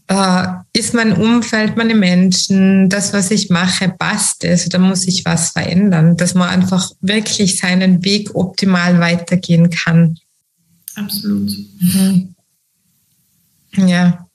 äh, 0.07 0.47
ist 0.73 0.93
mein 0.93 1.13
Umfeld, 1.13 1.75
meine 1.75 1.95
Menschen, 1.95 2.87
das, 2.87 3.11
was 3.13 3.29
ich 3.29 3.49
mache, 3.49 3.89
passt 3.89 4.45
es 4.45 4.65
oder 4.65 4.79
muss 4.79 5.05
ich 5.05 5.25
was 5.25 5.49
verändern, 5.49 6.15
dass 6.15 6.33
man 6.33 6.49
einfach 6.49 6.91
wirklich 7.01 7.59
seinen 7.59 8.05
Weg 8.05 8.33
optimal 8.33 8.99
weitergehen 8.99 9.69
kann. 9.69 10.17
Absolut. 10.95 11.51
Mhm. 11.79 12.35
Ja. 13.75 14.26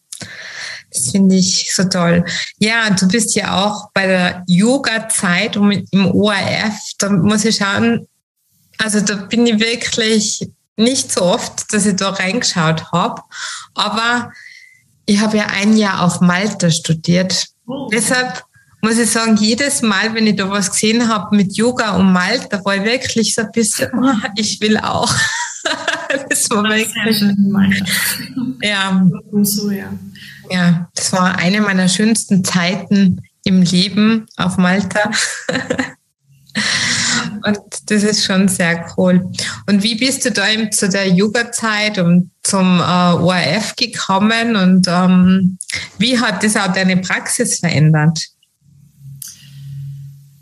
Das 0.93 1.11
finde 1.11 1.37
ich 1.37 1.73
so 1.75 1.85
toll. 1.85 2.25
Ja, 2.59 2.91
du 2.91 3.09
bist 3.09 3.35
ja 3.35 3.65
auch 3.65 3.89
bei 3.95 4.07
der 4.07 4.45
Yoga-Zeit 4.47 5.57
im 5.57 6.07
ORF. 6.15 6.75
Da 6.99 7.09
muss 7.09 7.45
ich 7.45 7.57
schauen, 7.57 8.07
also 8.79 9.01
da 9.01 9.15
bin 9.15 9.47
ich 9.47 9.59
wirklich 9.59 10.49
nicht 10.77 11.13
so 11.13 11.23
oft, 11.23 11.73
dass 11.73 11.87
ich 11.87 11.97
da 11.97 12.11
reingeschaut 12.11 12.93
habe. 12.93 13.23
Aber 13.75 14.33
ich 15.07 15.21
habe 15.21 15.39
ja 15.39 15.47
ein 15.47 15.77
Jahr 15.77 16.03
auf 16.03 16.21
Malta 16.21 16.71
studiert. 16.71 17.47
Oh. 17.67 17.89
Deshalb 17.93 18.45
muss 18.83 18.99
ich 18.99 19.11
sagen, 19.11 19.37
jedes 19.37 19.81
Mal, 19.83 20.13
wenn 20.15 20.27
ich 20.27 20.37
da 20.37 20.51
was 20.51 20.73
gesehen 20.73 21.09
habe 21.09 21.37
mit 21.37 21.57
Yoga 21.57 21.93
und 21.93 22.13
Malta, 22.13 22.63
war 22.65 22.77
ich 22.77 22.85
wirklich 22.85 23.35
so 23.35 23.43
ein 23.43 23.53
bisschen, 23.53 23.91
ich 24.37 24.61
will 24.61 24.77
auch. 24.79 25.13
das 26.29 26.51
war 26.51 26.65
wirklich. 26.65 27.19
Schön, 27.19 28.59
ja. 28.63 29.07
So, 29.43 29.71
ja. 29.71 29.93
Ja, 30.51 30.89
das 30.95 31.13
war 31.13 31.39
eine 31.39 31.61
meiner 31.61 31.89
schönsten 31.89 32.45
Zeiten 32.45 33.23
im 33.45 33.63
Leben 33.63 34.27
auf 34.37 34.57
Malta. 34.57 35.11
Und 37.45 37.59
das 37.87 38.03
ist 38.03 38.25
schon 38.25 38.49
sehr 38.49 38.87
cool. 38.97 39.31
Und 39.67 39.83
wie 39.83 39.97
bist 39.97 40.25
du 40.25 40.31
da 40.31 40.49
eben 40.49 40.71
zu 40.71 40.89
der 40.89 41.09
Yoga-Zeit 41.09 41.99
und 41.99 42.31
zum 42.43 42.79
äh, 42.79 42.83
ORF 42.83 43.75
gekommen 43.75 44.55
und 44.55 44.87
ähm, 44.89 45.59
wie 45.99 46.19
hat 46.19 46.45
das 46.45 46.57
auch 46.57 46.73
deine 46.73 46.99
Praxis 46.99 47.59
verändert? 47.59 48.27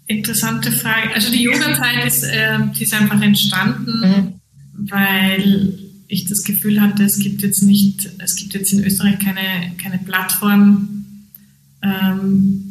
Interessante 0.06 0.72
Frage. 0.72 1.14
Also 1.14 1.30
die 1.30 1.42
Yoga-Zeit 1.44 2.04
ist, 2.04 2.24
äh, 2.24 2.58
ist 2.78 2.92
einfach 2.92 3.22
entstanden, 3.22 4.00
mhm. 4.00 4.39
Weil 4.88 5.74
ich 6.08 6.24
das 6.24 6.44
Gefühl 6.44 6.80
hatte, 6.80 7.04
es 7.04 7.18
gibt 7.18 7.42
jetzt 7.42 7.62
nicht, 7.62 8.10
es 8.18 8.36
gibt 8.36 8.54
jetzt 8.54 8.72
in 8.72 8.84
Österreich 8.84 9.18
keine, 9.18 9.72
keine 9.78 9.98
Plattform 9.98 11.04
ähm, 11.82 12.70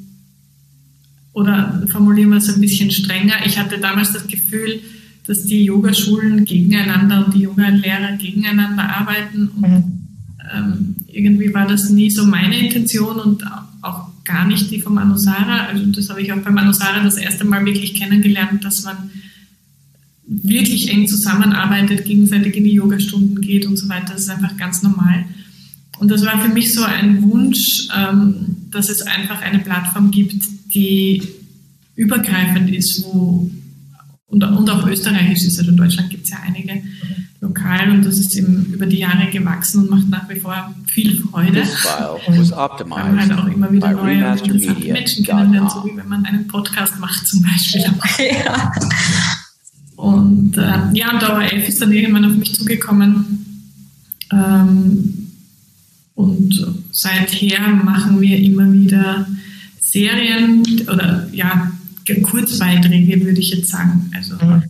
oder 1.34 1.86
formulieren 1.90 2.32
wir 2.32 2.38
es 2.38 2.54
ein 2.54 2.60
bisschen 2.60 2.92
strenger. 2.92 3.46
Ich 3.46 3.58
hatte 3.58 3.80
damals 3.80 4.12
das 4.12 4.28
Gefühl, 4.28 4.82
dass 5.26 5.44
die 5.44 5.66
Yogaschulen 5.66 6.44
gegeneinander 6.44 7.26
und 7.26 7.36
die 7.36 7.42
Yoga-Lehrer 7.42 8.18
gegeneinander 8.18 8.84
arbeiten. 8.84 9.48
Und 9.50 9.62
mhm. 9.62 9.84
ähm, 10.54 10.96
irgendwie 11.08 11.54
war 11.54 11.68
das 11.68 11.90
nie 11.90 12.10
so 12.10 12.26
meine 12.26 12.58
Intention 12.58 13.20
und 13.20 13.44
auch 13.82 14.08
gar 14.26 14.46
nicht 14.46 14.70
die 14.72 14.82
vom 14.82 14.98
Anusara. 14.98 15.68
Also 15.68 15.86
das 15.86 16.10
habe 16.10 16.22
ich 16.22 16.34
auch 16.34 16.40
beim 16.40 16.58
Anusara 16.58 17.04
das 17.04 17.18
erste 17.18 17.46
Mal 17.46 17.64
wirklich 17.66 17.94
kennengelernt, 17.94 18.66
dass 18.66 18.84
man 18.84 19.12
wirklich 20.30 20.92
eng 20.92 21.08
zusammenarbeitet, 21.08 22.06
gegenseitig 22.06 22.56
in 22.56 22.64
die 22.64 22.74
Yogastunden 22.74 23.42
geht 23.42 23.66
und 23.66 23.78
so 23.78 23.90
weiter. 23.90 24.14
Das 24.14 24.22
ist 24.22 24.30
einfach 24.30 24.56
ganz 24.58 24.84
normal. 24.84 25.26
Und 26.00 26.10
das 26.10 26.24
war 26.24 26.40
für 26.40 26.54
mich 26.54 26.74
so 26.74 26.84
ein 26.84 27.24
Wunsch, 27.24 27.88
ähm, 27.96 28.58
dass 28.72 28.90
es 28.90 29.02
einfach 29.02 29.42
eine 29.42 29.60
Plattform 29.60 30.12
gibt, 30.12 30.46
die 30.74 31.24
übergreifend 31.96 32.70
ist, 32.70 33.04
wo 33.04 33.52
und, 34.28 34.44
und 34.44 34.70
auch 34.70 34.88
österreichisch 34.88 35.44
ist. 35.44 35.58
Also 35.60 35.72
in 35.72 35.78
Deutschland 35.78 36.10
gibt 36.10 36.26
es 36.26 36.30
ja 36.30 36.38
einige 36.46 36.84
lokal 37.42 37.90
und 37.90 38.06
das 38.06 38.20
ist 38.20 38.36
eben 38.36 38.66
über 38.74 38.86
die 38.86 38.98
Jahre 38.98 39.30
gewachsen 39.32 39.82
und 39.82 39.90
macht 39.90 40.10
nach 40.10 40.30
wie 40.30 40.40
vor 40.40 40.74
viel 40.86 41.18
Freude. 41.18 41.64
Und 42.28 42.38
man 42.90 43.20
halt 43.20 43.34
auch 43.34 43.48
immer 43.48 43.72
wieder 43.72 43.92
neue 43.92 44.38
interessante 44.38 44.92
Menschen 44.92 45.26
kennenlernen, 45.26 45.70
so 45.70 45.84
wie 45.86 45.98
wenn 45.98 46.08
man 46.08 46.26
einen 46.26 46.48
Podcast 46.48 47.00
macht 47.00 47.28
zum 47.28 47.42
Beispiel. 47.42 47.82
Ja. 48.46 48.72
Und 50.00 50.58
äh, 50.58 50.94
ja, 50.94 51.12
und 51.12 51.22
Dauer 51.22 51.42
11 51.42 51.68
ist 51.68 51.82
dann 51.82 51.92
irgendwann 51.92 52.24
auf 52.24 52.38
mich 52.38 52.56
zugekommen. 52.56 53.76
Ähm, 54.32 55.28
und 56.16 56.68
seither 56.94 57.68
machen 57.68 58.22
wir 58.22 58.38
immer 58.40 58.72
wieder 58.72 59.28
Serien 59.82 60.64
oder 60.90 61.28
ja, 61.34 61.70
Kurzbeiträge, 62.24 63.26
würde 63.26 63.42
ich 63.42 63.50
jetzt 63.50 63.72
sagen. 63.72 64.10
Also, 64.16 64.36
mhm. 64.36 64.64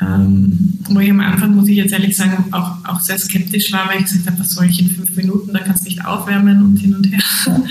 ähm, 0.00 0.78
wo 0.88 1.00
ich 1.00 1.10
am 1.10 1.20
Anfang, 1.22 1.56
muss 1.56 1.66
ich 1.66 1.76
jetzt 1.76 1.92
ehrlich 1.92 2.16
sagen, 2.16 2.44
auch, 2.52 2.84
auch 2.84 3.00
sehr 3.00 3.18
skeptisch 3.18 3.72
war, 3.72 3.88
weil 3.88 3.98
ich 3.98 4.04
gesagt 4.04 4.28
habe, 4.28 4.38
was 4.38 4.52
soll 4.52 4.66
ich 4.66 4.78
in 4.78 4.90
fünf 4.90 5.16
Minuten, 5.16 5.54
da 5.54 5.58
kannst 5.58 5.82
du 5.82 5.88
nicht 5.88 6.04
aufwärmen 6.04 6.62
und 6.62 6.76
hin 6.76 6.94
und 6.94 7.10
her. 7.10 7.20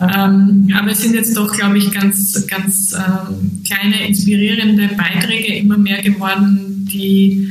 Ähm, 0.00 0.70
aber 0.76 0.90
es 0.90 1.00
sind 1.00 1.14
jetzt 1.14 1.36
doch, 1.36 1.52
glaube 1.52 1.78
ich, 1.78 1.90
ganz, 1.90 2.46
ganz 2.46 2.94
ähm, 2.94 3.62
kleine, 3.66 4.06
inspirierende 4.06 4.88
Beiträge 4.88 5.54
immer 5.56 5.78
mehr 5.78 6.02
geworden, 6.02 6.86
die, 6.92 7.50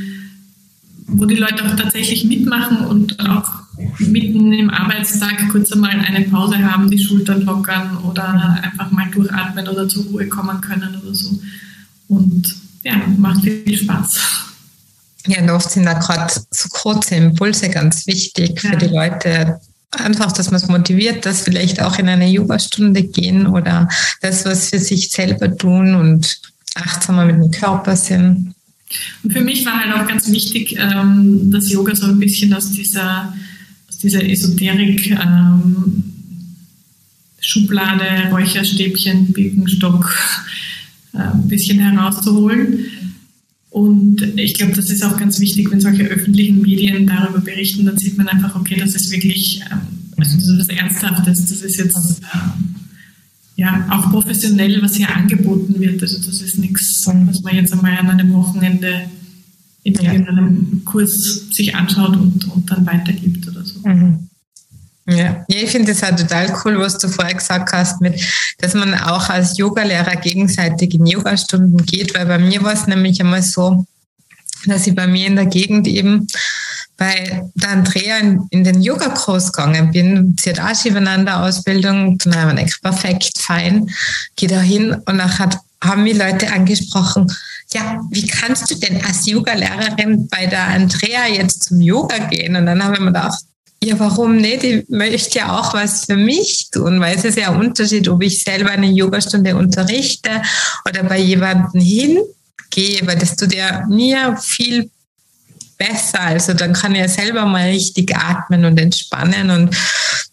wo 1.08 1.24
die 1.24 1.34
Leute 1.34 1.64
auch 1.64 1.76
tatsächlich 1.76 2.24
mitmachen 2.24 2.78
und 2.86 3.18
auch 3.20 3.66
mitten 3.98 4.52
im 4.52 4.70
Arbeitstag 4.70 5.48
kurz 5.50 5.72
einmal 5.72 5.90
eine 5.90 6.22
Pause 6.26 6.58
haben, 6.58 6.90
die 6.90 6.98
Schultern 6.98 7.42
lockern 7.42 7.98
oder 7.98 8.62
einfach 8.62 8.90
mal 8.90 9.10
durchatmen 9.10 9.68
oder 9.68 9.88
zur 9.88 10.04
Ruhe 10.04 10.26
kommen 10.28 10.60
können 10.60 11.00
oder 11.02 11.14
so. 11.14 11.38
Und 12.08 12.54
ja, 12.82 12.94
macht 13.18 13.42
viel 13.42 13.76
Spaß. 13.76 14.20
Ja, 15.26 15.42
und 15.42 15.50
oft 15.50 15.70
sind 15.70 15.84
da 15.84 15.94
gerade 15.94 16.32
so 16.50 16.68
kurze 16.68 17.16
Impulse 17.16 17.68
ganz 17.68 18.06
wichtig 18.06 18.60
für 18.60 18.68
ja. 18.68 18.76
die 18.76 18.86
Leute, 18.86 19.60
einfach, 20.00 20.32
dass 20.32 20.50
man 20.50 20.60
es 20.60 20.68
motiviert, 20.68 21.26
dass 21.26 21.42
vielleicht 21.42 21.80
auch 21.82 21.98
in 21.98 22.08
eine 22.08 22.28
Yoga-Stunde 22.28 23.02
gehen 23.02 23.46
oder 23.46 23.88
das, 24.20 24.44
was 24.44 24.70
für 24.70 24.78
sich 24.78 25.10
selber 25.10 25.56
tun 25.56 25.94
und 25.94 26.40
achtsamer 26.74 27.24
mit 27.24 27.36
dem 27.36 27.50
Körper 27.50 27.96
sind. 27.96 28.54
Und 29.22 29.32
für 29.32 29.40
mich 29.40 29.66
war 29.66 29.80
halt 29.80 29.94
auch 29.94 30.06
ganz 30.06 30.30
wichtig, 30.30 30.76
ähm, 30.78 31.50
dass 31.50 31.70
Yoga 31.70 31.94
so 31.94 32.06
ein 32.06 32.18
bisschen 32.18 32.52
aus 32.54 32.70
dieser, 32.70 33.34
aus 33.88 33.98
dieser 33.98 34.22
Esoterik 34.24 35.10
ähm, 35.10 36.04
Schublade, 37.40 38.30
Räucherstäbchen, 38.30 39.32
Birkenstock 39.32 40.14
äh, 41.14 41.18
ein 41.18 41.48
bisschen 41.48 41.78
herauszuholen. 41.78 42.86
Und 43.76 44.22
ich 44.38 44.54
glaube, 44.54 44.72
das 44.72 44.88
ist 44.88 45.04
auch 45.04 45.18
ganz 45.18 45.38
wichtig, 45.38 45.70
wenn 45.70 45.82
solche 45.82 46.04
öffentlichen 46.04 46.62
Medien 46.62 47.06
darüber 47.06 47.40
berichten, 47.40 47.84
dann 47.84 47.98
sieht 47.98 48.16
man 48.16 48.26
einfach, 48.26 48.56
okay, 48.56 48.76
das 48.80 48.94
ist 48.94 49.10
wirklich, 49.10 49.60
ähm, 49.70 49.80
also 50.16 50.34
das 50.34 50.48
ist 50.48 50.58
was 50.60 50.68
Ernsthaftes, 50.68 51.44
das 51.44 51.60
ist 51.60 51.76
jetzt 51.76 51.94
ähm, 51.94 52.74
ja 53.56 53.86
auch 53.90 54.10
professionell, 54.10 54.80
was 54.80 54.94
hier 54.94 55.14
angeboten 55.14 55.78
wird. 55.78 56.00
Also 56.00 56.16
das 56.16 56.40
ist 56.40 56.58
nichts, 56.58 57.04
was 57.04 57.42
man 57.42 57.54
jetzt 57.54 57.74
einmal 57.74 57.98
an 57.98 58.08
einem 58.08 58.32
Wochenende 58.32 59.10
in 59.82 59.94
irgendeinem 59.96 60.80
Kurs 60.86 61.46
sich 61.50 61.74
anschaut 61.74 62.16
und, 62.16 62.48
und 62.48 62.70
dann 62.70 62.86
weitergibt 62.86 63.46
oder 63.46 63.62
so. 63.62 63.86
Mhm. 63.86 64.26
Ja, 65.08 65.44
ich 65.46 65.70
finde 65.70 65.92
es 65.92 66.02
halt 66.02 66.18
total 66.18 66.52
cool, 66.64 66.80
was 66.80 66.98
du 66.98 67.08
vorher 67.08 67.34
gesagt 67.34 67.72
hast, 67.72 68.00
mit, 68.00 68.20
dass 68.58 68.74
man 68.74 68.92
auch 68.94 69.28
als 69.28 69.56
Yogalehrer 69.56 70.16
gegenseitig 70.16 70.94
in 70.94 71.06
Yogastunden 71.06 71.86
geht, 71.86 72.14
weil 72.16 72.26
bei 72.26 72.38
mir 72.38 72.62
war 72.64 72.72
es 72.72 72.88
nämlich 72.88 73.20
einmal 73.20 73.42
so, 73.42 73.86
dass 74.66 74.86
ich 74.86 74.96
bei 74.96 75.06
mir 75.06 75.28
in 75.28 75.36
der 75.36 75.46
Gegend 75.46 75.86
eben 75.86 76.26
bei 76.96 77.42
der 77.54 77.70
Andrea 77.70 78.16
in, 78.18 78.46
in 78.50 78.64
den 78.64 78.82
Yoga-Kurs 78.82 79.52
gegangen 79.52 79.92
bin. 79.92 80.34
Sie 80.40 80.50
hat 80.50 80.60
auch 80.60 80.74
Shivananda-Ausbildung, 80.74 82.18
dann 82.18 82.36
haben 82.36 82.56
wir 82.56 82.64
gedacht, 82.64 82.82
perfekt, 82.82 83.38
fein, 83.38 83.88
geh 84.34 84.48
da 84.48 84.60
hin 84.60 84.96
und 85.04 85.38
hat, 85.38 85.58
haben 85.84 86.02
mich 86.02 86.18
Leute 86.18 86.50
angesprochen, 86.50 87.30
ja, 87.74 88.00
wie 88.10 88.26
kannst 88.26 88.70
du 88.70 88.74
denn 88.76 89.04
als 89.04 89.26
Yoga-Lehrerin 89.26 90.28
bei 90.28 90.46
der 90.46 90.64
Andrea 90.68 91.26
jetzt 91.28 91.64
zum 91.64 91.80
Yoga 91.80 92.18
gehen? 92.18 92.56
Und 92.56 92.66
dann 92.66 92.82
haben 92.82 92.94
wir 92.94 93.00
mir 93.00 93.12
gedacht, 93.12 93.40
ja, 93.82 93.98
warum 93.98 94.36
nicht? 94.36 94.64
Ich 94.64 94.88
möchte 94.88 95.38
ja 95.38 95.58
auch 95.58 95.74
was 95.74 96.06
für 96.06 96.16
mich 96.16 96.70
tun, 96.72 97.00
weil 97.00 97.16
es 97.16 97.24
ist 97.24 97.38
ja 97.38 97.50
ein 97.50 97.60
Unterschied, 97.60 98.08
ob 98.08 98.22
ich 98.22 98.42
selber 98.42 98.70
eine 98.70 98.90
Yogastunde 98.90 99.54
unterrichte 99.54 100.30
oder 100.88 101.02
bei 101.02 101.18
jemandem 101.18 101.80
hingehe, 101.80 103.00
weil 103.02 103.18
das 103.18 103.36
tut 103.36 103.54
ja 103.54 103.84
mir 103.88 104.36
viel 104.38 104.90
besser. 105.78 106.20
Also 106.20 106.54
dann 106.54 106.72
kann 106.72 106.94
ich 106.94 107.00
ja 107.00 107.08
selber 107.08 107.44
mal 107.44 107.68
richtig 107.68 108.16
atmen 108.16 108.64
und 108.64 108.78
entspannen. 108.80 109.50
Und 109.50 109.76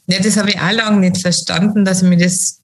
ja, 0.07 0.19
das 0.19 0.37
habe 0.37 0.51
ich 0.51 0.59
auch 0.59 0.71
lange 0.71 1.01
nicht 1.01 1.21
verstanden, 1.21 1.85
dass 1.85 2.01
mir 2.01 2.17
das 2.17 2.59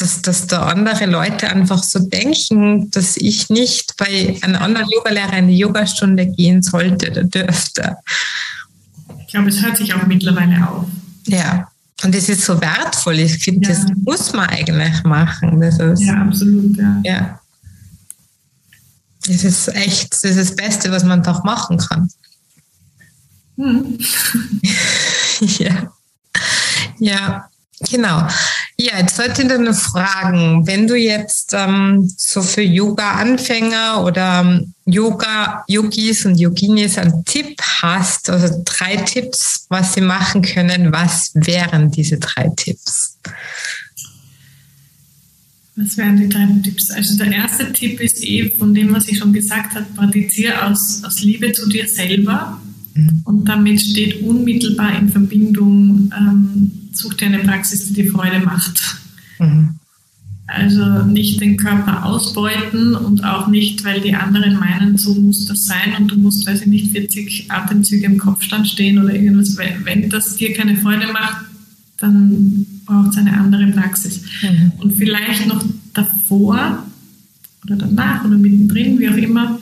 dass, 0.00 0.22
dass 0.22 0.46
da 0.46 0.66
andere 0.66 1.06
Leute 1.06 1.48
einfach 1.48 1.82
so 1.82 1.98
denken, 1.98 2.88
dass 2.92 3.16
ich 3.16 3.50
nicht 3.50 3.96
bei 3.96 4.38
einer 4.42 4.60
anderen 4.60 4.88
Yogalehrer 4.88 5.32
eine 5.32 5.52
Yogastunde 5.52 6.26
gehen 6.26 6.62
sollte 6.62 7.10
oder 7.10 7.24
dürfte. 7.24 7.96
Ich 9.28 9.32
glaube, 9.32 9.50
es 9.50 9.62
hört 9.62 9.76
sich 9.76 9.92
auch 9.92 10.06
mittlerweile 10.06 10.66
auf. 10.66 10.86
Ja, 11.26 11.68
und 12.02 12.14
es 12.14 12.30
ist 12.30 12.46
so 12.46 12.58
wertvoll. 12.62 13.18
Ich 13.18 13.44
finde, 13.44 13.68
ja. 13.68 13.74
das 13.74 13.84
muss 14.02 14.32
man 14.32 14.48
eigentlich 14.48 15.04
machen. 15.04 15.60
Das 15.60 15.78
ist, 15.78 16.00
ja, 16.00 16.22
absolut. 16.22 16.74
Ja. 16.78 17.00
ja. 17.04 17.40
Es 19.28 19.44
ist 19.44 19.68
echt, 19.68 20.14
das 20.14 20.24
ist 20.24 20.38
das 20.38 20.56
Beste, 20.56 20.90
was 20.90 21.04
man 21.04 21.22
doch 21.22 21.44
machen 21.44 21.76
kann. 21.76 22.08
Hm. 23.58 23.98
ja. 25.58 25.92
Ja, 26.98 27.50
genau. 27.80 28.26
Ja, 28.78 28.98
jetzt 28.98 29.16
sollte 29.16 29.42
ich 29.42 29.48
nur 29.48 29.74
fragen, 29.74 30.66
wenn 30.66 30.86
du 30.86 30.94
jetzt 30.94 31.52
ähm, 31.52 32.08
so 32.16 32.42
für 32.42 32.62
Yoga-Anfänger 32.62 34.04
oder 34.04 34.40
ähm, 34.40 34.74
Yoga-Yogis 34.86 36.26
und 36.26 36.38
Yoginis 36.38 36.96
einen 36.96 37.24
Tipp 37.24 37.60
hast, 37.82 38.30
also 38.30 38.62
drei 38.64 38.96
Tipps, 38.96 39.66
was 39.68 39.94
sie 39.94 40.00
machen 40.00 40.42
können, 40.42 40.92
was 40.92 41.32
wären 41.34 41.90
diese 41.90 42.18
drei 42.18 42.50
Tipps? 42.56 43.18
Was 45.76 45.96
wären 45.96 46.16
die 46.16 46.28
drei 46.28 46.46
Tipps? 46.62 46.90
Also 46.90 47.16
der 47.16 47.32
erste 47.32 47.72
Tipp 47.72 48.00
ist 48.00 48.24
eh 48.24 48.50
von 48.50 48.74
dem, 48.74 48.92
was 48.92 49.08
ich 49.08 49.18
schon 49.18 49.32
gesagt 49.32 49.74
habe, 49.74 49.86
praktiziere 49.94 50.64
aus, 50.64 51.04
aus 51.04 51.20
Liebe 51.20 51.52
zu 51.52 51.68
dir 51.68 51.86
selber 51.86 52.60
mhm. 52.94 53.22
und 53.24 53.44
damit 53.44 53.80
steht 53.80 54.22
unmittelbar 54.22 54.98
in 54.98 55.08
Verbindung 55.08 56.12
ähm, 56.16 56.87
such 56.98 57.14
dir 57.14 57.26
eine 57.26 57.40
Praxis, 57.40 57.86
die 57.86 57.94
dir 57.94 58.12
Freude 58.12 58.40
macht. 58.40 58.96
Mhm. 59.38 59.74
Also 60.46 61.02
nicht 61.04 61.40
den 61.42 61.58
Körper 61.58 62.06
ausbeuten 62.06 62.94
und 62.94 63.22
auch 63.22 63.48
nicht, 63.48 63.84
weil 63.84 64.00
die 64.00 64.14
anderen 64.14 64.58
meinen, 64.58 64.96
so 64.96 65.14
muss 65.14 65.44
das 65.44 65.66
sein 65.66 65.94
und 65.98 66.10
du 66.10 66.16
musst, 66.16 66.46
weiß 66.46 66.62
ich 66.62 66.66
nicht, 66.66 66.90
40 66.92 67.50
Atemzüge 67.50 68.06
im 68.06 68.16
Kopfstand 68.16 68.66
stehen 68.66 68.98
oder 68.98 69.14
irgendwas. 69.14 69.58
Wenn 69.84 70.08
das 70.08 70.36
dir 70.36 70.54
keine 70.54 70.76
Freude 70.76 71.12
macht, 71.12 71.44
dann 71.98 72.66
braucht 72.86 73.10
es 73.10 73.18
eine 73.18 73.34
andere 73.34 73.66
Praxis. 73.66 74.22
Mhm. 74.42 74.72
Und 74.78 74.94
vielleicht 74.94 75.46
noch 75.46 75.62
davor 75.92 76.82
oder 77.64 77.76
danach 77.76 78.24
oder 78.24 78.38
mittendrin, 78.38 78.98
wie 78.98 79.08
auch 79.10 79.16
immer, 79.16 79.60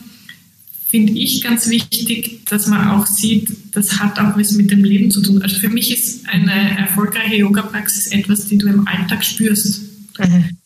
finde 0.97 1.12
ich 1.12 1.42
ganz 1.42 1.68
wichtig, 1.68 2.47
dass 2.47 2.68
man 2.68 2.88
auch 2.88 3.07
sieht, 3.07 3.55
das 3.72 4.01
hat 4.01 4.18
auch 4.18 4.38
was 4.38 4.53
mit 4.53 4.70
dem 4.70 4.82
Leben 4.82 5.11
zu 5.11 5.20
tun. 5.20 5.42
Also 5.42 5.57
für 5.57 5.68
mich 5.68 5.92
ist 5.92 6.26
eine 6.26 6.78
erfolgreiche 6.78 7.36
Yoga-Praxis 7.36 8.07
etwas, 8.07 8.47
die 8.47 8.57
du 8.57 8.66
im 8.66 8.88
Alltag 8.88 9.22
spürst. 9.22 9.82
Mhm. 10.18 10.57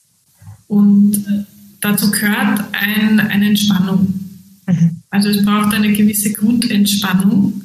Und 0.69 1.25
dazu 1.81 2.13
gehört 2.13 2.63
ein, 2.73 3.19
eine 3.19 3.49
Entspannung. 3.49 4.15
Mhm. 4.69 5.03
Also 5.11 5.31
es 5.31 5.45
braucht 5.45 5.75
eine 5.75 5.93
gewisse 5.93 6.33
Grundentspannung. 6.33 7.61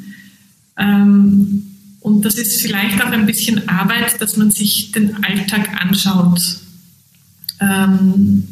Ähm, 0.79 1.67
und 1.99 2.25
das 2.25 2.33
ist 2.33 2.63
vielleicht 2.63 2.99
auch 3.03 3.11
ein 3.11 3.27
bisschen 3.27 3.69
Arbeit, 3.69 4.19
dass 4.19 4.37
man 4.37 4.49
sich 4.49 4.91
den 4.91 5.23
Alltag 5.23 5.69
anschaut. 5.79 6.41
Ähm, 7.61 8.43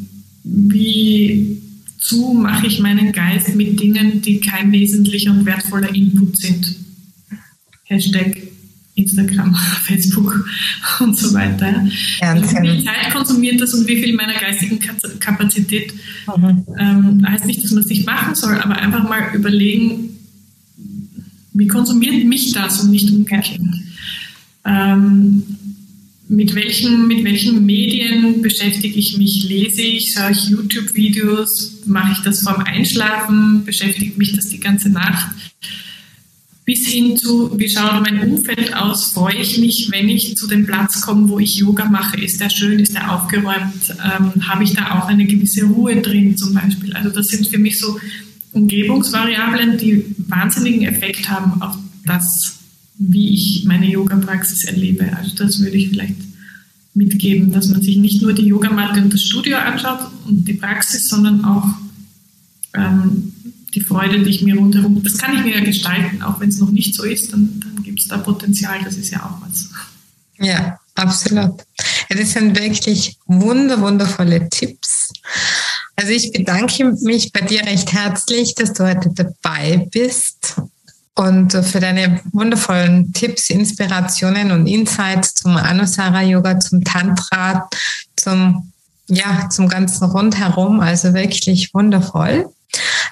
wie 0.44 1.63
zu 2.04 2.34
mache 2.34 2.68
ich 2.68 2.80
meinen 2.82 3.14
Geist 3.14 3.56
mit 3.56 3.80
Dingen, 3.80 4.22
die 4.22 4.42
kein 4.42 4.74
wesentlicher 4.74 5.32
und 5.32 5.46
wertvoller 5.46 5.96
Input 5.96 6.36
sind. 6.36 6.76
Hashtag 7.86 8.42
Instagram, 8.96 9.56
Facebook 9.84 10.46
und 11.00 11.18
so 11.18 11.34
weiter. 11.34 11.88
Also 12.20 12.44
wie 12.62 12.70
viel 12.70 12.84
Zeit 12.84 13.14
konsumiert 13.14 13.62
das 13.62 13.74
und 13.74 13.88
wie 13.88 14.04
viel 14.04 14.16
meiner 14.16 14.34
geistigen 14.34 14.80
Kapazität 15.20 15.94
mhm. 16.36 16.66
ähm, 16.78 17.26
heißt 17.26 17.46
nicht, 17.46 17.64
dass 17.64 17.72
man 17.72 17.84
es 17.84 17.90
nicht 17.90 18.06
machen 18.06 18.36
soll, 18.36 18.60
aber 18.60 18.76
einfach 18.76 19.08
mal 19.08 19.34
überlegen, 19.34 20.10
wie 21.54 21.68
konsumiert 21.68 22.26
mich 22.26 22.52
das 22.52 22.82
und 22.82 22.92
nicht 22.92 23.10
umgekehrt. 23.12 23.60
Ähm, 24.66 25.44
mit 26.30 26.56
welchen, 26.56 27.08
mit 27.08 27.24
welchen 27.24 27.66
Medien 27.66 28.42
beschäftige 28.42 28.98
ich 28.98 29.18
mich? 29.18 29.44
Lese 29.44 29.82
ich, 29.82 30.14
schaue 30.14 30.32
ich 30.32 30.50
YouTube-Videos? 30.50 31.82
Mache 31.86 32.14
ich 32.14 32.20
das 32.20 32.42
vorm 32.42 32.62
Einschlafen? 32.64 33.64
Beschäftigt 33.66 34.18
mich 34.18 34.34
das 34.36 34.50
die 34.50 34.60
ganze 34.60 34.90
Nacht? 34.90 35.32
Bis 36.66 36.88
hin 36.88 37.18
zu, 37.18 37.58
wie 37.60 37.68
schaut 37.68 38.02
mein 38.02 38.32
Umfeld 38.32 38.74
aus? 38.74 39.12
Freue 39.12 39.36
ich 39.36 39.58
mich, 39.58 39.92
wenn 39.92 40.08
ich 40.08 40.38
zu 40.38 40.48
dem 40.48 40.66
Platz 40.66 41.02
komme, 41.02 41.28
wo 41.28 41.40
ich 41.40 41.58
Yoga 41.58 41.90
mache? 41.90 42.20
Ist 42.22 42.40
der 42.40 42.50
schön? 42.50 42.80
Ist 42.80 42.94
der 42.94 43.14
aufgeräumt? 43.14 43.94
Ähm, 44.02 44.48
Habe 44.48 44.64
ich 44.64 44.74
da 44.74 44.98
auch 44.98 45.08
eine 45.08 45.26
gewisse 45.26 45.66
Ruhe 45.66 46.02
drin 46.02 46.38
zum 46.38 46.54
Beispiel? 46.54 46.94
Also 46.94 47.10
das 47.10 47.28
sind 47.28 47.48
für 47.50 47.58
mich 47.58 47.80
so 47.80 48.00
Umgebungsvariablen, 48.54 49.78
die 49.78 50.06
wahnsinnigen 50.30 50.84
Effekt 50.84 51.28
haben 51.28 51.62
auf 51.62 51.78
das, 52.06 52.60
wie 52.98 53.34
ich 53.34 53.66
meine 53.66 53.88
Yoga-Praxis 53.88 54.66
erlebe. 54.66 55.16
Also 55.18 55.36
das 55.36 55.60
würde 55.60 55.78
ich 55.78 55.90
vielleicht 55.90 56.16
mitgeben, 56.94 57.52
dass 57.52 57.70
man 57.70 57.82
sich 57.82 57.98
nicht 57.98 58.22
nur 58.22 58.34
die 58.34 58.46
Yogamatte 58.46 59.02
und 59.02 59.14
das 59.14 59.24
Studio 59.24 59.58
anschaut 59.58 60.12
und 60.28 60.48
die 60.48 60.54
Praxis, 60.54 61.08
sondern 61.08 61.44
auch 61.44 61.68
ähm, 62.76 63.34
die 63.74 63.82
Freude, 63.82 64.22
die 64.22 64.30
ich 64.30 64.42
mir 64.44 64.56
rundherum, 64.56 65.02
das 65.02 65.18
kann 65.18 65.36
ich 65.36 65.44
mir 65.44 65.58
ja 65.58 65.64
gestalten, 65.64 66.22
auch 66.22 66.40
wenn 66.40 66.50
es 66.50 66.60
noch 66.60 66.72
nicht 66.72 66.94
so 66.94 67.04
ist, 67.04 67.34
dann, 67.34 67.60
dann 67.60 67.84
gibt 67.84 68.02
es 68.02 68.08
da 68.08 68.18
Potenzial, 68.18 68.80
das 68.84 68.98
ist 68.98 69.10
ja 69.10 69.24
auch 69.24 69.42
was. 69.48 69.70
Ja, 70.40 70.78
absolut. 70.96 71.64
Das 72.10 72.32
sind 72.34 72.60
wirklich 72.60 73.18
wunder, 73.26 73.82
wundervolle 73.82 74.48
Tipps. 74.50 75.12
Also 75.96 76.12
ich 76.12 76.32
bedanke 76.32 76.96
mich 77.02 77.32
bei 77.32 77.42
dir 77.42 77.62
recht 77.66 77.92
herzlich, 77.94 78.54
dass 78.56 78.74
du 78.74 78.84
heute 78.84 79.12
dabei 79.14 79.88
bist 79.92 80.56
und 81.16 81.52
für 81.54 81.80
deine 81.80 82.22
wundervollen 82.32 83.14
Tipps, 83.14 83.50
Inspirationen 83.50 84.52
und 84.52 84.66
Insights 84.66 85.36
zum 85.36 85.56
Anusara 85.58 86.24
Yoga, 86.24 86.60
zum 86.60 86.84
Tantra, 86.84 87.70
zum, 88.16 88.72
ja, 89.08 89.48
zum 89.50 89.68
ganzen 89.68 90.06
Rundherum. 90.06 90.80
Also 90.80 91.14
wirklich 91.14 91.74
wundervoll. 91.74 92.50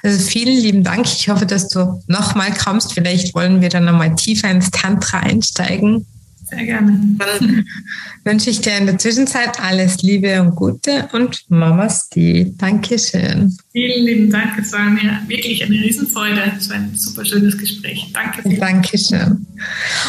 Also 0.01 0.19
vielen 0.19 0.57
lieben 0.57 0.83
Dank. 0.83 1.05
Ich 1.05 1.29
hoffe, 1.29 1.45
dass 1.45 1.69
du 1.69 2.01
nochmal 2.07 2.51
kommst. 2.53 2.93
Vielleicht 2.93 3.35
wollen 3.35 3.61
wir 3.61 3.69
dann 3.69 3.85
nochmal 3.85 4.15
tiefer 4.15 4.49
ins 4.49 4.71
Tantra 4.71 5.19
einsteigen. 5.19 6.07
Sehr 6.51 6.65
gerne. 6.65 6.99
Dann 7.17 7.65
wünsche 8.25 8.49
ich 8.49 8.59
dir 8.59 8.77
in 8.77 8.85
der 8.85 8.97
Zwischenzeit 8.97 9.59
alles 9.61 10.01
Liebe 10.01 10.41
und 10.41 10.55
Gute 10.55 11.07
und 11.13 11.45
Mamas 11.49 12.09
die. 12.09 12.53
Dankeschön. 12.57 13.55
Vielen 13.71 14.05
lieben 14.05 14.29
Dank. 14.29 14.57
Es 14.59 14.73
war 14.73 14.89
mir 14.89 15.21
wirklich 15.27 15.63
eine 15.63 15.75
Riesenfreude. 15.75 16.51
Es 16.57 16.69
war 16.69 16.75
ein 16.75 16.91
super 16.93 17.23
schönes 17.23 17.57
Gespräch. 17.57 18.11
Danke. 18.13 18.41
Viel. 18.41 18.59
Dankeschön. 18.59 19.45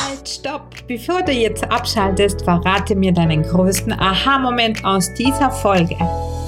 Halt, 0.04 0.28
stopp. 0.28 0.74
Bevor 0.88 1.22
du 1.22 1.30
jetzt 1.30 1.62
abschaltest, 1.64 2.42
verrate 2.42 2.96
mir 2.96 3.12
deinen 3.12 3.42
größten 3.42 3.92
Aha-Moment 3.92 4.84
aus 4.84 5.14
dieser 5.14 5.50
Folge. 5.50 5.96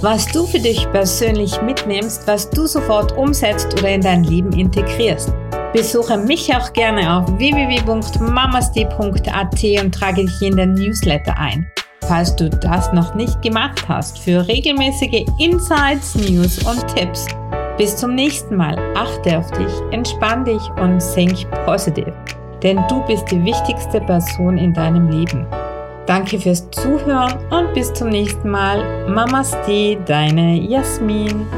Was 0.02 0.26
du 0.32 0.44
für 0.46 0.58
dich 0.58 0.90
persönlich 0.90 1.62
mitnimmst, 1.62 2.26
was 2.26 2.50
du 2.50 2.66
sofort 2.66 3.16
umsetzt 3.16 3.72
oder 3.78 3.90
in 3.90 4.00
dein 4.00 4.24
Leben 4.24 4.52
integrierst. 4.52 5.32
Besuche 5.74 6.16
mich 6.16 6.50
auch 6.54 6.72
gerne 6.72 7.12
auf 7.12 7.26
www.mamasti.at 7.36 9.64
und 9.82 9.92
trage 9.92 10.24
dich 10.24 10.40
in 10.40 10.56
den 10.56 10.72
Newsletter 10.74 11.36
ein. 11.36 11.66
Falls 12.06 12.36
du 12.36 12.48
das 12.48 12.92
noch 12.92 13.16
nicht 13.16 13.42
gemacht 13.42 13.82
hast, 13.88 14.20
für 14.20 14.46
regelmäßige 14.46 15.24
Insights, 15.40 16.14
News 16.14 16.64
und 16.64 16.86
Tipps. 16.94 17.26
Bis 17.76 17.96
zum 17.96 18.14
nächsten 18.14 18.54
Mal. 18.54 18.78
Achte 18.94 19.36
auf 19.36 19.50
dich, 19.50 19.72
entspann 19.90 20.44
dich 20.44 20.62
und 20.80 21.02
think 21.12 21.44
positiv. 21.64 22.12
Denn 22.62 22.80
du 22.88 23.04
bist 23.08 23.28
die 23.32 23.44
wichtigste 23.44 24.00
Person 24.00 24.56
in 24.56 24.72
deinem 24.72 25.10
Leben. 25.10 25.44
Danke 26.06 26.38
fürs 26.38 26.70
Zuhören 26.70 27.34
und 27.50 27.74
bis 27.74 27.92
zum 27.94 28.10
nächsten 28.10 28.48
Mal. 28.48 29.08
Mamasti, 29.08 29.98
deine 30.06 30.54
Jasmin. 30.54 31.48